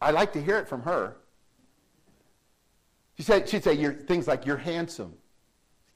I 0.00 0.10
like 0.10 0.32
to 0.32 0.42
hear 0.42 0.56
it 0.56 0.66
from 0.66 0.80
her. 0.84 1.16
She 3.18 3.24
said, 3.24 3.46
she'd 3.50 3.64
say 3.64 3.76
things 3.92 4.26
like, 4.26 4.46
you're 4.46 4.56
handsome. 4.56 5.12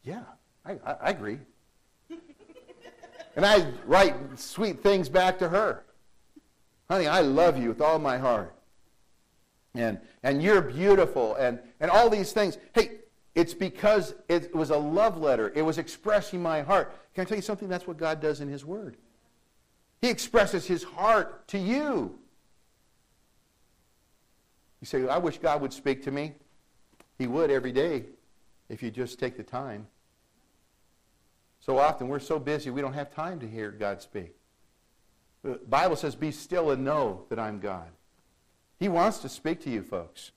Yeah, 0.05 0.24
I, 0.66 0.72
I, 0.85 0.93
I 1.01 1.11
agree. 1.11 1.39
and 3.37 3.47
I 3.47 3.68
write 3.87 4.39
sweet 4.39 4.83
things 4.83 5.09
back 5.09 5.39
to 5.39 5.49
her. 5.49 5.87
Honey, 6.91 7.07
I 7.07 7.20
love 7.22 7.57
you 7.57 7.70
with 7.70 7.81
all 7.81 7.99
my 7.99 8.18
heart. 8.18 8.53
And, 9.79 9.99
and 10.22 10.43
you're 10.43 10.62
beautiful 10.62 11.35
and, 11.35 11.59
and 11.81 11.91
all 11.91 12.09
these 12.09 12.33
things. 12.33 12.59
Hey, 12.74 12.99
it's 13.35 13.55
because 13.55 14.14
it 14.29 14.55
was 14.55 14.70
a 14.70 14.77
love 14.77 15.18
letter. 15.18 15.53
It 15.55 15.62
was 15.62 15.79
expressing 15.79 16.43
my 16.43 16.62
heart. 16.62 16.93
Can 17.14 17.22
I 17.22 17.24
tell 17.27 17.37
you 17.37 17.43
something? 17.43 17.68
That's 17.68 17.87
what 17.87 17.99
God 17.99 18.20
does 18.20 18.41
in 18.41 18.49
His 18.49 18.64
Word. 18.64 18.97
He 20.01 20.09
expresses 20.09 20.66
His 20.66 20.83
heart 20.83 21.47
to 21.49 21.59
you. 21.59 22.18
You 24.81 24.87
say, 24.87 25.07
I 25.09 25.18
wish 25.18 25.39
God 25.39 25.61
would 25.61 25.72
speak 25.72 26.03
to 26.05 26.11
me. 26.11 26.33
He 27.18 27.27
would 27.27 27.51
every 27.51 27.72
day 27.72 28.05
if 28.68 28.83
you 28.83 28.91
just 28.91 29.18
take 29.18 29.37
the 29.37 29.43
time. 29.43 29.87
So 31.61 31.79
often 31.79 32.09
we're 32.09 32.20
so 32.20 32.39
busy 32.39 32.70
we 32.70 32.81
don't 32.81 32.93
have 32.93 33.12
time 33.12 33.41
to 33.41 33.49
hear 33.49 33.70
God 33.70 34.01
speak. 34.01 34.35
The 35.43 35.61
Bible 35.68 35.97
says, 35.97 36.14
Be 36.14 36.31
still 36.31 36.70
and 36.70 36.85
know 36.85 37.24
that 37.29 37.39
I'm 37.39 37.61
God. 37.61 37.89
He 38.79 38.89
wants 38.89 39.18
to 39.18 39.29
speak 39.29 39.61
to 39.62 39.70
you, 39.70 39.83
folks. 39.83 40.33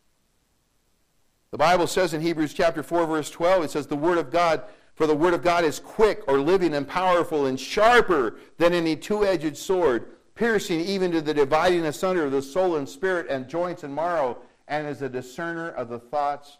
The 1.52 1.58
Bible 1.58 1.88
says 1.88 2.14
in 2.14 2.22
Hebrews 2.22 2.54
chapter 2.54 2.84
4, 2.84 3.06
verse 3.08 3.30
12, 3.30 3.64
it 3.64 3.72
says, 3.72 3.88
The 3.88 3.96
Word 3.96 4.18
of 4.18 4.32
God, 4.32 4.64
for 4.94 5.08
the 5.08 5.16
Word 5.16 5.34
of 5.34 5.42
God 5.42 5.64
is 5.64 5.80
quick 5.80 6.22
or 6.28 6.40
living 6.40 6.74
and 6.74 6.88
powerful 6.88 7.48
and 7.48 7.60
sharper 7.60 8.38
than 8.58 8.74
any 8.74 8.96
two 8.96 9.26
edged 9.26 9.58
sword 9.58 10.08
piercing 10.40 10.80
even 10.80 11.12
to 11.12 11.20
the 11.20 11.34
dividing 11.34 11.86
asunder 11.86 12.24
of 12.24 12.32
the 12.32 12.42
soul 12.42 12.78
and 12.78 12.88
spirit 12.88 13.28
and 13.30 13.50
joints 13.50 13.84
and 13.84 13.94
marrow, 13.94 14.38
and 14.70 14.88
is 14.88 15.02
a 15.02 15.10
discerner 15.10 15.72
of 15.72 15.90
the 15.90 16.00
thoughts 16.00 16.60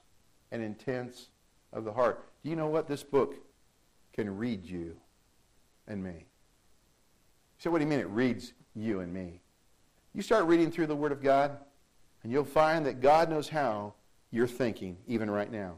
and 0.52 0.62
intents 0.62 1.30
of 1.72 1.86
the 1.86 1.94
heart. 1.94 2.26
Do 2.44 2.50
you 2.50 2.58
know 2.58 2.68
what? 2.68 2.90
This 2.90 3.04
book 3.04 3.36
can 4.12 4.36
read 4.36 4.66
you 4.66 4.98
and 5.88 6.04
me. 6.04 6.26
So, 7.58 7.72
what 7.72 7.78
do 7.78 7.86
you 7.86 7.90
mean 7.90 8.00
it 8.00 8.10
reads 8.10 8.52
you 8.76 9.00
and 9.00 9.14
me? 9.14 9.40
You 10.14 10.24
start 10.24 10.44
reading 10.44 10.72
through 10.72 10.88
the 10.88 10.96
Word 10.96 11.14
of 11.14 11.24
God, 11.24 11.58
and 12.24 12.32
you'll 12.32 12.46
find 12.46 12.86
that 12.86 13.02
God 13.02 13.30
knows 13.30 13.50
how 13.50 13.94
you're 14.32 14.48
thinking, 14.48 14.98
even 15.08 15.30
right 15.30 15.52
now. 15.52 15.76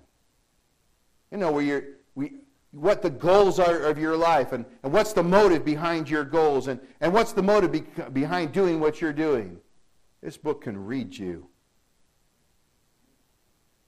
You 1.32 1.38
know, 1.38 1.52
where 1.52 1.64
you're, 1.64 1.84
we, 2.16 2.34
what 2.72 3.02
the 3.02 3.10
goals 3.10 3.60
are 3.60 3.84
of 3.84 3.98
your 3.98 4.18
life 4.18 4.52
and, 4.52 4.66
and 4.84 4.92
what's 4.92 5.14
the 5.14 5.24
motive 5.24 5.64
behind 5.64 6.10
your 6.10 6.24
goals 6.24 6.68
and, 6.68 6.80
and 7.00 7.14
what's 7.14 7.34
the 7.34 7.44
motive 7.44 7.72
be, 7.72 7.84
behind 8.14 8.52
doing 8.52 8.80
what 8.80 9.02
you're 9.02 9.14
doing. 9.14 9.58
This 10.22 10.38
book 10.38 10.62
can 10.62 10.86
read 10.86 11.18
you. 11.18 11.48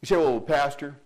You 0.01 0.06
say, 0.06 0.18
well, 0.18 0.39
Pastor, 0.41 0.99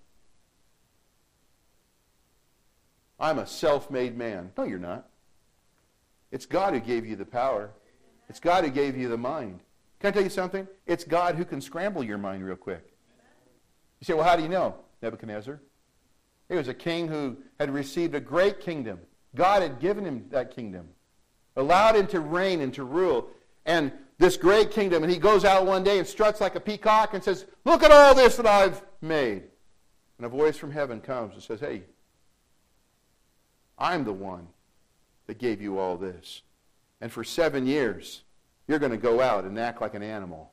I'm 3.20 3.40
a 3.40 3.48
self 3.48 3.92
made 3.92 4.18
man. 4.18 4.52
No, 4.58 4.64
you're 4.64 4.80
not. 4.80 5.08
It's 6.32 6.46
God 6.46 6.74
who 6.74 6.80
gave 6.80 7.06
you 7.06 7.16
the 7.16 7.26
power, 7.26 7.72
it's 8.30 8.40
God 8.40 8.64
who 8.64 8.70
gave 8.70 8.98
you 8.98 9.08
the 9.08 9.18
mind. 9.18 9.62
Can 10.00 10.10
I 10.10 10.12
tell 10.12 10.24
you 10.24 10.30
something? 10.30 10.68
It's 10.86 11.04
God 11.04 11.36
who 11.36 11.46
can 11.46 11.62
scramble 11.62 12.04
your 12.04 12.18
mind 12.18 12.46
real 12.46 12.56
quick. 12.56 12.94
You 14.00 14.06
say, 14.06 14.14
well, 14.14 14.24
how 14.24 14.36
do 14.36 14.44
you 14.44 14.50
know? 14.50 14.76
Nebuchadnezzar. 15.02 15.60
He 16.50 16.56
was 16.56 16.68
a 16.68 16.74
king 16.74 17.08
who 17.08 17.38
had 17.60 17.74
received 17.74 18.16
a 18.16 18.20
great 18.20 18.60
kingdom. 18.60 19.00
God 19.36 19.62
had 19.62 19.80
given 19.80 20.06
him 20.06 20.26
that 20.30 20.56
kingdom, 20.56 20.88
allowed 21.56 21.96
him 21.96 22.08
to 22.08 22.20
reign 22.20 22.62
and 22.62 22.74
to 22.76 22.84
rule. 22.84 23.30
And 23.66 23.92
this 24.18 24.38
great 24.38 24.72
kingdom, 24.72 25.04
and 25.04 25.12
he 25.12 25.20
goes 25.20 25.46
out 25.46 25.66
one 25.66 25.84
day 25.84 26.00
and 26.00 26.08
struts 26.08 26.42
like 26.42 26.56
a 26.56 26.60
peacock 26.60 27.14
and 27.14 27.24
says, 27.24 27.46
Look 27.66 27.84
at 27.84 27.92
all 27.92 28.16
this 28.16 28.38
that 28.38 28.48
I've 28.48 28.82
made. 29.02 29.44
And 30.18 30.26
a 30.26 30.30
voice 30.30 30.58
from 30.58 30.72
heaven 30.72 31.02
comes 31.02 31.34
and 31.34 31.44
says, 31.44 31.60
Hey, 31.60 31.84
I'm 33.78 34.06
the 34.06 34.14
one 34.14 34.48
that 35.28 35.38
gave 35.38 35.62
you 35.62 35.78
all 35.78 35.98
this. 35.98 36.42
And 37.02 37.12
for 37.12 37.24
seven 37.24 37.68
years, 37.68 38.24
you're 38.68 38.80
going 38.80 38.92
to 38.92 38.98
go 38.98 39.22
out 39.22 39.46
and 39.46 39.58
act 39.60 39.82
like 39.82 39.94
an 39.94 40.04
animal. 40.04 40.52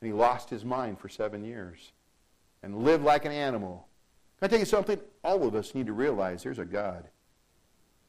And 0.00 0.08
he 0.08 0.12
lost 0.12 0.50
his 0.50 0.64
mind 0.64 0.98
for 0.98 1.08
seven 1.08 1.44
years 1.44 1.92
and 2.62 2.84
lived 2.84 3.04
like 3.04 3.24
an 3.24 3.32
animal 3.32 3.86
can 4.38 4.46
I 4.46 4.48
tell 4.48 4.58
you 4.58 4.66
something? 4.66 5.00
All 5.24 5.46
of 5.46 5.54
us 5.54 5.74
need 5.74 5.86
to 5.86 5.92
realize 5.92 6.42
there's 6.42 6.58
a 6.58 6.64
God. 6.64 7.08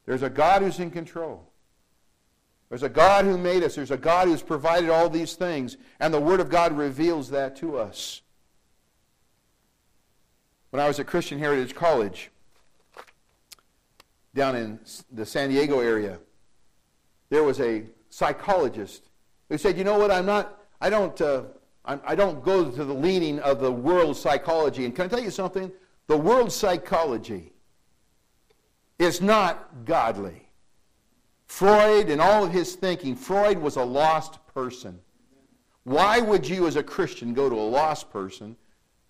There's 0.04 0.22
a 0.22 0.30
God 0.30 0.62
who's 0.62 0.78
in 0.78 0.90
control. 0.90 1.50
There's 2.68 2.82
a 2.82 2.88
God 2.88 3.24
who 3.24 3.38
made 3.38 3.62
us. 3.62 3.74
There's 3.74 3.90
a 3.90 3.96
God 3.96 4.28
who's 4.28 4.42
provided 4.42 4.90
all 4.90 5.08
these 5.08 5.34
things. 5.34 5.78
And 6.00 6.12
the 6.12 6.20
Word 6.20 6.40
of 6.40 6.50
God 6.50 6.76
reveals 6.76 7.30
that 7.30 7.56
to 7.56 7.78
us. 7.78 8.20
When 10.70 10.82
I 10.82 10.86
was 10.86 11.00
at 11.00 11.06
Christian 11.06 11.38
Heritage 11.38 11.74
College 11.74 12.30
down 14.34 14.54
in 14.54 14.78
the 15.10 15.24
San 15.24 15.48
Diego 15.48 15.80
area, 15.80 16.18
there 17.30 17.42
was 17.42 17.58
a 17.58 17.84
psychologist 18.10 19.08
who 19.48 19.58
said, 19.58 19.78
you 19.78 19.84
know 19.84 19.98
what, 19.98 20.10
I'm 20.10 20.26
not, 20.26 20.62
I 20.80 20.90
don't, 20.90 21.20
uh, 21.20 21.42
I'm, 21.84 22.00
I 22.04 22.14
do 22.14 22.26
not 22.26 22.42
go 22.44 22.70
to 22.70 22.84
the 22.84 22.94
leaning 22.94 23.38
of 23.40 23.60
the 23.60 23.72
world 23.72 24.16
psychology. 24.16 24.84
And 24.84 24.94
can 24.94 25.06
I 25.06 25.08
tell 25.08 25.22
you 25.22 25.30
something? 25.30 25.72
The 26.06 26.16
world 26.16 26.52
psychology 26.52 27.52
is 28.98 29.20
not 29.20 29.84
godly. 29.84 30.48
Freud 31.46 32.10
and 32.10 32.20
all 32.20 32.44
of 32.44 32.52
his 32.52 32.74
thinking, 32.74 33.16
Freud 33.16 33.58
was 33.58 33.76
a 33.76 33.82
lost 33.82 34.38
person. 34.54 35.00
Why 35.84 36.20
would 36.20 36.46
you, 36.46 36.66
as 36.66 36.76
a 36.76 36.82
Christian, 36.82 37.32
go 37.32 37.48
to 37.48 37.54
a 37.54 37.56
lost 37.56 38.10
person 38.10 38.56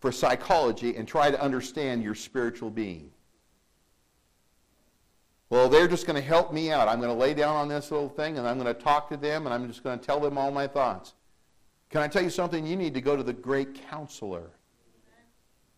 for 0.01 0.13
psychology 0.13 0.97
and 0.97 1.09
try 1.09 1.31
to 1.31 1.41
understand 1.41 2.03
your 2.03 2.15
spiritual 2.15 2.71
being? 2.71 3.11
Well, 5.51 5.69
they're 5.69 5.89
just 5.89 6.07
going 6.07 6.21
to 6.21 6.27
help 6.27 6.53
me 6.53 6.71
out. 6.71 6.89
I'm 6.89 7.01
going 7.01 7.13
to 7.13 7.19
lay 7.19 7.33
down 7.35 7.57
on 7.57 7.69
this 7.69 7.91
little 7.91 8.09
thing 8.09 8.39
and 8.39 8.47
I'm 8.47 8.59
going 8.59 8.73
to 8.75 8.81
talk 8.81 9.09
to 9.11 9.17
them 9.17 9.47
and 9.47 9.55
I'm 9.55 9.67
just 9.67 9.83
going 9.83 9.99
to 9.99 10.05
tell 10.05 10.21
them 10.21 10.37
all 10.37 10.51
my 10.51 10.67
thoughts. 10.67 11.15
Can 11.91 12.03
I 12.03 12.09
tell 12.09 12.23
you 12.23 12.31
something? 12.31 12.67
You 12.67 12.77
need 12.77 12.93
to 12.95 13.01
go 13.01 13.17
to 13.17 13.23
the 13.23 13.33
great 13.33 13.75
counselor 13.89 14.51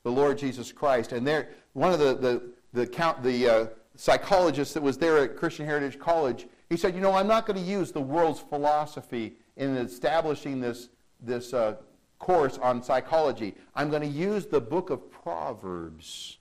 the 0.03 0.11
Lord 0.11 0.39
Jesus 0.39 0.73
Christ. 0.73 1.13
And 1.13 1.27
there, 1.27 1.51
one 1.73 1.93
of 1.93 1.99
the, 1.99 2.15
the, 2.15 2.43
the, 2.73 2.87
count, 2.87 3.23
the 3.23 3.49
uh, 3.49 3.67
psychologist 3.97 4.75
that 4.75 4.83
was 4.83 4.97
there 4.99 5.19
at 5.19 5.37
Christian 5.37 5.67
Heritage 5.67 5.99
College, 5.99 6.47
he 6.69 6.77
said, 6.77 6.95
you 6.95 7.01
know, 7.01 7.13
I'm 7.13 7.27
not 7.27 7.47
going 7.47 7.59
to 7.59 7.65
use 7.65 7.93
the 7.93 8.01
world's 8.01 8.41
philosophy 8.41 9.35
in 9.57 9.77
establishing 9.77 10.61
this, 10.61 10.89
this 11.21 11.53
uh, 11.53 11.77
course 12.19 12.59
on 12.59 12.83
psychology. 12.83 13.55
I'm 13.75 13.91
going 13.91 14.03
to 14.03 14.09
use 14.09 14.47
the 14.47 14.61
book 14.61 14.91
of 14.91 15.11
Proverbs. 15.11 16.39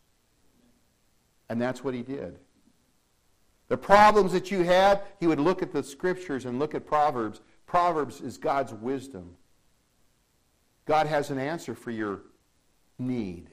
And 1.49 1.59
that's 1.59 1.83
what 1.83 1.93
he 1.93 2.01
did. 2.01 2.37
The 3.69 3.77
problems 3.77 4.33
that 4.33 4.51
you 4.51 4.63
had, 4.63 5.01
he 5.19 5.27
would 5.27 5.39
look 5.39 5.61
at 5.61 5.71
the 5.71 5.83
scriptures 5.83 6.45
and 6.45 6.59
look 6.59 6.75
at 6.75 6.85
Proverbs. 6.85 7.41
Proverbs 7.65 8.19
is 8.19 8.37
God's 8.37 8.73
wisdom. 8.73 9.35
God 10.85 11.05
has 11.05 11.29
an 11.29 11.37
answer 11.37 11.75
for 11.75 11.91
your 11.91 12.21
need. 12.97 13.49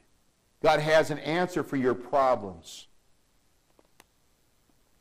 God 0.62 0.80
has 0.80 1.10
an 1.10 1.18
answer 1.18 1.62
for 1.62 1.76
your 1.76 1.94
problems. 1.94 2.86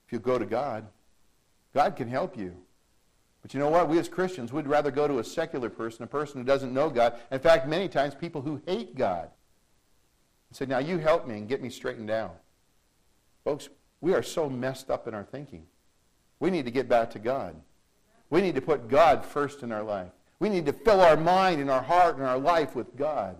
If 0.05 0.11
you 0.11 0.19
go 0.19 0.37
to 0.37 0.45
God, 0.45 0.85
God 1.73 1.95
can 1.95 2.09
help 2.09 2.37
you. 2.37 2.55
But 3.41 3.53
you 3.53 3.59
know 3.59 3.69
what? 3.69 3.87
We 3.87 3.99
as 3.99 4.09
Christians 4.09 4.51
we'd 4.51 4.67
rather 4.67 4.91
go 4.91 5.07
to 5.07 5.19
a 5.19 5.23
secular 5.23 5.69
person, 5.69 6.03
a 6.03 6.07
person 6.07 6.39
who 6.39 6.43
doesn't 6.43 6.73
know 6.73 6.89
God. 6.89 7.13
In 7.31 7.39
fact, 7.39 7.67
many 7.67 7.87
times 7.87 8.15
people 8.15 8.41
who 8.41 8.61
hate 8.65 8.95
God. 8.95 9.29
And 10.49 10.57
say, 10.57 10.65
now 10.65 10.79
you 10.79 10.97
help 10.97 11.25
me 11.27 11.37
and 11.37 11.47
get 11.47 11.61
me 11.61 11.69
straightened 11.69 12.09
out. 12.09 12.37
Folks, 13.43 13.69
we 14.01 14.13
are 14.13 14.23
so 14.23 14.49
messed 14.49 14.89
up 14.89 15.07
in 15.07 15.13
our 15.13 15.23
thinking. 15.23 15.65
We 16.39 16.51
need 16.51 16.65
to 16.65 16.71
get 16.71 16.87
back 16.87 17.11
to 17.11 17.19
God. 17.19 17.55
We 18.29 18.41
need 18.41 18.55
to 18.55 18.61
put 18.61 18.89
God 18.89 19.25
first 19.25 19.63
in 19.63 19.71
our 19.71 19.83
life. 19.83 20.11
We 20.39 20.49
need 20.49 20.65
to 20.65 20.73
fill 20.73 21.01
our 21.01 21.17
mind 21.17 21.61
and 21.61 21.69
our 21.69 21.81
heart 21.81 22.17
and 22.17 22.25
our 22.25 22.37
life 22.37 22.75
with 22.75 22.95
God 22.97 23.37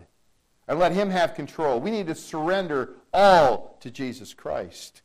and 0.68 0.80
let 0.80 0.94
Him 0.94 1.10
have 1.10 1.36
control. 1.36 1.80
We 1.80 1.92
need 1.92 2.08
to 2.08 2.16
surrender 2.16 2.94
all 3.14 3.78
to 3.82 3.92
Jesus 3.92 4.34
Christ. 4.34 5.02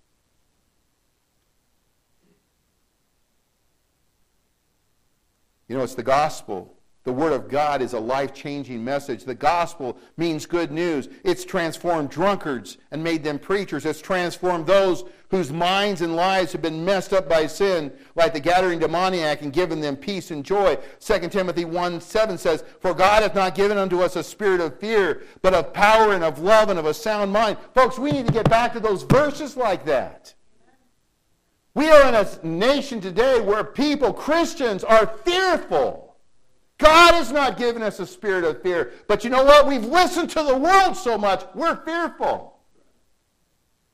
You 5.68 5.76
know, 5.76 5.84
it's 5.84 5.94
the 5.94 6.02
gospel 6.02 6.74
the 7.10 7.16
Word 7.16 7.32
of 7.32 7.48
God 7.48 7.82
is 7.82 7.92
a 7.92 7.98
life 7.98 8.32
changing 8.32 8.84
message. 8.84 9.24
The 9.24 9.34
gospel 9.34 9.98
means 10.16 10.46
good 10.46 10.70
news. 10.70 11.08
It's 11.24 11.44
transformed 11.44 12.08
drunkards 12.08 12.78
and 12.92 13.02
made 13.02 13.24
them 13.24 13.36
preachers. 13.36 13.84
It's 13.84 14.00
transformed 14.00 14.64
those 14.68 15.02
whose 15.28 15.50
minds 15.50 16.02
and 16.02 16.14
lives 16.14 16.52
have 16.52 16.62
been 16.62 16.84
messed 16.84 17.12
up 17.12 17.28
by 17.28 17.48
sin, 17.48 17.90
like 18.14 18.32
the 18.32 18.40
Gadarene 18.40 18.78
demoniac, 18.78 19.42
and 19.42 19.52
given 19.52 19.80
them 19.80 19.96
peace 19.96 20.30
and 20.30 20.44
joy. 20.44 20.78
2 21.00 21.28
Timothy 21.30 21.64
1 21.64 22.00
7 22.00 22.38
says, 22.38 22.62
For 22.78 22.94
God 22.94 23.24
hath 23.24 23.34
not 23.34 23.56
given 23.56 23.76
unto 23.76 24.02
us 24.02 24.14
a 24.14 24.22
spirit 24.22 24.60
of 24.60 24.78
fear, 24.78 25.24
but 25.42 25.52
of 25.52 25.72
power 25.72 26.12
and 26.12 26.22
of 26.22 26.38
love 26.38 26.70
and 26.70 26.78
of 26.78 26.86
a 26.86 26.94
sound 26.94 27.32
mind. 27.32 27.58
Folks, 27.74 27.98
we 27.98 28.12
need 28.12 28.28
to 28.28 28.32
get 28.32 28.48
back 28.48 28.72
to 28.74 28.78
those 28.80 29.02
verses 29.02 29.56
like 29.56 29.84
that. 29.86 30.32
We 31.74 31.90
are 31.90 32.06
in 32.06 32.14
a 32.14 32.46
nation 32.46 33.00
today 33.00 33.40
where 33.40 33.64
people, 33.64 34.12
Christians, 34.12 34.84
are 34.84 35.08
fearful. 35.08 36.09
God 36.80 37.14
has 37.14 37.30
not 37.30 37.58
given 37.58 37.82
us 37.82 38.00
a 38.00 38.06
spirit 38.06 38.42
of 38.42 38.62
fear. 38.62 38.92
But 39.06 39.22
you 39.22 39.30
know 39.30 39.44
what? 39.44 39.66
We've 39.66 39.84
listened 39.84 40.30
to 40.30 40.42
the 40.42 40.56
world 40.56 40.96
so 40.96 41.16
much, 41.16 41.44
we're 41.54 41.76
fearful. 41.84 42.58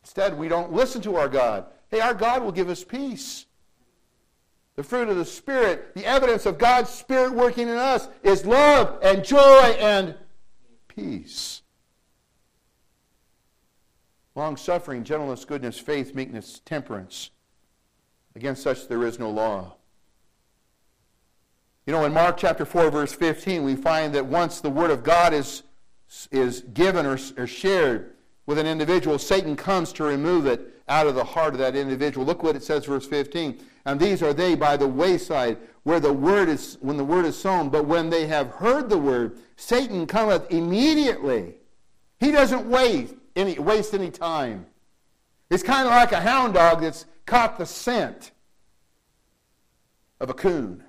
Instead, 0.02 0.38
we 0.38 0.46
don't 0.48 0.72
listen 0.72 1.02
to 1.02 1.16
our 1.16 1.28
God. 1.28 1.66
Hey, 1.90 2.00
our 2.00 2.14
God 2.14 2.42
will 2.42 2.52
give 2.52 2.68
us 2.68 2.84
peace. 2.84 3.46
The 4.76 4.84
fruit 4.84 5.08
of 5.08 5.16
the 5.16 5.24
Spirit, 5.24 5.94
the 5.94 6.06
evidence 6.06 6.46
of 6.46 6.58
God's 6.58 6.90
Spirit 6.90 7.32
working 7.32 7.68
in 7.68 7.76
us, 7.76 8.08
is 8.22 8.46
love 8.46 8.98
and 9.02 9.24
joy 9.24 9.76
and 9.80 10.14
peace. 10.86 11.62
Long 14.36 14.56
suffering, 14.56 15.02
gentleness, 15.02 15.44
goodness, 15.44 15.78
faith, 15.78 16.14
meekness, 16.14 16.60
temperance. 16.64 17.30
Against 18.36 18.62
such 18.62 18.86
there 18.86 19.02
is 19.04 19.18
no 19.18 19.30
law. 19.30 19.76
You 21.86 21.92
know, 21.92 22.04
in 22.04 22.12
Mark 22.12 22.36
chapter 22.36 22.64
4, 22.64 22.90
verse 22.90 23.12
15, 23.12 23.62
we 23.62 23.76
find 23.76 24.12
that 24.16 24.26
once 24.26 24.60
the 24.60 24.70
Word 24.70 24.90
of 24.90 25.04
God 25.04 25.32
is, 25.32 25.62
is 26.32 26.62
given 26.74 27.06
or, 27.06 27.16
or 27.36 27.46
shared 27.46 28.14
with 28.44 28.58
an 28.58 28.66
individual, 28.66 29.20
Satan 29.20 29.54
comes 29.54 29.92
to 29.92 30.04
remove 30.04 30.46
it 30.46 30.82
out 30.88 31.06
of 31.06 31.14
the 31.14 31.22
heart 31.22 31.54
of 31.54 31.60
that 31.60 31.76
individual. 31.76 32.26
Look 32.26 32.42
what 32.42 32.56
it 32.56 32.64
says, 32.64 32.86
verse 32.86 33.06
15. 33.06 33.60
And 33.84 34.00
these 34.00 34.20
are 34.20 34.32
they 34.32 34.56
by 34.56 34.76
the 34.76 34.88
wayside, 34.88 35.58
where 35.84 36.00
the 36.00 36.12
word 36.12 36.48
is 36.48 36.76
when 36.80 36.96
the 36.96 37.04
word 37.04 37.24
is 37.24 37.38
sown. 37.38 37.68
But 37.68 37.86
when 37.86 38.10
they 38.10 38.26
have 38.26 38.48
heard 38.48 38.88
the 38.88 38.98
word, 38.98 39.38
Satan 39.56 40.08
cometh 40.08 40.50
immediately. 40.50 41.54
He 42.18 42.32
doesn't 42.32 42.68
waste 42.68 43.14
any, 43.36 43.60
waste 43.60 43.94
any 43.94 44.10
time. 44.10 44.66
It's 45.50 45.62
kind 45.62 45.86
of 45.86 45.92
like 45.92 46.10
a 46.10 46.20
hound 46.20 46.54
dog 46.54 46.80
that's 46.80 47.06
caught 47.26 47.58
the 47.58 47.66
scent 47.66 48.32
of 50.18 50.30
a 50.30 50.34
coon. 50.34 50.82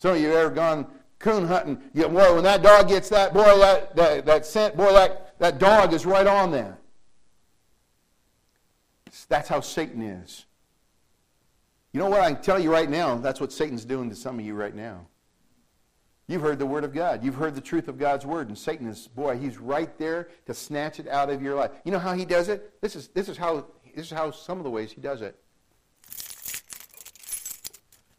Some 0.00 0.16
of 0.16 0.20
you 0.20 0.32
ever 0.32 0.50
gone 0.50 0.86
coon 1.18 1.46
hunting? 1.46 1.80
You, 1.92 2.08
boy, 2.08 2.34
when 2.34 2.44
that 2.44 2.62
dog 2.62 2.88
gets 2.88 3.08
that, 3.10 3.34
boy, 3.34 3.58
that, 3.58 3.94
that, 3.96 4.26
that 4.26 4.46
scent, 4.46 4.76
boy, 4.76 4.92
that, 4.92 5.38
that 5.38 5.58
dog 5.58 5.92
is 5.92 6.06
right 6.06 6.26
on 6.26 6.50
there. 6.50 6.78
That's 9.28 9.48
how 9.48 9.60
Satan 9.60 10.02
is. 10.02 10.46
You 11.92 12.00
know 12.00 12.08
what? 12.08 12.20
I 12.20 12.32
can 12.32 12.42
tell 12.42 12.58
you 12.58 12.72
right 12.72 12.88
now, 12.88 13.16
that's 13.16 13.40
what 13.40 13.52
Satan's 13.52 13.84
doing 13.84 14.08
to 14.08 14.16
some 14.16 14.38
of 14.38 14.44
you 14.44 14.54
right 14.54 14.74
now. 14.74 15.06
You've 16.28 16.42
heard 16.42 16.60
the 16.60 16.66
word 16.66 16.84
of 16.84 16.94
God. 16.94 17.24
You've 17.24 17.34
heard 17.34 17.54
the 17.54 17.60
truth 17.60 17.88
of 17.88 17.98
God's 17.98 18.24
word. 18.24 18.48
And 18.48 18.56
Satan 18.56 18.86
is, 18.86 19.08
boy, 19.08 19.36
he's 19.36 19.58
right 19.58 19.98
there 19.98 20.28
to 20.46 20.54
snatch 20.54 21.00
it 21.00 21.08
out 21.08 21.28
of 21.28 21.42
your 21.42 21.56
life. 21.56 21.72
You 21.84 21.90
know 21.90 21.98
how 21.98 22.14
he 22.14 22.24
does 22.24 22.48
it? 22.48 22.80
This 22.80 22.94
is, 22.94 23.08
this 23.08 23.28
is, 23.28 23.36
how, 23.36 23.66
this 23.94 24.06
is 24.06 24.12
how 24.12 24.30
some 24.30 24.58
of 24.58 24.64
the 24.64 24.70
ways 24.70 24.92
he 24.92 25.00
does 25.00 25.20
it. 25.22 25.36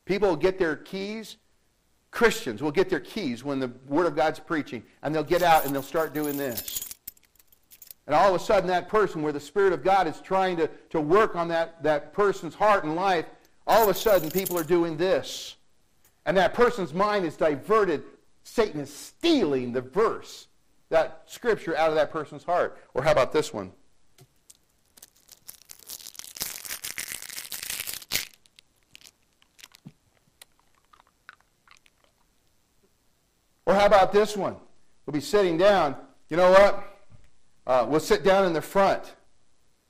People 0.05 0.35
get 0.35 0.59
their 0.59 0.75
keys 0.75 1.37
Christians 2.11 2.61
will 2.61 2.71
get 2.71 2.89
their 2.89 2.99
keys 2.99 3.43
when 3.43 3.59
the 3.59 3.71
Word 3.87 4.05
of 4.05 4.15
God's 4.15 4.39
preaching, 4.39 4.83
and 5.01 5.15
they'll 5.15 5.23
get 5.23 5.41
out 5.41 5.65
and 5.65 5.73
they'll 5.73 5.81
start 5.81 6.13
doing 6.13 6.37
this. 6.37 6.87
And 8.05 8.15
all 8.15 8.35
of 8.35 8.41
a 8.41 8.43
sudden, 8.43 8.67
that 8.67 8.89
person, 8.89 9.21
where 9.21 9.31
the 9.31 9.39
Spirit 9.39 9.71
of 9.71 9.83
God 9.83 10.07
is 10.07 10.19
trying 10.19 10.57
to, 10.57 10.69
to 10.89 10.99
work 10.99 11.35
on 11.35 11.47
that, 11.47 11.81
that 11.83 12.11
person's 12.13 12.53
heart 12.53 12.83
and 12.83 12.95
life, 12.95 13.25
all 13.65 13.83
of 13.83 13.89
a 13.89 13.93
sudden, 13.97 14.29
people 14.29 14.57
are 14.59 14.63
doing 14.63 14.97
this. 14.97 15.55
And 16.25 16.35
that 16.35 16.53
person's 16.53 16.93
mind 16.93 17.25
is 17.25 17.37
diverted. 17.37 18.03
Satan 18.43 18.81
is 18.81 18.93
stealing 18.93 19.71
the 19.71 19.81
verse, 19.81 20.47
that 20.89 21.23
scripture, 21.27 21.75
out 21.77 21.89
of 21.89 21.95
that 21.95 22.11
person's 22.11 22.43
heart. 22.43 22.77
Or 22.93 23.03
how 23.03 23.11
about 23.11 23.31
this 23.31 23.53
one? 23.53 23.71
Or 33.65 33.73
how 33.73 33.85
about 33.85 34.11
this 34.11 34.35
one? 34.35 34.55
We'll 35.05 35.13
be 35.13 35.21
sitting 35.21 35.57
down. 35.57 35.95
You 36.29 36.37
know 36.37 36.51
what? 36.51 36.87
Uh, 37.67 37.85
we'll 37.87 37.99
sit 37.99 38.23
down 38.23 38.45
in 38.45 38.53
the 38.53 38.61
front 38.61 39.15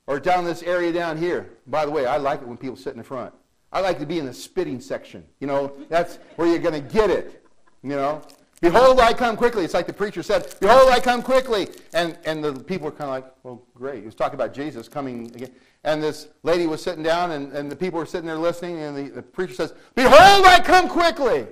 or 0.06 0.20
down 0.20 0.44
this 0.44 0.62
area 0.62 0.92
down 0.92 1.16
here. 1.16 1.50
By 1.66 1.86
the 1.86 1.90
way, 1.90 2.06
I 2.06 2.16
like 2.16 2.42
it 2.42 2.48
when 2.48 2.56
people 2.56 2.76
sit 2.76 2.92
in 2.92 2.98
the 2.98 3.04
front. 3.04 3.32
I 3.72 3.80
like 3.80 3.98
to 4.00 4.06
be 4.06 4.18
in 4.18 4.26
the 4.26 4.34
spitting 4.34 4.80
section. 4.80 5.24
You 5.40 5.46
know, 5.46 5.72
that's 5.88 6.18
where 6.36 6.46
you're 6.48 6.58
going 6.58 6.74
to 6.74 6.92
get 6.92 7.08
it. 7.08 7.44
You 7.82 7.90
know, 7.90 8.22
behold, 8.60 9.00
I 9.00 9.14
come 9.14 9.36
quickly. 9.36 9.64
It's 9.64 9.74
like 9.74 9.86
the 9.86 9.92
preacher 9.92 10.22
said, 10.22 10.54
behold, 10.60 10.90
I 10.90 11.00
come 11.00 11.22
quickly. 11.22 11.68
And, 11.94 12.18
and 12.24 12.44
the 12.44 12.52
people 12.52 12.86
were 12.86 12.92
kind 12.92 13.04
of 13.04 13.10
like, 13.10 13.32
well, 13.42 13.62
great. 13.74 14.00
He 14.00 14.04
was 14.04 14.14
talking 14.14 14.34
about 14.34 14.52
Jesus 14.52 14.88
coming 14.88 15.26
again. 15.34 15.52
And 15.84 16.02
this 16.02 16.28
lady 16.42 16.66
was 16.66 16.82
sitting 16.82 17.02
down, 17.02 17.32
and, 17.32 17.52
and 17.52 17.70
the 17.70 17.74
people 17.74 17.98
were 17.98 18.06
sitting 18.06 18.26
there 18.26 18.36
listening, 18.36 18.78
and 18.78 18.96
the, 18.96 19.08
the 19.08 19.22
preacher 19.22 19.54
says, 19.54 19.74
behold, 19.94 20.46
I 20.46 20.60
come 20.62 20.88
quickly. 20.88 21.46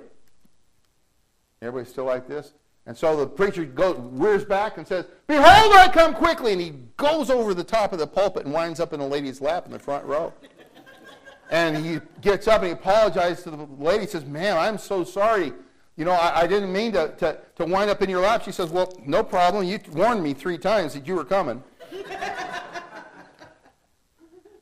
Everybody 1.61 1.89
still 1.89 2.05
like 2.05 2.27
this? 2.27 2.53
And 2.87 2.97
so 2.97 3.15
the 3.15 3.27
preacher 3.27 3.63
goes, 3.63 3.97
rears 3.99 4.43
back 4.43 4.77
and 4.77 4.87
says, 4.87 5.05
Behold, 5.27 5.73
I 5.75 5.87
come 5.93 6.15
quickly. 6.15 6.53
And 6.53 6.61
he 6.61 6.73
goes 6.97 7.29
over 7.29 7.53
the 7.53 7.63
top 7.63 7.93
of 7.93 7.99
the 7.99 8.07
pulpit 8.07 8.45
and 8.45 8.53
winds 8.53 8.79
up 8.79 8.93
in 8.93 8.99
a 8.99 9.07
lady's 9.07 9.39
lap 9.39 9.67
in 9.67 9.71
the 9.71 9.77
front 9.77 10.03
row. 10.05 10.33
and 11.51 11.85
he 11.85 11.99
gets 12.21 12.47
up 12.47 12.61
and 12.61 12.67
he 12.67 12.73
apologizes 12.73 13.43
to 13.43 13.51
the 13.51 13.67
lady. 13.77 14.05
He 14.05 14.09
says, 14.09 14.25
Ma'am, 14.25 14.57
I'm 14.57 14.79
so 14.79 15.03
sorry. 15.03 15.53
You 15.95 16.05
know, 16.05 16.13
I, 16.13 16.41
I 16.41 16.47
didn't 16.47 16.73
mean 16.73 16.93
to, 16.93 17.13
to, 17.19 17.37
to 17.57 17.65
wind 17.65 17.91
up 17.91 18.01
in 18.01 18.09
your 18.09 18.21
lap. 18.21 18.41
She 18.43 18.51
says, 18.51 18.71
Well, 18.71 18.97
no 19.05 19.23
problem. 19.23 19.63
You 19.63 19.79
warned 19.93 20.23
me 20.23 20.33
three 20.33 20.57
times 20.57 20.95
that 20.95 21.05
you 21.05 21.13
were 21.13 21.25
coming. 21.25 21.63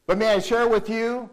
but 0.06 0.18
may 0.18 0.34
I 0.34 0.40
share 0.40 0.68
with 0.68 0.90
you 0.90 1.30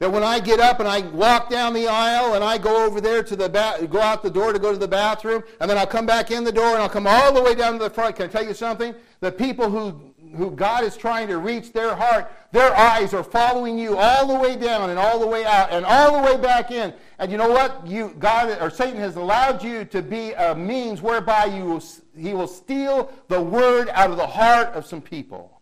that 0.00 0.10
when 0.10 0.24
I 0.24 0.40
get 0.40 0.60
up 0.60 0.80
and 0.80 0.88
I 0.88 1.00
walk 1.00 1.50
down 1.50 1.74
the 1.74 1.86
aisle 1.86 2.34
and 2.34 2.42
I 2.42 2.56
go 2.56 2.86
over 2.86 3.02
there 3.02 3.22
to 3.22 3.36
the 3.36 3.48
ba- 3.48 3.86
go 3.88 4.00
out 4.00 4.22
the 4.22 4.30
door 4.30 4.52
to 4.52 4.58
go 4.58 4.72
to 4.72 4.78
the 4.78 4.88
bathroom, 4.88 5.44
and 5.60 5.70
then 5.70 5.76
I'll 5.76 5.86
come 5.86 6.06
back 6.06 6.30
in 6.30 6.42
the 6.42 6.50
door 6.50 6.72
and 6.72 6.78
I'll 6.78 6.88
come 6.88 7.06
all 7.06 7.32
the 7.32 7.42
way 7.42 7.54
down 7.54 7.74
to 7.74 7.78
the 7.78 7.90
front. 7.90 8.16
Can 8.16 8.24
I 8.24 8.28
tell 8.28 8.44
you 8.44 8.54
something? 8.54 8.94
The 9.20 9.30
people 9.30 9.70
who 9.70 10.10
who 10.36 10.52
God 10.52 10.84
is 10.84 10.96
trying 10.96 11.26
to 11.26 11.38
reach 11.38 11.72
their 11.72 11.92
heart, 11.92 12.30
their 12.52 12.72
eyes 12.76 13.12
are 13.12 13.24
following 13.24 13.76
you 13.76 13.98
all 13.98 14.28
the 14.28 14.38
way 14.38 14.54
down 14.54 14.90
and 14.90 14.98
all 14.98 15.18
the 15.18 15.26
way 15.26 15.44
out 15.44 15.72
and 15.72 15.84
all 15.84 16.16
the 16.16 16.22
way 16.22 16.40
back 16.40 16.70
in. 16.70 16.94
And 17.18 17.32
you 17.32 17.36
know 17.36 17.50
what? 17.50 17.84
You 17.86 18.14
God 18.18 18.56
or 18.60 18.70
Satan 18.70 19.00
has 19.00 19.16
allowed 19.16 19.62
you 19.62 19.84
to 19.86 20.00
be 20.00 20.32
a 20.32 20.54
means 20.54 21.02
whereby 21.02 21.46
you 21.46 21.64
will, 21.64 21.82
he 22.16 22.32
will 22.32 22.46
steal 22.46 23.12
the 23.28 23.42
word 23.42 23.90
out 23.90 24.10
of 24.10 24.16
the 24.16 24.26
heart 24.26 24.68
of 24.68 24.86
some 24.86 25.02
people 25.02 25.59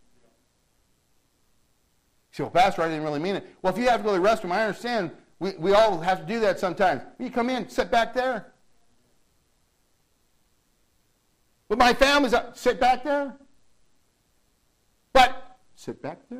say, 2.38 2.44
well, 2.44 2.50
Pastor, 2.50 2.82
I 2.82 2.88
didn't 2.88 3.02
really 3.02 3.18
mean 3.18 3.36
it. 3.36 3.46
Well, 3.62 3.72
if 3.72 3.78
you 3.78 3.88
have 3.88 4.00
to 4.00 4.04
go 4.04 4.16
to 4.16 4.22
the 4.22 4.26
restroom, 4.26 4.52
I 4.52 4.64
understand. 4.64 5.10
We, 5.40 5.52
we 5.58 5.72
all 5.72 6.00
have 6.00 6.20
to 6.20 6.26
do 6.26 6.40
that 6.40 6.58
sometimes. 6.58 7.02
You 7.18 7.30
come 7.30 7.50
in, 7.50 7.68
sit 7.68 7.90
back 7.90 8.14
there. 8.14 8.52
But 11.68 11.78
my 11.78 11.92
family's 11.92 12.32
up, 12.32 12.56
sit 12.56 12.80
back 12.80 13.04
there. 13.04 13.36
But 15.12 15.58
sit 15.74 16.00
back 16.00 16.18
there. 16.30 16.38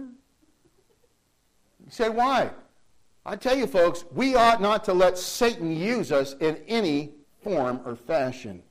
You 1.85 1.91
say, 1.91 2.09
why? 2.09 2.51
I 3.27 3.37
tell 3.37 3.57
you, 3.57 3.67
folks, 3.67 4.05
we 4.13 4.37
ought 4.37 4.63
not 4.63 4.85
to 4.85 4.95
let 4.95 5.19
Satan 5.19 5.77
use 5.77 6.13
us 6.13 6.35
in 6.41 6.57
any 6.67 7.13
form 7.43 7.81
or 7.85 7.95
fashion. 7.97 8.63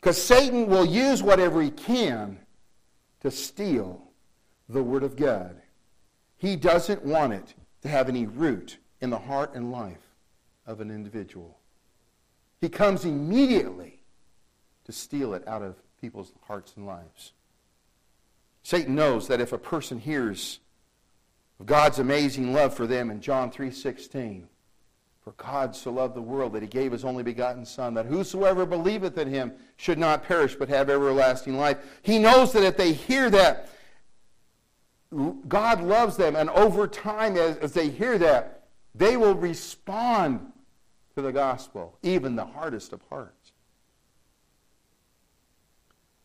Because 0.00 0.20
Satan 0.22 0.66
will 0.66 0.84
use 0.84 1.22
whatever 1.22 1.62
he 1.62 1.70
can 1.70 2.38
to 3.20 3.30
steal 3.30 4.08
the 4.68 4.82
Word 4.82 5.02
of 5.02 5.16
God. 5.16 5.59
He 6.40 6.56
doesn't 6.56 7.04
want 7.04 7.34
it 7.34 7.54
to 7.82 7.88
have 7.88 8.08
any 8.08 8.24
root 8.24 8.78
in 9.02 9.10
the 9.10 9.18
heart 9.18 9.54
and 9.54 9.70
life 9.70 10.16
of 10.66 10.80
an 10.80 10.90
individual. 10.90 11.58
He 12.62 12.70
comes 12.70 13.04
immediately 13.04 14.00
to 14.84 14.92
steal 14.92 15.34
it 15.34 15.46
out 15.46 15.60
of 15.60 15.76
people's 16.00 16.32
hearts 16.46 16.72
and 16.76 16.86
lives. 16.86 17.32
Satan 18.62 18.94
knows 18.94 19.28
that 19.28 19.40
if 19.40 19.52
a 19.52 19.58
person 19.58 19.98
hears 19.98 20.60
of 21.58 21.66
God's 21.66 21.98
amazing 21.98 22.54
love 22.54 22.72
for 22.72 22.86
them 22.86 23.10
in 23.10 23.20
John 23.20 23.50
3:16, 23.50 24.48
for 25.22 25.30
For 25.30 25.44
God 25.44 25.76
so 25.76 25.92
loved 25.92 26.16
the 26.16 26.22
world 26.22 26.54
that 26.54 26.62
he 26.62 26.68
gave 26.68 26.90
his 26.90 27.04
only 27.04 27.22
begotten 27.22 27.64
Son, 27.64 27.94
that 27.94 28.06
whosoever 28.06 28.66
believeth 28.66 29.16
in 29.16 29.28
him 29.28 29.52
should 29.76 29.96
not 29.96 30.24
perish 30.24 30.56
but 30.56 30.68
have 30.68 30.90
everlasting 30.90 31.56
life. 31.56 31.78
He 32.02 32.18
knows 32.18 32.52
that 32.52 32.64
if 32.64 32.76
they 32.76 32.92
hear 32.92 33.30
that, 33.30 33.68
God 35.48 35.82
loves 35.82 36.16
them, 36.16 36.36
and 36.36 36.48
over 36.50 36.86
time, 36.86 37.36
as, 37.36 37.56
as 37.56 37.72
they 37.72 37.88
hear 37.88 38.16
that, 38.18 38.62
they 38.94 39.16
will 39.16 39.34
respond 39.34 40.52
to 41.16 41.22
the 41.22 41.32
gospel, 41.32 41.98
even 42.02 42.36
the 42.36 42.46
hardest 42.46 42.92
of 42.92 43.00
hearts. 43.08 43.52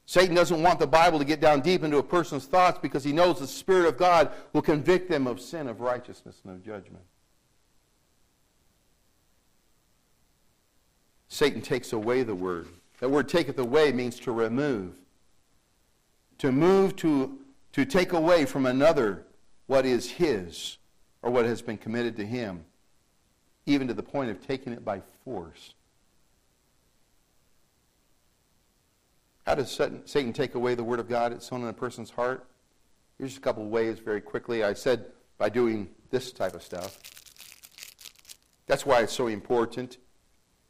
Satan 0.05 0.35
doesn't 0.35 0.61
want 0.61 0.79
the 0.79 0.87
Bible 0.87 1.17
to 1.17 1.25
get 1.25 1.41
down 1.41 1.61
deep 1.61 1.83
into 1.83 1.97
a 1.97 2.03
person's 2.03 2.45
thoughts 2.45 2.77
because 2.79 3.03
he 3.03 3.11
knows 3.11 3.39
the 3.39 3.47
Spirit 3.47 3.87
of 3.87 3.97
God 3.97 4.31
will 4.53 4.61
convict 4.61 5.09
them 5.09 5.25
of 5.25 5.41
sin, 5.41 5.67
of 5.67 5.81
righteousness, 5.81 6.41
and 6.43 6.53
of 6.53 6.63
judgment. 6.63 7.03
Satan 11.27 11.61
takes 11.61 11.91
away 11.91 12.21
the 12.21 12.35
word. 12.35 12.67
That 12.99 13.09
word 13.09 13.27
taketh 13.27 13.57
away 13.57 13.91
means 13.91 14.19
to 14.21 14.31
remove. 14.31 14.93
To 16.37 16.51
move 16.51 16.95
to, 16.97 17.39
to 17.75 17.83
take 17.83 18.13
away 18.13 18.45
from 18.45 18.65
another 18.65 19.25
what 19.67 19.85
is 19.85 20.09
his 20.09 20.77
or 21.21 21.29
what 21.29 21.43
has 21.43 21.61
been 21.61 21.77
committed 21.77 22.15
to 22.15 22.25
him, 22.25 22.63
even 23.65 23.85
to 23.85 23.93
the 23.93 24.01
point 24.01 24.31
of 24.31 24.39
taking 24.47 24.71
it 24.71 24.85
by 24.85 25.01
force. 25.25 25.73
How 29.45 29.55
does 29.55 29.77
Satan 30.05 30.31
take 30.31 30.55
away 30.55 30.73
the 30.73 30.85
word 30.85 31.01
of 31.01 31.09
God 31.09 31.33
that's 31.33 31.47
sown 31.47 31.63
in 31.63 31.67
a 31.67 31.73
person's 31.73 32.09
heart? 32.09 32.47
Here's 33.17 33.35
a 33.35 33.41
couple 33.41 33.65
ways 33.65 33.99
very 33.99 34.21
quickly. 34.21 34.63
I 34.63 34.71
said 34.71 35.07
by 35.37 35.49
doing 35.49 35.89
this 36.11 36.31
type 36.31 36.55
of 36.55 36.63
stuff. 36.63 36.97
That's 38.67 38.85
why 38.85 39.01
it's 39.01 39.11
so 39.11 39.27
important 39.27 39.97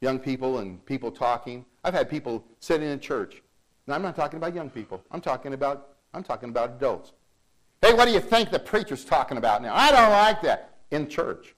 young 0.01 0.17
people 0.17 0.57
and 0.57 0.83
people 0.87 1.11
talking. 1.11 1.65
I've 1.83 1.93
had 1.93 2.09
people 2.09 2.43
sitting 2.61 2.89
in 2.89 2.99
church. 2.99 3.43
Now, 3.85 3.93
I'm 3.93 4.01
not 4.01 4.15
talking 4.15 4.37
about 4.37 4.55
young 4.55 4.71
people. 4.71 5.03
I'm 5.11 5.21
talking 5.21 5.53
about, 5.53 5.94
I'm 6.15 6.23
talking 6.23 6.49
about 6.49 6.71
adults. 6.71 7.11
Hey, 7.81 7.93
what 7.93 8.05
do 8.05 8.11
you 8.11 8.21
think 8.21 8.49
the 8.49 8.59
preacher's 8.59 9.03
talking 9.03 9.37
about 9.37 9.61
now? 9.61 9.75
I 9.75 9.91
don't 9.91 10.11
like 10.11 10.41
that. 10.43 10.77
In 10.91 11.09
church. 11.09 11.55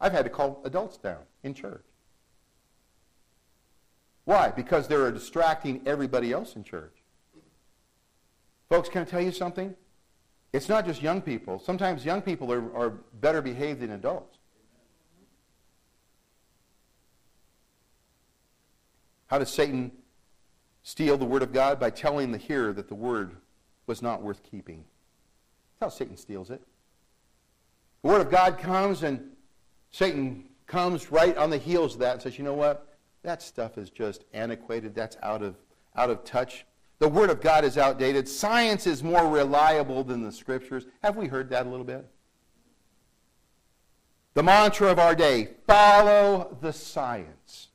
I've 0.00 0.12
had 0.12 0.24
to 0.24 0.30
call 0.30 0.60
adults 0.64 0.96
down 0.96 1.20
in 1.44 1.54
church. 1.54 1.84
Why? 4.24 4.50
Because 4.50 4.88
they're 4.88 5.10
distracting 5.10 5.80
everybody 5.86 6.32
else 6.32 6.56
in 6.56 6.64
church. 6.64 6.94
Folks, 8.68 8.88
can 8.88 9.02
I 9.02 9.04
tell 9.04 9.22
you 9.22 9.32
something? 9.32 9.74
It's 10.52 10.68
not 10.68 10.84
just 10.84 11.00
young 11.00 11.22
people. 11.22 11.58
Sometimes 11.58 12.04
young 12.04 12.20
people 12.20 12.52
are, 12.52 12.74
are 12.76 12.90
better 13.20 13.40
behaved 13.40 13.80
than 13.80 13.92
adults. 13.92 14.38
How 19.28 19.38
does 19.38 19.50
Satan 19.50 19.92
steal 20.82 21.16
the 21.16 21.24
word 21.24 21.42
of 21.42 21.52
God? 21.52 21.78
By 21.78 21.90
telling 21.90 22.32
the 22.32 22.38
hearer 22.38 22.72
that 22.72 22.88
the 22.88 22.94
word 22.94 23.36
was 23.88 24.02
not 24.02 24.22
worth 24.22 24.42
keeping. 24.42 24.84
That's 25.80 25.94
how 25.94 25.98
Satan 25.98 26.16
steals 26.16 26.50
it. 26.50 26.62
The 28.02 28.08
word 28.08 28.20
of 28.20 28.30
God 28.30 28.58
comes 28.58 29.02
and 29.02 29.30
Satan 29.90 30.44
comes 30.66 31.10
right 31.10 31.36
on 31.36 31.50
the 31.50 31.58
heels 31.58 31.94
of 31.94 32.00
that 32.00 32.12
and 32.12 32.22
says, 32.22 32.38
you 32.38 32.44
know 32.44 32.54
what? 32.54 32.96
That 33.22 33.42
stuff 33.42 33.78
is 33.78 33.90
just 33.90 34.24
antiquated. 34.32 34.94
That's 34.94 35.16
out 35.22 35.42
of, 35.42 35.56
out 35.96 36.10
of 36.10 36.22
touch. 36.24 36.64
The 37.00 37.08
word 37.08 37.30
of 37.30 37.40
God 37.40 37.64
is 37.64 37.78
outdated. 37.78 38.28
Science 38.28 38.86
is 38.86 39.02
more 39.02 39.28
reliable 39.28 40.04
than 40.04 40.22
the 40.22 40.32
scriptures. 40.32 40.86
Have 41.02 41.16
we 41.16 41.26
heard 41.26 41.50
that 41.50 41.66
a 41.66 41.68
little 41.68 41.84
bit? 41.84 42.06
The 44.34 44.42
mantra 44.42 44.90
of 44.90 44.98
our 44.98 45.16
day, 45.16 45.48
follow 45.66 46.56
the 46.60 46.72
science. 46.72 47.68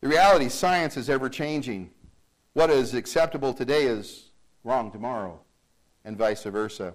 The 0.00 0.08
reality, 0.08 0.48
science 0.48 0.96
is 0.96 1.10
ever 1.10 1.28
changing. 1.28 1.90
What 2.58 2.70
is 2.70 2.92
acceptable 2.92 3.54
today 3.54 3.84
is 3.84 4.30
wrong 4.64 4.90
tomorrow, 4.90 5.38
and 6.04 6.16
vice 6.16 6.42
versa. 6.42 6.92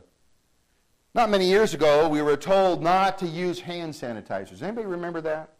Not 1.15 1.29
many 1.29 1.47
years 1.47 1.73
ago, 1.73 2.09
we 2.09 2.21
were 2.21 2.35
told 2.35 2.83
not 2.83 3.17
to 3.19 3.25
use 3.25 3.61
hand 3.61 3.93
sanitizers. 3.93 4.61
Anybody 4.61 4.87
remember 4.87 5.21
that? 5.21 5.53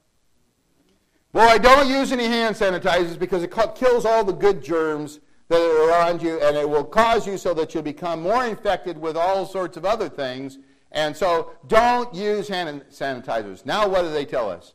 Boy, 1.32 1.58
don't 1.58 1.88
use 1.88 2.12
any 2.12 2.26
hand 2.26 2.54
sanitizers 2.54 3.18
because 3.18 3.43
it 3.43 3.54
kills 3.76 4.06
all 4.06 4.26
the 4.26 4.34
good 4.34 4.62
germs 4.62 5.22
that 5.47 5.62
are 5.62 5.88
around 5.88 6.22
you, 6.22 6.38
and 6.41 6.58
it 6.58 6.70
will 6.70 6.84
cause 6.84 7.26
you 7.26 7.38
so 7.38 7.54
that 7.54 7.74
you'll 7.74 7.82
become 7.82 8.22
more 8.22 8.43
infected 8.43 8.97
with 8.97 9.16
all 9.16 9.45
sorts 9.45 9.78
of 9.78 9.86
other 9.86 10.10
things. 10.10 10.58
And 10.91 11.16
so, 11.16 11.51
don't 11.68 12.14
use 12.14 12.49
hand 12.49 12.84
sanitizers. 12.91 13.66
Now, 13.66 13.88
what 13.88 14.01
do 14.01 14.12
they 14.12 14.26
tell 14.26 14.49
us? 14.49 14.74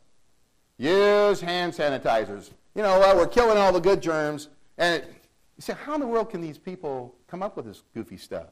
Use 0.79 1.39
hand 1.39 1.73
sanitizers 1.73 2.49
you 2.73 2.81
know, 2.81 2.99
well, 2.99 3.15
we're 3.15 3.27
killing 3.27 3.59
all 3.59 3.71
the 3.71 3.79
good 3.79 4.01
germs. 4.01 4.49
And 4.79 5.03
it, 5.03 5.13
you 5.59 5.61
say, 5.61 5.73
how 5.73 5.93
in 5.95 5.99
the 5.99 6.07
world 6.07 6.29
can 6.29 6.39
these 6.39 6.57
people 6.57 7.17
come 7.27 7.43
up 7.43 7.57
with 7.57 7.65
this 7.65 7.83
goofy 7.93 8.15
stuff? 8.15 8.47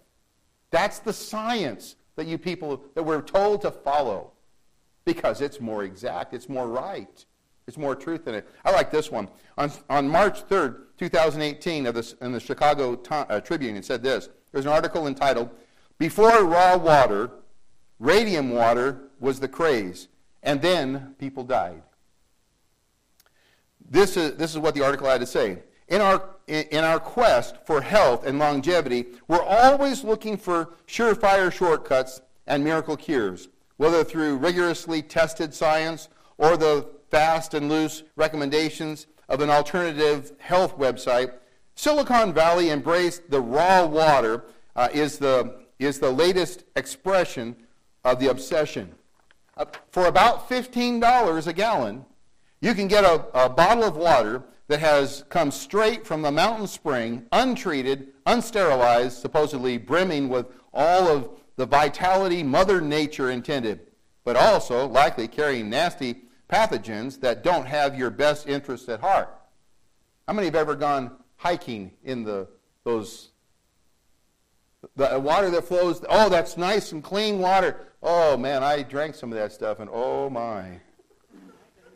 That's 0.71 0.99
the 0.99 1.13
science 1.13 1.95
that 2.17 2.27
you 2.27 2.37
people, 2.37 2.83
that 2.95 3.03
we're 3.03 3.21
told 3.21 3.61
to 3.61 3.71
follow 3.71 4.33
because 5.05 5.39
it's 5.39 5.61
more 5.61 5.85
exact, 5.85 6.33
it's 6.33 6.49
more 6.49 6.67
right. 6.67 7.25
it's 7.65 7.77
more 7.77 7.95
truth 7.95 8.27
in 8.27 8.35
it. 8.35 8.45
I 8.65 8.71
like 8.71 8.91
this 8.91 9.09
one. 9.09 9.29
On, 9.57 9.71
on 9.89 10.09
March 10.09 10.45
3rd, 10.49 10.79
2018, 10.97 11.85
of 11.85 11.95
this, 11.95 12.11
in 12.19 12.33
the 12.33 12.41
Chicago 12.41 13.01
uh, 13.09 13.39
Tribune, 13.39 13.77
it 13.77 13.85
said 13.85 14.03
this. 14.03 14.27
There's 14.51 14.65
an 14.65 14.73
article 14.73 15.07
entitled, 15.07 15.49
Before 15.97 16.43
Raw 16.43 16.75
Water, 16.75 17.31
Radium 17.99 18.49
Water 18.49 18.99
was 19.21 19.39
the 19.39 19.47
craze, 19.47 20.09
and 20.43 20.61
then 20.61 21.15
people 21.19 21.45
died. 21.45 21.83
This 23.89 24.17
is, 24.17 24.35
this 24.35 24.51
is 24.51 24.59
what 24.59 24.75
the 24.75 24.83
article 24.83 25.07
had 25.07 25.21
to 25.21 25.25
say. 25.25 25.59
In 25.87 26.01
our, 26.01 26.29
in 26.47 26.83
our 26.83 26.99
quest 26.99 27.55
for 27.65 27.81
health 27.81 28.25
and 28.25 28.39
longevity, 28.39 29.05
we're 29.27 29.41
always 29.41 30.03
looking 30.03 30.35
for 30.35 30.73
surefire 30.85 31.51
shortcuts 31.51 32.21
and 32.45 32.63
miracle 32.63 32.97
cures, 32.97 33.47
whether 33.77 34.03
through 34.03 34.37
rigorously 34.37 35.01
tested 35.01 35.53
science 35.53 36.09
or 36.37 36.57
the 36.57 36.87
fast 37.09 37.53
and 37.53 37.69
loose 37.69 38.03
recommendations 38.17 39.07
of 39.29 39.41
an 39.41 39.49
alternative 39.49 40.33
health 40.39 40.77
website. 40.77 41.33
Silicon 41.75 42.33
Valley 42.33 42.69
embraced 42.69 43.29
the 43.29 43.39
raw 43.39 43.85
water 43.85 44.43
uh, 44.75 44.89
is, 44.93 45.17
the, 45.17 45.55
is 45.79 45.99
the 45.99 46.11
latest 46.11 46.63
expression 46.75 47.55
of 48.03 48.19
the 48.19 48.29
obsession. 48.29 48.93
Uh, 49.55 49.65
for 49.89 50.05
about 50.05 50.49
$15 50.49 51.47
a 51.47 51.53
gallon, 51.53 52.05
you 52.61 52.73
can 52.73 52.87
get 52.87 53.03
a, 53.03 53.25
a 53.33 53.49
bottle 53.49 53.83
of 53.83 53.95
water 53.95 54.43
that 54.67 54.79
has 54.79 55.23
come 55.29 55.51
straight 55.51 56.05
from 56.05 56.21
the 56.21 56.31
mountain 56.31 56.67
spring, 56.67 57.25
untreated, 57.31 58.09
unsterilized, 58.25 59.19
supposedly 59.21 59.77
brimming 59.77 60.29
with 60.29 60.47
all 60.73 61.07
of 61.07 61.29
the 61.55 61.65
vitality 61.65 62.43
Mother 62.43 62.81
Nature 62.81 63.31
intended, 63.31 63.79
but 64.23 64.35
also 64.35 64.87
likely 64.87 65.27
carrying 65.27 65.69
nasty 65.69 66.23
pathogens 66.49 67.19
that 67.21 67.43
don't 67.43 67.65
have 67.65 67.97
your 67.97 68.09
best 68.09 68.47
interests 68.47 68.89
at 68.89 68.99
heart. 68.99 69.33
How 70.27 70.33
many 70.33 70.47
have 70.47 70.55
ever 70.55 70.75
gone 70.75 71.11
hiking 71.37 71.91
in 72.03 72.23
the 72.23 72.47
those 72.83 73.31
the 74.95 75.19
water 75.19 75.49
that 75.49 75.63
flows? 75.63 76.03
Oh, 76.09 76.29
that's 76.29 76.57
nice 76.57 76.91
and 76.91 77.03
clean 77.03 77.39
water. 77.39 77.87
Oh 78.03 78.37
man, 78.37 78.63
I 78.63 78.83
drank 78.83 79.15
some 79.15 79.31
of 79.31 79.37
that 79.37 79.51
stuff, 79.51 79.79
and 79.79 79.89
oh 79.91 80.29
my. 80.29 80.81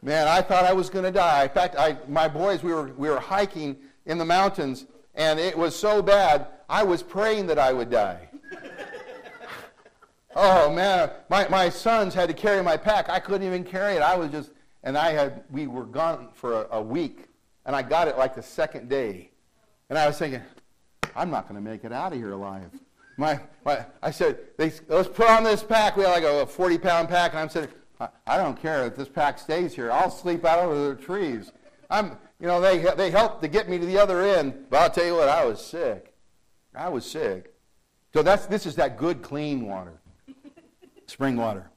Man, 0.03 0.27
I 0.27 0.41
thought 0.41 0.65
I 0.65 0.73
was 0.73 0.89
going 0.89 1.05
to 1.05 1.11
die. 1.11 1.43
In 1.43 1.49
fact, 1.49 1.75
I, 1.77 1.97
my 2.07 2.27
boys, 2.27 2.63
we 2.63 2.73
were, 2.73 2.91
we 2.97 3.09
were 3.09 3.19
hiking 3.19 3.77
in 4.05 4.17
the 4.17 4.25
mountains, 4.25 4.87
and 5.13 5.39
it 5.39 5.55
was 5.55 5.75
so 5.75 6.01
bad, 6.01 6.47
I 6.67 6.83
was 6.83 7.03
praying 7.03 7.47
that 7.47 7.59
I 7.59 7.71
would 7.71 7.91
die. 7.91 8.29
oh, 10.35 10.71
man. 10.71 11.11
My, 11.29 11.47
my 11.49 11.69
sons 11.69 12.15
had 12.15 12.29
to 12.29 12.33
carry 12.33 12.63
my 12.63 12.77
pack. 12.77 13.09
I 13.09 13.19
couldn't 13.19 13.45
even 13.45 13.63
carry 13.63 13.95
it. 13.95 14.01
I 14.01 14.15
was 14.15 14.31
just, 14.31 14.51
and 14.83 14.97
I 14.97 15.11
had, 15.11 15.43
we 15.51 15.67
were 15.67 15.85
gone 15.85 16.29
for 16.33 16.63
a, 16.63 16.77
a 16.77 16.81
week, 16.81 17.27
and 17.67 17.75
I 17.75 17.83
got 17.83 18.07
it 18.07 18.17
like 18.17 18.33
the 18.33 18.41
second 18.41 18.89
day. 18.89 19.29
And 19.91 19.99
I 19.99 20.07
was 20.07 20.17
thinking, 20.17 20.41
I'm 21.15 21.29
not 21.29 21.47
going 21.47 21.63
to 21.63 21.69
make 21.69 21.83
it 21.83 21.91
out 21.91 22.13
of 22.13 22.17
here 22.17 22.31
alive. 22.31 22.71
My, 23.17 23.39
my, 23.63 23.85
I 24.01 24.09
said, 24.09 24.39
they, 24.57 24.71
let's 24.87 25.09
put 25.09 25.29
on 25.29 25.43
this 25.43 25.61
pack. 25.61 25.95
We 25.95 26.05
had 26.05 26.11
like 26.11 26.23
a 26.23 26.47
40 26.47 26.79
pound 26.79 27.09
pack, 27.09 27.33
and 27.33 27.39
I'm 27.39 27.49
saying, 27.49 27.67
I 28.25 28.37
don't 28.37 28.59
care 28.59 28.85
if 28.85 28.95
this 28.95 29.09
pack 29.09 29.37
stays 29.37 29.75
here. 29.75 29.91
I'll 29.91 30.09
sleep 30.09 30.45
out 30.45 30.59
under 30.59 30.95
the 30.95 31.01
trees. 31.01 31.51
I'm, 31.89 32.17
you 32.39 32.47
know, 32.47 32.61
they, 32.61 32.79
they 32.95 33.11
helped 33.11 33.41
to 33.43 33.47
get 33.47 33.69
me 33.69 33.77
to 33.77 33.85
the 33.85 33.97
other 33.97 34.21
end, 34.21 34.65
but 34.69 34.81
I'll 34.81 34.89
tell 34.89 35.05
you 35.05 35.15
what, 35.15 35.29
I 35.29 35.45
was 35.45 35.63
sick. 35.63 36.13
I 36.73 36.89
was 36.89 37.05
sick. 37.05 37.53
So 38.13 38.23
that's, 38.23 38.45
this 38.45 38.65
is 38.65 38.75
that 38.75 38.97
good, 38.97 39.21
clean 39.21 39.67
water, 39.67 40.01
spring 41.05 41.35
water. 41.35 41.69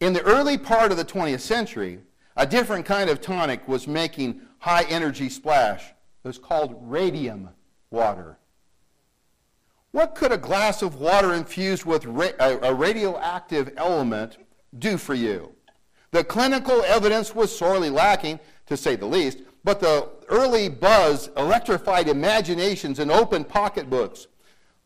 In 0.00 0.12
the 0.12 0.22
early 0.22 0.58
part 0.58 0.90
of 0.90 0.96
the 0.96 1.04
20th 1.04 1.40
century, 1.40 2.00
a 2.36 2.46
different 2.46 2.84
kind 2.84 3.10
of 3.10 3.20
tonic 3.20 3.66
was 3.66 3.88
making 3.88 4.42
high 4.58 4.84
energy 4.84 5.28
splash. 5.28 5.88
It 6.24 6.28
was 6.28 6.38
called 6.38 6.76
radium 6.82 7.50
water. 7.90 8.38
What 9.92 10.14
could 10.14 10.32
a 10.32 10.38
glass 10.38 10.82
of 10.82 10.96
water 10.96 11.34
infused 11.34 11.84
with 11.84 12.04
ra- 12.04 12.30
a, 12.40 12.58
a 12.58 12.74
radioactive 12.74 13.72
element 13.76 14.38
do 14.76 14.98
for 14.98 15.14
you? 15.14 15.54
The 16.14 16.22
clinical 16.22 16.80
evidence 16.84 17.34
was 17.34 17.58
sorely 17.58 17.90
lacking, 17.90 18.38
to 18.66 18.76
say 18.76 18.94
the 18.94 19.04
least, 19.04 19.38
but 19.64 19.80
the 19.80 20.10
early 20.28 20.68
buzz 20.68 21.28
electrified 21.36 22.06
imaginations 22.06 23.00
and 23.00 23.10
opened 23.10 23.48
pocketbooks. 23.48 24.28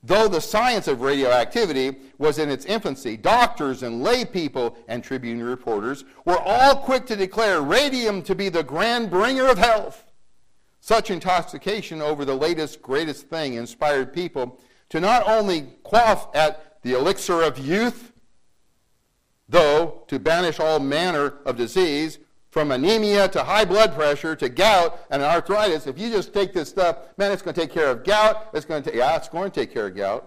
Though 0.02 0.28
the 0.28 0.40
science 0.40 0.88
of 0.88 1.02
radioactivity 1.02 1.98
was 2.16 2.38
in 2.38 2.48
its 2.48 2.64
infancy, 2.64 3.18
doctors 3.18 3.82
and 3.82 4.02
lay 4.02 4.24
people 4.24 4.78
and 4.88 5.04
Tribune 5.04 5.42
reporters 5.42 6.06
were 6.24 6.38
all 6.38 6.76
quick 6.76 7.04
to 7.08 7.14
declare 7.14 7.60
radium 7.60 8.22
to 8.22 8.34
be 8.34 8.48
the 8.48 8.64
grand 8.64 9.10
bringer 9.10 9.48
of 9.48 9.58
health. 9.58 10.10
Such 10.80 11.10
intoxication 11.10 12.00
over 12.00 12.24
the 12.24 12.36
latest, 12.36 12.80
greatest 12.80 13.28
thing 13.28 13.52
inspired 13.52 14.14
people 14.14 14.58
to 14.88 14.98
not 14.98 15.28
only 15.28 15.74
quaff 15.82 16.34
at 16.34 16.78
the 16.80 16.94
elixir 16.94 17.42
of 17.42 17.58
youth, 17.58 18.07
though 19.48 20.04
to 20.08 20.18
banish 20.18 20.60
all 20.60 20.78
manner 20.78 21.34
of 21.44 21.56
disease, 21.56 22.18
from 22.50 22.70
anemia 22.70 23.28
to 23.28 23.42
high 23.42 23.64
blood 23.64 23.94
pressure 23.94 24.34
to 24.34 24.48
gout 24.48 24.98
and 25.10 25.22
arthritis. 25.22 25.86
If 25.86 25.98
you 25.98 26.10
just 26.10 26.32
take 26.32 26.52
this 26.52 26.68
stuff, 26.68 26.96
man, 27.16 27.30
it's 27.30 27.42
going 27.42 27.54
to 27.54 27.60
take 27.60 27.72
care 27.72 27.90
of 27.90 28.04
gout. 28.04 28.48
It's 28.54 28.64
going 28.64 28.82
to 28.84 28.96
yeah, 28.96 29.16
it's 29.16 29.28
going 29.28 29.50
to 29.50 29.60
take 29.60 29.72
care 29.72 29.86
of 29.86 29.96
gout. 29.96 30.26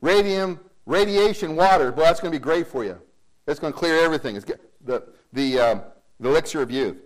Radium, 0.00 0.58
radiation 0.86 1.54
water, 1.54 1.92
well, 1.92 2.06
that's 2.06 2.20
going 2.20 2.32
to 2.32 2.38
be 2.38 2.42
great 2.42 2.66
for 2.66 2.84
you. 2.84 2.98
It's 3.46 3.60
going 3.60 3.72
to 3.72 3.78
clear 3.78 3.98
everything. 3.98 4.36
It's 4.36 4.46
the, 4.84 5.04
the, 5.32 5.58
um, 5.58 5.82
the 6.18 6.28
elixir 6.28 6.62
of 6.62 6.70
youth. 6.70 6.96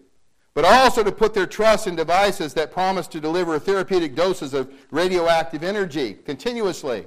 But 0.55 0.65
also 0.65 1.03
to 1.03 1.13
put 1.13 1.35
their 1.35 1.47
trust 1.47 1.87
in 1.87 1.97
devices 1.97 2.55
that 2.55 2.73
promise 2.73 3.07
to 3.09 3.21
deliver 3.21 3.59
therapeutic 3.59 4.15
doses 4.15 4.55
of 4.55 4.73
radioactive 4.91 5.63
energy 5.63 6.15
continuously. 6.15 7.07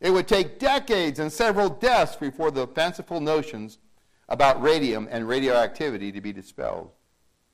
It 0.00 0.10
would 0.10 0.28
take 0.28 0.58
decades 0.58 1.18
and 1.18 1.32
several 1.32 1.68
deaths 1.68 2.16
before 2.16 2.50
the 2.50 2.66
fanciful 2.68 3.20
notions 3.20 3.78
about 4.28 4.62
radium 4.62 5.08
and 5.10 5.26
radioactivity 5.26 6.12
to 6.12 6.20
be 6.20 6.32
dispelled. 6.32 6.90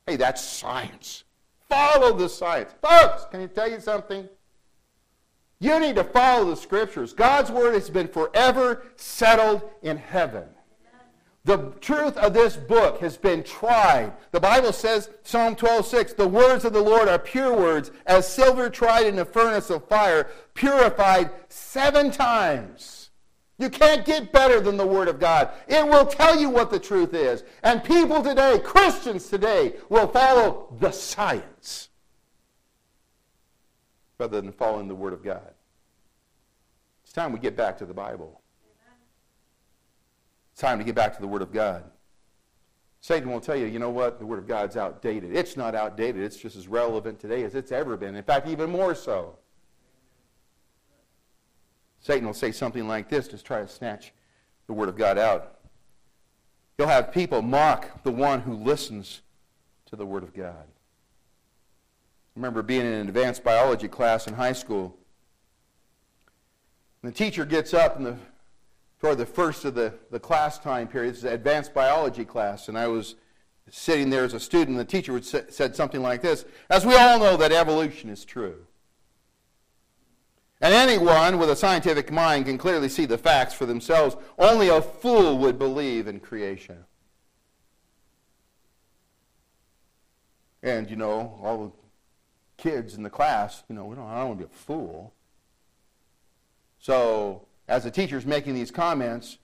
Hey, 0.05 0.15
that's 0.15 0.43
science. 0.43 1.23
Follow 1.67 2.13
the 2.13 2.29
science. 2.29 2.71
Folks, 2.81 3.25
can 3.31 3.41
you 3.41 3.47
tell 3.47 3.69
you 3.69 3.79
something? 3.79 4.29
You 5.59 5.79
need 5.79 5.95
to 5.95 6.03
follow 6.03 6.45
the 6.45 6.55
scriptures. 6.55 7.13
God's 7.13 7.49
word 7.49 7.73
has 7.73 7.89
been 7.89 8.07
forever 8.07 8.83
settled 8.97 9.63
in 9.81 9.97
heaven. 9.97 10.43
The 11.45 11.71
truth 11.79 12.17
of 12.17 12.33
this 12.33 12.57
book 12.57 12.99
has 13.01 13.17
been 13.17 13.43
tried. 13.43 14.13
The 14.31 14.39
Bible 14.39 14.73
says, 14.73 15.11
Psalm 15.21 15.55
12:6, 15.55 16.15
the 16.15 16.27
words 16.27 16.65
of 16.65 16.73
the 16.73 16.81
Lord 16.81 17.07
are 17.07 17.19
pure 17.19 17.55
words, 17.55 17.91
as 18.07 18.27
silver 18.27 18.67
tried 18.67 19.05
in 19.05 19.15
the 19.15 19.25
furnace 19.25 19.69
of 19.69 19.87
fire, 19.87 20.27
purified 20.55 21.29
seven 21.47 22.09
times. 22.09 23.11
You 23.59 23.69
can't 23.69 24.03
get 24.03 24.33
better 24.33 24.59
than 24.59 24.75
the 24.75 24.87
Word 24.87 25.07
of 25.07 25.19
God. 25.19 25.51
It 25.67 25.85
will 25.87 26.07
tell 26.07 26.37
you 26.37 26.49
what 26.49 26.71
the 26.71 26.79
truth 26.79 27.13
is. 27.13 27.43
And 27.61 27.83
people 27.83 28.23
today, 28.23 28.59
Christians 28.59 29.29
today, 29.29 29.75
will 29.87 30.07
follow 30.07 30.75
the 30.79 30.91
science 30.91 31.89
rather 34.17 34.41
than 34.41 34.51
following 34.51 34.87
the 34.87 34.95
Word 34.95 35.13
of 35.13 35.23
God. 35.23 35.53
It's 37.03 37.13
time 37.13 37.31
we 37.31 37.39
get 37.39 37.55
back 37.55 37.77
to 37.77 37.85
the 37.85 37.93
Bible. 37.93 38.41
Time 40.55 40.77
to 40.77 40.83
get 40.85 40.95
back 40.95 41.13
to 41.15 41.21
the 41.21 41.27
Word 41.27 41.41
of 41.41 41.51
God. 41.51 41.83
Satan 43.01 43.29
will 43.29 43.41
tell 43.41 43.55
you, 43.55 43.65
you 43.65 43.77
know 43.77 43.89
what? 43.89 44.19
The 44.19 44.25
Word 44.25 44.39
of 44.39 44.47
God's 44.47 44.77
outdated. 44.77 45.35
It's 45.35 45.57
not 45.57 45.75
outdated. 45.75 46.23
It's 46.23 46.37
just 46.37 46.55
as 46.55 46.67
relevant 46.67 47.19
today 47.19 47.43
as 47.43 47.53
it's 47.53 47.71
ever 47.71 47.97
been. 47.97 48.15
In 48.15 48.23
fact, 48.23 48.47
even 48.47 48.69
more 48.69 48.95
so. 48.95 49.37
Satan 51.99 52.25
will 52.25 52.33
say 52.33 52.51
something 52.51 52.87
like 52.87 53.09
this 53.09 53.27
to 53.27 53.37
try 53.37 53.61
to 53.61 53.67
snatch 53.67 54.13
the 54.67 54.73
Word 54.73 54.89
of 54.89 54.97
God 54.97 55.17
out. 55.17 55.59
He'll 56.77 56.87
have 56.87 57.11
people 57.11 57.41
mock 57.41 58.03
the 58.03 58.11
one 58.11 58.41
who 58.41 58.53
listens 58.53 59.21
to 59.87 59.95
the 59.95 60.05
Word 60.05 60.23
of 60.23 60.33
God. 60.33 60.65
I 62.35 62.39
remember 62.39 62.61
being 62.61 62.85
in 62.85 62.93
an 62.93 63.07
advanced 63.07 63.43
biology 63.43 63.87
class 63.87 64.27
in 64.27 64.33
high 64.33 64.53
school. 64.53 64.97
And 67.01 67.11
the 67.11 67.15
teacher 67.15 67.45
gets 67.45 67.73
up 67.73 67.97
and 67.97 68.05
the, 68.05 68.17
toward 69.05 69.19
the 69.19 69.25
first 69.25 69.65
of 69.65 69.75
the, 69.75 69.93
the 70.09 70.19
class 70.19 70.57
time 70.57 70.87
period. 70.87 71.13
It's 71.13 71.21
an 71.21 71.33
advanced 71.33 71.75
biology 71.75 72.25
class. 72.25 72.69
And 72.69 72.77
I 72.77 72.87
was 72.87 73.13
sitting 73.69 74.09
there 74.09 74.23
as 74.23 74.33
a 74.33 74.39
student. 74.39 74.77
The 74.77 74.85
teacher 74.85 75.13
would 75.13 75.23
said 75.23 75.75
something 75.75 76.01
like 76.01 76.23
this 76.23 76.43
As 76.71 76.87
we 76.87 76.95
all 76.95 77.19
know 77.19 77.37
that 77.37 77.51
evolution 77.51 78.09
is 78.09 78.25
true. 78.25 78.65
And 80.59 80.73
anyone 80.73 81.37
with 81.37 81.51
a 81.51 81.55
scientific 81.55 82.11
mind 82.11 82.45
can 82.45 82.57
clearly 82.57 82.89
see 82.89 83.05
the 83.05 83.17
facts 83.17 83.53
for 83.53 83.67
themselves. 83.67 84.17
Only 84.39 84.69
a 84.69 84.81
fool 84.81 85.37
would 85.37 85.59
believe 85.59 86.07
in 86.07 86.19
creation. 86.19 86.85
And, 90.63 90.89
you 90.89 90.95
know, 90.95 91.39
all 91.43 91.65
the 91.67 91.71
kids 92.57 92.95
in 92.95 93.03
the 93.03 93.11
class, 93.11 93.61
you 93.69 93.75
know, 93.75 93.85
we 93.85 93.95
don't, 93.95 94.07
I 94.07 94.17
don't 94.17 94.29
want 94.29 94.39
to 94.39 94.47
be 94.47 94.51
a 94.51 94.57
fool. 94.57 95.13
So, 96.79 97.44
as 97.67 97.83
the 97.83 97.91
teacher's 97.91 98.25
making 98.25 98.53
these 98.53 98.71
comments, 98.71 99.37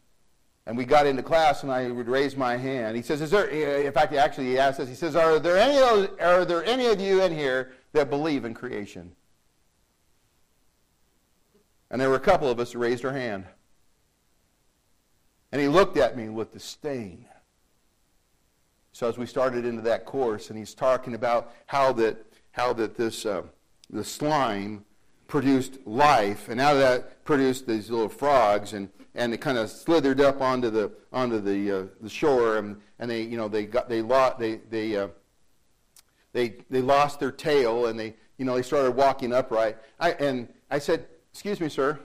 and 0.65 0.78
we 0.78 0.86
got 0.86 1.07
into 1.07 1.24
class, 1.24 1.63
and 1.63 1.72
I 1.72 1.89
would 1.89 2.07
raise 2.07 2.36
my 2.38 2.55
hand. 2.55 2.95
He 2.95 3.01
says, 3.01 3.22
"Is 3.22 3.32
there?" 3.32 3.47
In 3.47 3.91
fact, 3.91 4.11
he 4.11 4.17
actually 4.17 4.47
he 4.47 4.59
asked 4.59 4.80
us. 4.80 4.88
He 4.88 4.95
says, 4.95 5.15
"Are 5.15 5.39
there 5.39 5.57
any 5.57 5.78
of 5.78 6.09
Are 6.22 6.45
there 6.45 6.63
any 6.65 6.88
of 6.88 7.01
you 7.01 7.24
in 7.24 7.34
here 7.34 7.74
that 7.93 8.09
believe 8.09 8.45
in 8.45 8.53
creation?" 8.53 9.15
And 11.89 11.99
there 11.99 12.09
were 12.09 12.15
a 12.15 12.19
couple 12.19 12.49
of 12.49 12.59
us 12.59 12.72
who 12.72 12.80
raised 12.80 13.03
our 13.03 13.11
hand. 13.11 13.45
And 15.51 15.59
he 15.59 15.67
looked 15.67 15.97
at 15.97 16.15
me 16.15 16.30
with 16.30 16.53
disdain. 16.53 17.26
So 18.93 19.09
as 19.09 19.17
we 19.17 19.26
started 19.26 19.65
into 19.65 19.82
that 19.82 20.05
course, 20.05 20.49
and 20.49 20.57
he's 20.57 20.74
talking 20.74 21.15
about 21.15 21.51
how 21.65 21.91
that 21.93 22.26
how 22.51 22.72
that 22.74 22.95
this 22.95 23.26
uh, 23.26 23.43
the 23.89 24.03
slime 24.03 24.86
produced 25.32 25.79
life, 25.86 26.49
and 26.49 26.59
how 26.59 26.73
that 26.73 27.23
produced 27.23 27.65
these 27.65 27.89
little 27.89 28.09
frogs, 28.09 28.73
and 28.73 28.89
and 29.15 29.34
it 29.34 29.39
kind 29.39 29.57
of 29.57 29.69
slithered 29.69 30.19
up 30.19 30.41
onto 30.41 30.69
the 30.69 30.91
onto 31.13 31.39
the 31.39 31.71
uh, 31.71 31.84
the 32.01 32.09
shore, 32.09 32.57
and, 32.57 32.75
and 32.99 33.09
they 33.09 33.21
you 33.21 33.38
know 33.38 33.47
they 33.47 33.65
got 33.65 33.88
they 33.88 34.01
lost 34.01 34.39
they 34.39 34.57
they 34.69 34.97
uh, 34.97 35.07
they 36.34 36.57
they 36.69 36.82
lost 36.82 37.21
their 37.21 37.32
tail, 37.32 37.86
and 37.86 37.97
they 37.97 38.13
you 38.38 38.43
know 38.43 38.55
they 38.55 38.61
started 38.61 38.91
walking 38.91 39.32
upright. 39.32 39.77
I, 40.01 40.11
and 40.11 40.49
I 40.69 40.79
said, 40.79 41.07
Excuse 41.32 41.61
me, 41.61 41.69
sir. 41.69 41.97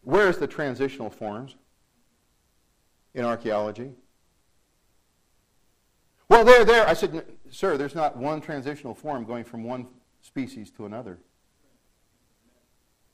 Where's 0.00 0.38
the 0.38 0.46
transitional 0.46 1.10
forms 1.10 1.56
in 3.14 3.26
archaeology? 3.26 3.92
Well, 6.28 6.42
they're 6.42 6.64
there. 6.64 6.88
I 6.88 6.94
said, 6.94 7.24
sir, 7.50 7.76
there's 7.76 7.94
not 7.94 8.16
one 8.16 8.40
transitional 8.40 8.94
form 8.94 9.24
going 9.24 9.44
from 9.44 9.62
one 9.62 9.86
species 10.22 10.70
to 10.72 10.86
another. 10.86 11.18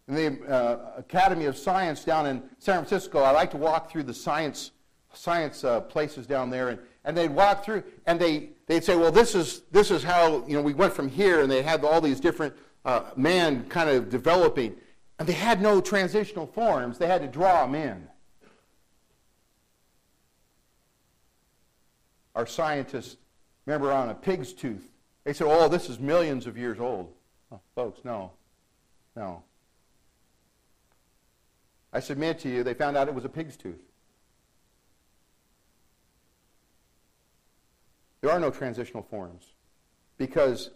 In 0.09 0.15
the 0.15 0.51
uh, 0.51 0.93
Academy 0.97 1.45
of 1.45 1.57
Science 1.57 2.03
down 2.03 2.27
in 2.27 2.43
San 2.59 2.77
Francisco, 2.77 3.21
I 3.21 3.31
like 3.31 3.51
to 3.51 3.59
walk 3.59 3.91
through 3.91 4.05
the 4.05 4.15
science 4.15 4.73
science 5.13 5.65
uh, 5.65 5.81
places 5.81 6.27
down 6.27 6.51
there, 6.51 6.69
and, 6.69 6.79
and 7.05 7.17
they'd 7.17 7.31
walk 7.31 7.65
through, 7.65 7.83
and 8.07 8.21
they, 8.21 8.51
they'd 8.67 8.85
say, 8.85 8.97
well, 8.97 9.11
this 9.11 9.35
is, 9.35 9.63
this 9.71 9.91
is 9.91 10.03
how, 10.03 10.47
you 10.47 10.55
know, 10.55 10.63
we 10.63 10.75
went 10.75 10.93
from 10.93 11.09
here, 11.09 11.41
and 11.41 11.51
they 11.51 11.63
had 11.63 11.85
all 11.85 12.01
these 12.01 12.21
different 12.21 12.55
uh, 12.85 13.03
man 13.17 13.65
kind 13.69 13.91
of 13.91 14.11
developing. 14.11 14.75
And 15.19 15.29
they 15.29 15.33
had 15.33 15.61
no 15.61 15.81
transitional 15.81 16.47
forms, 16.47 16.99
they 16.99 17.07
had 17.07 17.23
to 17.23 17.29
draw 17.29 17.67
them 17.67 17.75
in. 17.75 18.07
Our 22.35 22.47
scientists, 22.47 23.17
remember 23.67 23.93
on 23.93 24.11
a 24.11 24.15
pig's 24.15 24.53
tooth, 24.53 24.89
they 25.25 25.33
said, 25.33 25.49
oh, 25.49 25.69
this 25.69 25.91
is 25.91 25.99
millions 25.99 26.47
of 26.47 26.57
years 26.57 26.79
old. 26.79 27.13
Oh, 27.51 27.61
folks, 27.75 28.05
no. 28.05 28.33
No. 29.17 29.43
I 31.93 32.01
submit 32.01 32.39
to 32.41 32.49
you, 32.49 32.63
they 32.63 32.75
found 32.75 32.97
out 32.97 33.09
it 33.09 33.15
was 33.15 33.25
a 33.25 33.29
pig's 33.29 33.57
tooth. 33.57 33.83
There 38.21 38.31
are 38.31 38.41
no 38.41 38.51
transitional 38.51 39.03
forms 39.03 39.53
because 40.19 40.71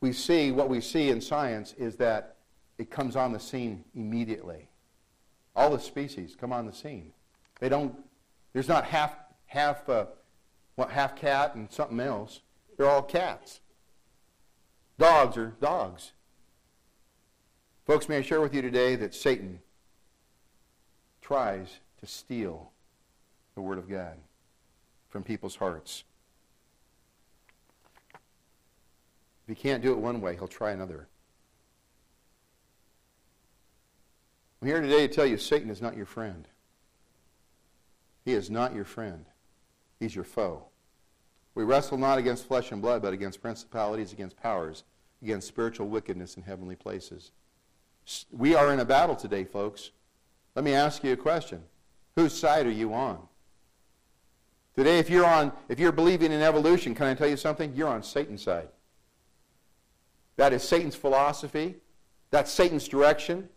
we 0.00 0.12
see, 0.12 0.52
what 0.52 0.68
we 0.68 0.80
see 0.80 1.10
in 1.10 1.20
science 1.20 1.74
is 1.76 1.96
that 1.96 2.36
it 2.78 2.90
comes 2.90 3.16
on 3.16 3.32
the 3.32 3.40
scene 3.40 3.84
immediately. 3.94 4.68
All 5.56 5.70
the 5.70 5.80
species 5.80 6.36
come 6.38 6.52
on 6.52 6.66
the 6.66 6.72
scene. 6.72 7.12
They 7.58 7.68
don't, 7.68 7.96
there's 8.52 8.68
not 8.68 8.84
half, 8.84 9.16
half, 9.46 9.88
uh, 9.88 10.06
what, 10.76 10.90
half 10.90 11.16
cat 11.16 11.56
and 11.56 11.70
something 11.70 11.98
else. 11.98 12.40
They're 12.76 12.88
all 12.88 13.02
cats. 13.02 13.60
Dogs 14.98 15.36
are 15.36 15.54
dogs. 15.60 16.12
Folks, 17.86 18.08
may 18.08 18.18
I 18.18 18.22
share 18.22 18.40
with 18.40 18.54
you 18.54 18.62
today 18.62 18.94
that 18.96 19.14
Satan 19.14 19.60
tries 21.28 21.80
to 22.00 22.06
steal 22.06 22.70
the 23.54 23.60
Word 23.60 23.76
of 23.76 23.86
God 23.86 24.16
from 25.10 25.22
people's 25.22 25.56
hearts. 25.56 26.04
If 29.46 29.48
he 29.48 29.54
can't 29.54 29.82
do 29.82 29.92
it 29.92 29.98
one 29.98 30.22
way, 30.22 30.36
he'll 30.36 30.48
try 30.48 30.70
another. 30.70 31.06
I'm 34.62 34.68
here 34.68 34.80
today 34.80 35.06
to 35.06 35.12
tell 35.12 35.26
you 35.26 35.36
Satan 35.36 35.68
is 35.68 35.82
not 35.82 35.98
your 35.98 36.06
friend. 36.06 36.48
He 38.24 38.32
is 38.32 38.50
not 38.50 38.74
your 38.74 38.86
friend. 38.86 39.26
He's 40.00 40.14
your 40.14 40.24
foe. 40.24 40.64
We 41.54 41.62
wrestle 41.62 41.98
not 41.98 42.16
against 42.16 42.48
flesh 42.48 42.72
and 42.72 42.80
blood, 42.80 43.02
but 43.02 43.12
against 43.12 43.42
principalities, 43.42 44.14
against 44.14 44.40
powers, 44.40 44.82
against 45.22 45.48
spiritual 45.48 45.88
wickedness 45.88 46.38
in 46.38 46.42
heavenly 46.44 46.76
places. 46.76 47.32
We 48.32 48.54
are 48.54 48.72
in 48.72 48.80
a 48.80 48.86
battle 48.86 49.16
today, 49.16 49.44
folks. 49.44 49.90
Let 50.54 50.64
me 50.64 50.74
ask 50.74 51.04
you 51.04 51.12
a 51.12 51.16
question. 51.16 51.62
Whose 52.16 52.36
side 52.36 52.66
are 52.66 52.70
you 52.70 52.92
on? 52.94 53.18
Today, 54.74 54.98
if 54.98 55.10
you're 55.10 55.26
on, 55.26 55.52
if 55.68 55.80
you're 55.80 55.92
believing 55.92 56.32
in 56.32 56.40
evolution, 56.40 56.94
can 56.94 57.06
I 57.06 57.14
tell 57.14 57.28
you 57.28 57.36
something? 57.36 57.74
You're 57.74 57.88
on 57.88 58.02
Satan's 58.02 58.42
side. 58.42 58.68
That 60.36 60.52
is 60.52 60.62
Satan's 60.62 60.94
philosophy. 60.94 61.76
That's 62.30 62.50
Satan's 62.50 62.86
direction. 62.86 63.48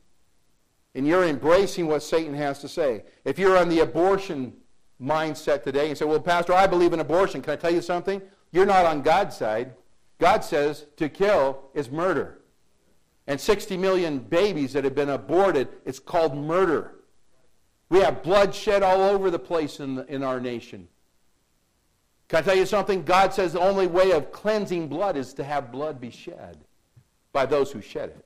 And 0.96 1.08
you're 1.08 1.24
embracing 1.24 1.88
what 1.88 2.04
Satan 2.04 2.34
has 2.34 2.60
to 2.60 2.68
say. 2.68 3.04
If 3.24 3.38
you're 3.40 3.58
on 3.58 3.70
the 3.70 3.80
abortion 3.80 4.54
mindset 5.02 5.64
today 5.64 5.90
and 5.90 5.98
say, 5.98 6.06
well, 6.06 6.20
Pastor, 6.20 6.54
I 6.54 6.68
believe 6.68 6.94
in 6.94 7.00
abortion. 7.00 7.42
Can 7.42 7.54
I 7.54 7.56
tell 7.56 7.74
you 7.74 7.82
something? 7.82 8.22
You're 8.52 8.66
not 8.66 8.86
on 8.86 9.02
God's 9.02 9.38
side. 9.38 9.74
God 10.20 10.44
says 10.44 10.86
to 10.98 11.10
kill 11.10 11.70
is 11.74 11.90
murder. 11.90 12.41
And 13.32 13.40
60 13.40 13.78
million 13.78 14.20
babies 14.20 14.74
that 14.74 14.84
have 14.84 14.94
been 14.94 15.08
aborted, 15.08 15.70
it's 15.86 16.00
called 16.00 16.36
murder. 16.36 16.96
We 17.88 18.00
have 18.00 18.24
bloodshed 18.24 18.84
all 18.84 19.00
over 19.00 19.32
the 19.32 19.40
place 19.40 19.80
in, 19.80 19.96
the, 19.96 20.06
in 20.14 20.22
our 20.22 20.42
nation. 20.42 20.90
Can 22.28 22.40
I 22.40 22.42
tell 22.42 22.58
you 22.58 22.66
something? 22.66 23.04
God 23.04 23.34
says 23.34 23.54
the 23.54 23.62
only 23.62 23.88
way 23.88 24.12
of 24.12 24.34
cleansing 24.34 24.90
blood 24.90 25.16
is 25.16 25.34
to 25.36 25.46
have 25.46 25.72
blood 25.72 26.02
be 26.02 26.10
shed 26.10 26.58
by 27.32 27.46
those 27.46 27.72
who 27.72 27.80
shed 27.80 28.10
it. 28.10 28.26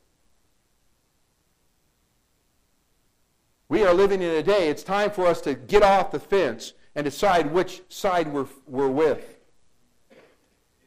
We 3.70 3.84
are 3.84 3.94
living 3.94 4.24
in 4.24 4.32
a 4.32 4.42
day, 4.42 4.70
it's 4.70 4.82
time 4.82 5.12
for 5.12 5.28
us 5.28 5.40
to 5.42 5.54
get 5.54 5.84
off 5.84 6.10
the 6.10 6.20
fence 6.20 6.74
and 6.96 7.06
decide 7.06 7.52
which 7.52 7.84
side 7.90 8.34
we're, 8.34 8.48
we're 8.66 8.90
with. 8.90 9.38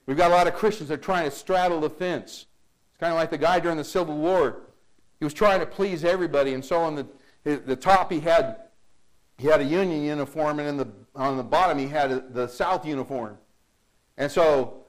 We've 0.07 0.17
got 0.17 0.33
a 0.33 0.35
lot 0.35 0.49
of 0.49 0.55
Christians 0.55 0.89
that 0.89 0.95
are 0.95 1.03
trying 1.03 1.31
to 1.31 1.37
straddle 1.37 1.79
the 1.79 1.91
fence. 1.91 2.47
Kind 3.01 3.13
of 3.13 3.19
like 3.19 3.31
the 3.31 3.39
guy 3.39 3.61
during 3.61 3.79
the 3.79 3.85
Civil 3.85 4.17
War. 4.17 4.63
He 5.19 5.25
was 5.25 5.35
trying 5.35 5.61
to 5.61 5.67
please 5.67 6.05
everybody, 6.05 6.55
and 6.55 6.65
so 6.65 6.79
on 6.79 6.95
the, 6.95 7.07
the 7.45 7.77
top 7.77 8.11
he 8.11 8.21
had, 8.21 8.57
he 9.37 9.47
had 9.47 9.61
a 9.61 9.65
Union 9.65 10.03
uniform, 10.03 10.59
and 10.59 10.69
in 10.69 10.77
the, 10.77 10.89
on 11.15 11.37
the 11.37 11.43
bottom 11.43 11.79
he 11.79 11.87
had 11.87 12.11
a, 12.11 12.21
the 12.21 12.47
South 12.47 12.87
uniform. 12.87 13.39
And 14.17 14.31
so 14.31 14.87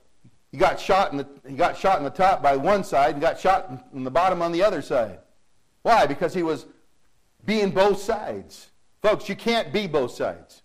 he 0.51 0.57
got 0.57 0.79
shot 0.79 1.11
in 1.11 1.17
the, 1.17 1.27
he 1.47 1.55
got 1.55 1.77
shot 1.77 1.99
in 1.99 2.03
the 2.03 2.09
top 2.09 2.41
by 2.41 2.55
one 2.55 2.83
side 2.83 3.13
and 3.13 3.21
got 3.21 3.39
shot 3.39 3.71
in 3.93 4.03
the 4.03 4.11
bottom 4.11 4.41
on 4.41 4.51
the 4.51 4.63
other 4.63 4.81
side. 4.81 5.19
Why? 5.83 6.05
Because 6.05 6.33
he 6.33 6.43
was 6.43 6.65
being 7.45 7.71
both 7.71 8.01
sides. 8.01 8.69
Folks, 9.01 9.29
you 9.29 9.35
can't 9.35 9.71
be 9.71 9.87
both 9.87 10.11
sides. 10.11 10.63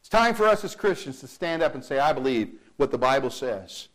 It's 0.00 0.08
time 0.08 0.34
for 0.34 0.46
us 0.46 0.62
as 0.64 0.76
Christians 0.76 1.20
to 1.20 1.26
stand 1.26 1.62
up 1.62 1.74
and 1.74 1.82
say, 1.82 1.98
I 1.98 2.12
believe 2.12 2.52
what 2.76 2.90
the 2.90 2.98
Bible 2.98 3.30
says. 3.30 3.88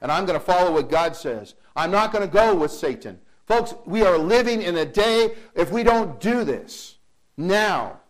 And 0.00 0.12
I'm 0.12 0.26
going 0.26 0.38
to 0.38 0.44
follow 0.44 0.72
what 0.72 0.90
God 0.90 1.16
says. 1.16 1.54
I'm 1.74 1.90
not 1.90 2.12
going 2.12 2.26
to 2.26 2.32
go 2.32 2.54
with 2.54 2.70
Satan. 2.70 3.18
Folks, 3.46 3.74
we 3.84 4.02
are 4.02 4.18
living 4.18 4.62
in 4.62 4.76
a 4.76 4.84
day, 4.84 5.34
if 5.54 5.70
we 5.70 5.82
don't 5.82 6.20
do 6.20 6.44
this 6.44 6.96
now, 7.36 8.00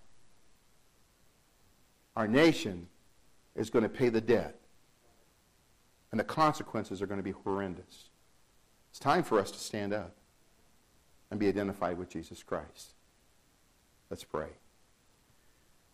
our 2.16 2.26
nation 2.26 2.88
is 3.54 3.68
going 3.70 3.82
to 3.82 3.88
pay 3.88 4.08
the 4.08 4.20
debt. 4.20 4.58
And 6.10 6.18
the 6.18 6.24
consequences 6.24 7.02
are 7.02 7.06
going 7.06 7.18
to 7.18 7.24
be 7.24 7.32
horrendous. 7.32 8.08
It's 8.90 8.98
time 8.98 9.22
for 9.22 9.38
us 9.38 9.50
to 9.50 9.58
stand 9.58 9.92
up 9.92 10.14
and 11.30 11.38
be 11.38 11.48
identified 11.48 11.98
with 11.98 12.08
Jesus 12.08 12.42
Christ. 12.42 12.94
Let's 14.08 14.24
pray. 14.24 14.48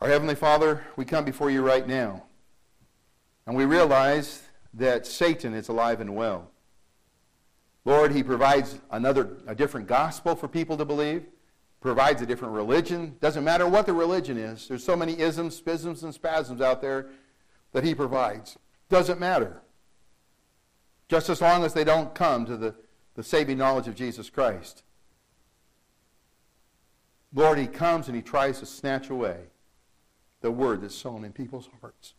Our 0.00 0.08
Heavenly 0.08 0.34
Father, 0.34 0.84
we 0.96 1.04
come 1.04 1.24
before 1.24 1.50
you 1.50 1.62
right 1.62 1.86
now, 1.86 2.24
and 3.46 3.56
we 3.56 3.64
realize 3.64 4.42
that 4.74 5.06
Satan 5.06 5.54
is 5.54 5.68
alive 5.68 6.00
and 6.00 6.14
well. 6.14 6.50
Lord, 7.84 8.12
he 8.12 8.22
provides 8.22 8.78
another, 8.90 9.36
a 9.46 9.54
different 9.54 9.86
gospel 9.86 10.36
for 10.36 10.48
people 10.48 10.76
to 10.76 10.84
believe, 10.84 11.26
provides 11.80 12.22
a 12.22 12.26
different 12.26 12.54
religion. 12.54 13.16
Doesn't 13.20 13.42
matter 13.42 13.66
what 13.66 13.86
the 13.86 13.92
religion 13.92 14.38
is. 14.38 14.68
There's 14.68 14.84
so 14.84 14.96
many 14.96 15.18
isms, 15.18 15.56
spasms, 15.56 16.04
and 16.04 16.14
spasms 16.14 16.60
out 16.60 16.80
there 16.80 17.08
that 17.72 17.82
he 17.82 17.94
provides. 17.94 18.56
Doesn't 18.88 19.18
matter. 19.18 19.62
Just 21.08 21.28
as 21.28 21.40
long 21.40 21.64
as 21.64 21.74
they 21.74 21.84
don't 21.84 22.14
come 22.14 22.46
to 22.46 22.56
the, 22.56 22.74
the 23.14 23.22
saving 23.22 23.58
knowledge 23.58 23.88
of 23.88 23.96
Jesus 23.96 24.30
Christ. 24.30 24.84
Lord, 27.34 27.58
he 27.58 27.66
comes 27.66 28.06
and 28.06 28.16
he 28.16 28.22
tries 28.22 28.60
to 28.60 28.66
snatch 28.66 29.10
away 29.10 29.38
the 30.40 30.50
word 30.50 30.82
that's 30.82 30.94
sown 30.94 31.24
in 31.24 31.32
people's 31.32 31.68
hearts. 31.80 32.14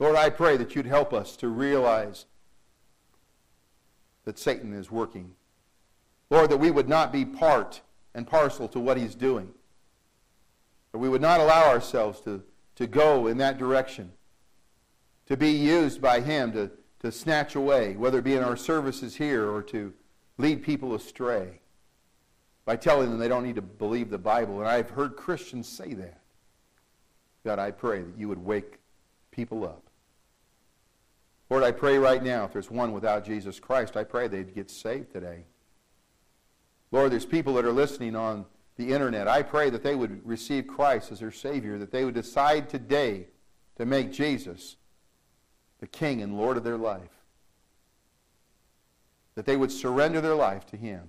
Lord, 0.00 0.16
I 0.16 0.30
pray 0.30 0.56
that 0.56 0.74
you'd 0.74 0.86
help 0.86 1.12
us 1.12 1.36
to 1.36 1.48
realize 1.48 2.24
that 4.24 4.38
Satan 4.38 4.72
is 4.72 4.90
working. 4.90 5.34
Lord, 6.30 6.50
that 6.50 6.56
we 6.56 6.70
would 6.70 6.88
not 6.88 7.12
be 7.12 7.26
part 7.26 7.82
and 8.14 8.26
parcel 8.26 8.66
to 8.68 8.80
what 8.80 8.96
he's 8.96 9.14
doing. 9.14 9.50
That 10.92 10.98
we 10.98 11.10
would 11.10 11.20
not 11.20 11.38
allow 11.38 11.68
ourselves 11.68 12.20
to, 12.22 12.42
to 12.76 12.86
go 12.86 13.26
in 13.26 13.36
that 13.38 13.58
direction, 13.58 14.10
to 15.26 15.36
be 15.36 15.50
used 15.50 16.00
by 16.00 16.20
him 16.20 16.52
to, 16.52 16.70
to 17.00 17.12
snatch 17.12 17.54
away, 17.54 17.94
whether 17.94 18.20
it 18.20 18.24
be 18.24 18.36
in 18.36 18.42
our 18.42 18.56
services 18.56 19.16
here 19.16 19.50
or 19.50 19.62
to 19.64 19.92
lead 20.38 20.62
people 20.62 20.94
astray 20.94 21.60
by 22.64 22.74
telling 22.74 23.10
them 23.10 23.18
they 23.18 23.28
don't 23.28 23.44
need 23.44 23.56
to 23.56 23.62
believe 23.62 24.08
the 24.08 24.18
Bible. 24.18 24.60
And 24.60 24.68
I've 24.68 24.90
heard 24.90 25.14
Christians 25.14 25.68
say 25.68 25.92
that. 25.92 26.20
God, 27.44 27.58
I 27.58 27.70
pray 27.70 28.00
that 28.00 28.18
you 28.18 28.28
would 28.28 28.42
wake 28.42 28.78
people 29.30 29.64
up. 29.64 29.89
Lord, 31.50 31.64
I 31.64 31.72
pray 31.72 31.98
right 31.98 32.22
now, 32.22 32.44
if 32.44 32.52
there's 32.52 32.70
one 32.70 32.92
without 32.92 33.24
Jesus 33.24 33.58
Christ, 33.58 33.96
I 33.96 34.04
pray 34.04 34.28
they'd 34.28 34.54
get 34.54 34.70
saved 34.70 35.12
today. 35.12 35.44
Lord, 36.92 37.10
there's 37.10 37.26
people 37.26 37.54
that 37.54 37.64
are 37.64 37.72
listening 37.72 38.14
on 38.14 38.46
the 38.76 38.92
internet. 38.92 39.26
I 39.26 39.42
pray 39.42 39.68
that 39.70 39.82
they 39.82 39.96
would 39.96 40.24
receive 40.24 40.68
Christ 40.68 41.10
as 41.10 41.18
their 41.18 41.32
Savior, 41.32 41.76
that 41.78 41.90
they 41.90 42.04
would 42.04 42.14
decide 42.14 42.68
today 42.68 43.26
to 43.76 43.84
make 43.84 44.12
Jesus 44.12 44.76
the 45.80 45.88
King 45.88 46.22
and 46.22 46.38
Lord 46.38 46.56
of 46.56 46.62
their 46.62 46.76
life. 46.76 47.10
That 49.34 49.44
they 49.44 49.56
would 49.56 49.72
surrender 49.72 50.20
their 50.20 50.34
life 50.34 50.66
to 50.66 50.76
Him. 50.76 51.02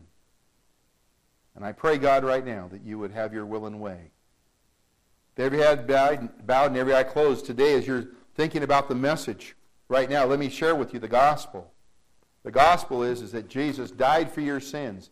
And 1.55 1.63
I 1.63 1.71
pray, 1.71 1.97
God, 1.97 2.23
right 2.23 2.45
now 2.45 2.67
that 2.71 2.81
you 2.81 2.97
would 2.97 3.11
have 3.11 3.33
your 3.33 3.45
will 3.45 3.67
and 3.67 3.79
way. 3.79 4.11
Every 5.37 5.59
head 5.59 5.87
bowed 5.87 6.71
and 6.71 6.77
every 6.77 6.95
eye 6.95 7.03
closed 7.03 7.45
today 7.45 7.73
as 7.73 7.85
you're 7.85 8.09
thinking 8.35 8.63
about 8.63 8.89
the 8.89 8.95
message 8.95 9.55
right 9.91 10.09
now, 10.09 10.25
let 10.25 10.39
me 10.39 10.49
share 10.49 10.73
with 10.73 10.93
you 10.93 10.99
the 10.99 11.07
gospel. 11.07 11.73
The 12.43 12.51
gospel 12.51 13.03
is, 13.03 13.21
is 13.21 13.33
that 13.33 13.49
Jesus 13.49 13.91
died 13.91 14.31
for 14.31 14.39
your 14.39 14.61
sins, 14.61 15.09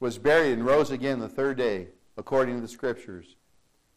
was 0.00 0.18
buried, 0.18 0.52
and 0.52 0.66
rose 0.66 0.90
again 0.90 1.18
the 1.18 1.28
third 1.28 1.56
day, 1.56 1.88
according 2.18 2.56
to 2.56 2.60
the 2.60 2.68
Scriptures. 2.68 3.36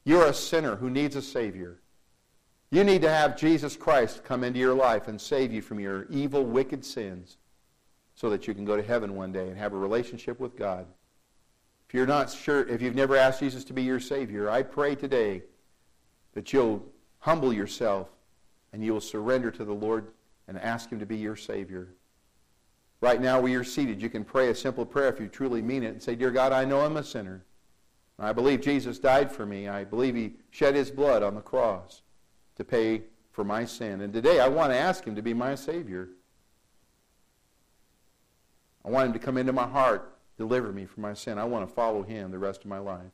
You're 0.06 0.28
a 0.28 0.34
sinner 0.34 0.78
who 0.78 0.90
needs 0.90 1.18
a 1.18 1.22
Savior. 1.22 1.82
You 2.72 2.86
need 2.86 3.02
to 3.02 3.10
have 3.10 3.38
Jesus 3.38 3.76
Christ 3.76 4.24
come 4.24 4.46
into 4.46 4.58
your 4.58 4.74
life 4.74 5.10
and 5.10 5.20
save 5.20 5.52
you 5.52 5.62
from 5.62 5.82
your 5.82 6.06
evil, 6.10 6.46
wicked 6.46 6.86
sins 6.86 7.36
so 8.16 8.30
that 8.30 8.48
you 8.48 8.54
can 8.54 8.64
go 8.64 8.78
to 8.78 8.84
heaven 8.84 9.16
one 9.16 9.34
day 9.34 9.50
and 9.50 9.58
have 9.58 9.74
a 9.74 9.78
relationship 9.78 10.40
with 10.40 10.58
God. 10.58 10.86
If 11.90 11.94
you're 11.94 12.08
not 12.08 12.32
sure, 12.32 12.66
if 12.70 12.82
you've 12.82 12.96
never 12.96 13.18
asked 13.18 13.42
Jesus 13.42 13.66
to 13.66 13.74
be 13.74 13.84
your 13.84 14.00
Savior, 14.00 14.50
I 14.50 14.64
pray 14.64 14.96
today 14.96 15.44
that 16.34 16.54
you'll 16.54 16.86
humble 17.20 17.52
yourself 17.52 18.08
and 18.72 18.82
you 18.82 18.94
will 18.94 19.02
surrender 19.02 19.52
to 19.52 19.66
the 19.66 19.74
Lord 19.74 20.08
and 20.56 20.64
ask 20.64 20.92
Him 20.92 21.00
to 21.00 21.06
be 21.06 21.18
your 21.18 21.36
Savior. 21.36 21.90
Right 23.02 23.20
now, 23.22 23.40
where 23.40 23.52
you're 23.52 23.64
seated, 23.64 24.02
you 24.02 24.10
can 24.10 24.24
pray 24.24 24.50
a 24.50 24.56
simple 24.56 24.86
prayer 24.86 25.10
if 25.10 25.20
you 25.20 25.28
truly 25.28 25.62
mean 25.62 25.84
it 25.84 25.94
and 25.94 26.02
say, 26.02 26.16
Dear 26.16 26.32
God, 26.32 26.52
I 26.52 26.66
know 26.66 26.82
I'm 26.82 26.98
a 26.98 27.04
sinner. 27.04 27.44
I 28.20 28.34
believe 28.34 28.62
Jesus 28.62 29.00
died 29.00 29.32
for 29.32 29.46
me. 29.46 29.68
I 29.68 29.84
believe 29.84 30.16
He 30.16 30.34
shed 30.52 30.76
His 30.76 30.92
blood 30.92 31.24
on 31.24 31.34
the 31.34 31.42
cross 31.42 32.04
to 32.56 32.64
pay 32.64 33.04
for 33.32 33.44
my 33.44 33.66
sin. 33.66 34.02
And 34.02 34.14
today, 34.14 34.40
I 34.40 34.48
want 34.48 34.72
to 34.72 34.78
ask 34.78 35.04
Him 35.04 35.16
to 35.16 35.22
be 35.24 35.34
my 35.34 35.56
Savior. 35.56 36.10
I 38.86 38.90
want 38.90 39.08
Him 39.08 39.14
to 39.14 39.20
come 39.20 39.38
into 39.38 39.54
my 39.54 39.68
heart 39.68 40.12
deliver 40.42 40.72
me 40.72 40.86
from 40.86 41.04
my 41.04 41.14
sin. 41.14 41.38
I 41.38 41.44
want 41.44 41.68
to 41.68 41.74
follow 41.74 42.02
him 42.02 42.32
the 42.32 42.40
rest 42.40 42.62
of 42.62 42.68
my 42.68 42.80
life. 42.80 43.12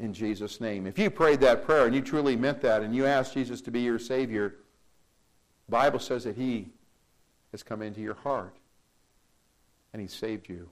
In 0.00 0.12
Jesus' 0.12 0.60
name. 0.60 0.88
If 0.88 0.98
you 0.98 1.08
prayed 1.08 1.40
that 1.42 1.64
prayer 1.64 1.86
and 1.86 1.94
you 1.94 2.00
truly 2.00 2.34
meant 2.34 2.60
that 2.62 2.82
and 2.82 2.92
you 2.94 3.06
asked 3.06 3.34
Jesus 3.34 3.60
to 3.62 3.70
be 3.70 3.80
your 3.80 4.00
Savior, 4.00 4.56
Bible 5.70 5.98
says 5.98 6.24
that 6.24 6.36
he 6.36 6.68
has 7.52 7.62
come 7.62 7.82
into 7.82 8.00
your 8.00 8.14
heart 8.14 8.56
and 9.92 10.02
he 10.02 10.08
saved 10.08 10.48
you. 10.48 10.68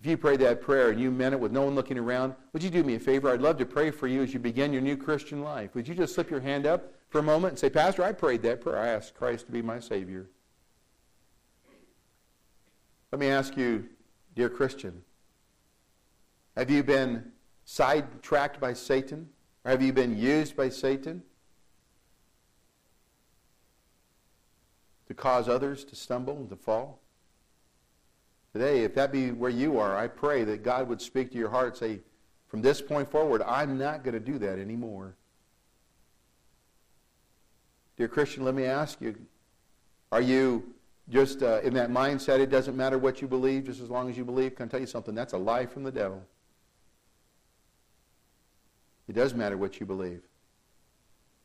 If 0.00 0.06
you 0.06 0.16
prayed 0.16 0.40
that 0.40 0.60
prayer 0.60 0.90
and 0.90 1.00
you 1.00 1.12
meant 1.12 1.32
it 1.32 1.38
with 1.38 1.52
no 1.52 1.62
one 1.62 1.76
looking 1.76 1.98
around, 1.98 2.34
would 2.52 2.62
you 2.62 2.70
do 2.70 2.82
me 2.82 2.96
a 2.96 2.98
favor? 2.98 3.30
I'd 3.30 3.40
love 3.40 3.58
to 3.58 3.66
pray 3.66 3.92
for 3.92 4.08
you 4.08 4.22
as 4.22 4.34
you 4.34 4.40
begin 4.40 4.72
your 4.72 4.82
new 4.82 4.96
Christian 4.96 5.42
life. 5.42 5.74
Would 5.74 5.86
you 5.86 5.94
just 5.94 6.14
slip 6.14 6.28
your 6.28 6.40
hand 6.40 6.66
up 6.66 6.92
for 7.08 7.20
a 7.20 7.22
moment 7.22 7.52
and 7.52 7.58
say, 7.58 7.70
Pastor, 7.70 8.02
I 8.02 8.12
prayed 8.12 8.42
that 8.42 8.60
prayer. 8.60 8.78
I 8.78 8.88
asked 8.88 9.14
Christ 9.14 9.46
to 9.46 9.52
be 9.52 9.62
my 9.62 9.78
Savior. 9.78 10.26
Let 13.12 13.20
me 13.20 13.28
ask 13.28 13.56
you, 13.56 13.88
dear 14.34 14.48
Christian, 14.48 15.02
have 16.56 16.70
you 16.70 16.82
been 16.82 17.30
sidetracked 17.64 18.58
by 18.58 18.72
Satan? 18.72 19.28
Or 19.64 19.70
have 19.70 19.82
you 19.82 19.92
been 19.92 20.18
used 20.18 20.56
by 20.56 20.68
Satan 20.68 21.22
to 25.12 25.22
cause 25.22 25.46
others 25.46 25.84
to 25.84 25.94
stumble 25.94 26.36
and 26.36 26.48
to 26.48 26.56
fall? 26.56 26.98
Today, 28.54 28.84
if 28.84 28.94
that 28.94 29.12
be 29.12 29.30
where 29.30 29.50
you 29.50 29.78
are, 29.78 29.94
I 29.96 30.08
pray 30.08 30.42
that 30.44 30.62
God 30.62 30.88
would 30.88 31.02
speak 31.02 31.30
to 31.32 31.38
your 31.38 31.50
heart 31.50 31.76
say, 31.76 32.00
from 32.48 32.62
this 32.62 32.80
point 32.80 33.10
forward, 33.10 33.42
I'm 33.42 33.78
not 33.78 34.04
going 34.04 34.14
to 34.14 34.20
do 34.20 34.38
that 34.38 34.58
anymore. 34.58 35.14
Dear 37.96 38.08
Christian, 38.08 38.44
let 38.44 38.54
me 38.54 38.64
ask 38.64 39.00
you, 39.00 39.14
are 40.10 40.20
you 40.20 40.74
just 41.08 41.42
uh, 41.42 41.60
in 41.62 41.74
that 41.74 41.90
mindset, 41.90 42.40
it 42.40 42.50
doesn't 42.50 42.76
matter 42.76 42.96
what 42.96 43.20
you 43.20 43.28
believe, 43.28 43.64
just 43.64 43.80
as 43.80 43.90
long 43.90 44.08
as 44.08 44.16
you 44.16 44.24
believe? 44.24 44.54
Can 44.54 44.66
I 44.66 44.68
tell 44.68 44.80
you 44.80 44.86
something? 44.86 45.14
That's 45.14 45.34
a 45.34 45.38
lie 45.38 45.66
from 45.66 45.82
the 45.82 45.92
devil. 45.92 46.22
It 49.08 49.14
does 49.14 49.34
matter 49.34 49.58
what 49.58 49.78
you 49.78 49.84
believe. 49.84 50.22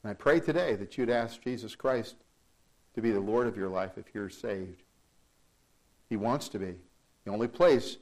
And 0.03 0.11
I 0.11 0.13
pray 0.13 0.39
today 0.39 0.75
that 0.75 0.97
you'd 0.97 1.09
ask 1.09 1.41
Jesus 1.41 1.75
Christ 1.75 2.15
to 2.97 3.01
be 3.03 3.11
the 3.11 3.19
Lord 3.19 3.45
of 3.45 3.55
your 3.55 3.69
life 3.69 3.91
if 3.97 4.05
you're 4.15 4.27
saved. 4.27 4.81
He 6.09 6.15
wants 6.15 6.49
to 6.49 6.57
be. 6.57 6.73
The 7.25 7.31
only 7.31 7.47
place 7.47 7.97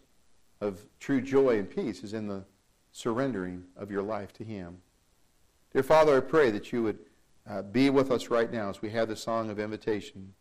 of 0.61 0.85
true 1.01 1.19
joy 1.19 1.59
and 1.59 1.69
peace 1.69 2.01
is 2.01 2.13
in 2.13 2.29
the 2.29 2.45
surrendering 2.93 3.65
of 3.75 3.91
your 3.91 4.03
life 4.03 4.31
to 4.35 4.45
Him. 4.45 4.77
Dear 5.73 5.83
Father, 5.83 6.15
I 6.15 6.21
pray 6.21 6.49
that 6.49 6.71
you 6.71 6.81
would 6.83 6.99
uh, 7.45 7.63
be 7.63 7.89
with 7.89 8.09
us 8.09 8.29
right 8.29 8.49
now 8.49 8.69
as 8.69 8.81
we 8.81 8.89
have 8.91 9.09
the 9.09 9.17
song 9.17 9.49
of 9.49 9.59
invitation. 9.59 10.33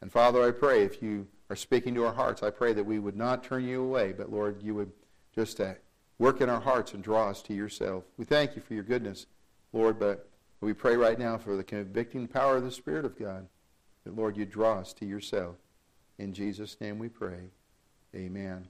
And 0.00 0.12
Father, 0.12 0.46
I 0.46 0.52
pray 0.52 0.84
if 0.84 1.02
you 1.02 1.26
are 1.50 1.56
speaking 1.56 1.92
to 1.96 2.06
our 2.06 2.14
hearts, 2.14 2.44
I 2.44 2.50
pray 2.50 2.72
that 2.74 2.86
we 2.86 3.00
would 3.00 3.16
not 3.16 3.42
turn 3.42 3.66
you 3.66 3.82
away, 3.82 4.12
but 4.12 4.30
Lord, 4.30 4.62
you 4.62 4.76
would 4.76 4.92
just 5.34 5.60
uh, 5.60 5.74
work 6.20 6.40
in 6.40 6.48
our 6.48 6.60
hearts 6.60 6.94
and 6.94 7.02
draw 7.02 7.30
us 7.30 7.42
to 7.42 7.52
yourself. 7.52 8.04
We 8.16 8.24
thank 8.24 8.54
you 8.54 8.62
for 8.62 8.74
your 8.74 8.84
goodness, 8.84 9.26
Lord, 9.72 9.98
but 9.98 10.30
we 10.60 10.72
pray 10.72 10.94
right 10.94 11.18
now 11.18 11.36
for 11.36 11.56
the 11.56 11.64
convicting 11.64 12.28
power 12.28 12.58
of 12.58 12.62
the 12.62 12.70
Spirit 12.70 13.04
of 13.04 13.18
God, 13.18 13.48
that 14.08 14.16
Lord, 14.16 14.38
you 14.38 14.46
draw 14.46 14.78
us 14.78 14.94
to 14.94 15.04
yourself. 15.04 15.56
In 16.16 16.32
Jesus' 16.32 16.78
name 16.80 16.98
we 16.98 17.10
pray. 17.10 17.50
Amen. 18.16 18.66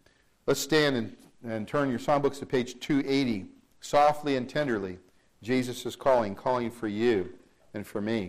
Let's 0.47 0.59
stand 0.59 0.97
and, 0.97 1.17
and 1.45 1.69
turn 1.69 1.91
your 1.91 2.01
songbooks 2.01 2.41
to 2.41 2.47
page 2.47 2.81
280. 2.81 3.47
Softly 3.81 4.35
and 4.35 4.49
tenderly, 4.49 4.99
Jesus 5.41 5.87
is 5.87 5.95
calling, 5.95 6.35
calling 6.35 6.73
for 6.73 6.89
you 6.89 7.33
and 7.73 7.87
for 7.87 8.01
me. 8.01 8.27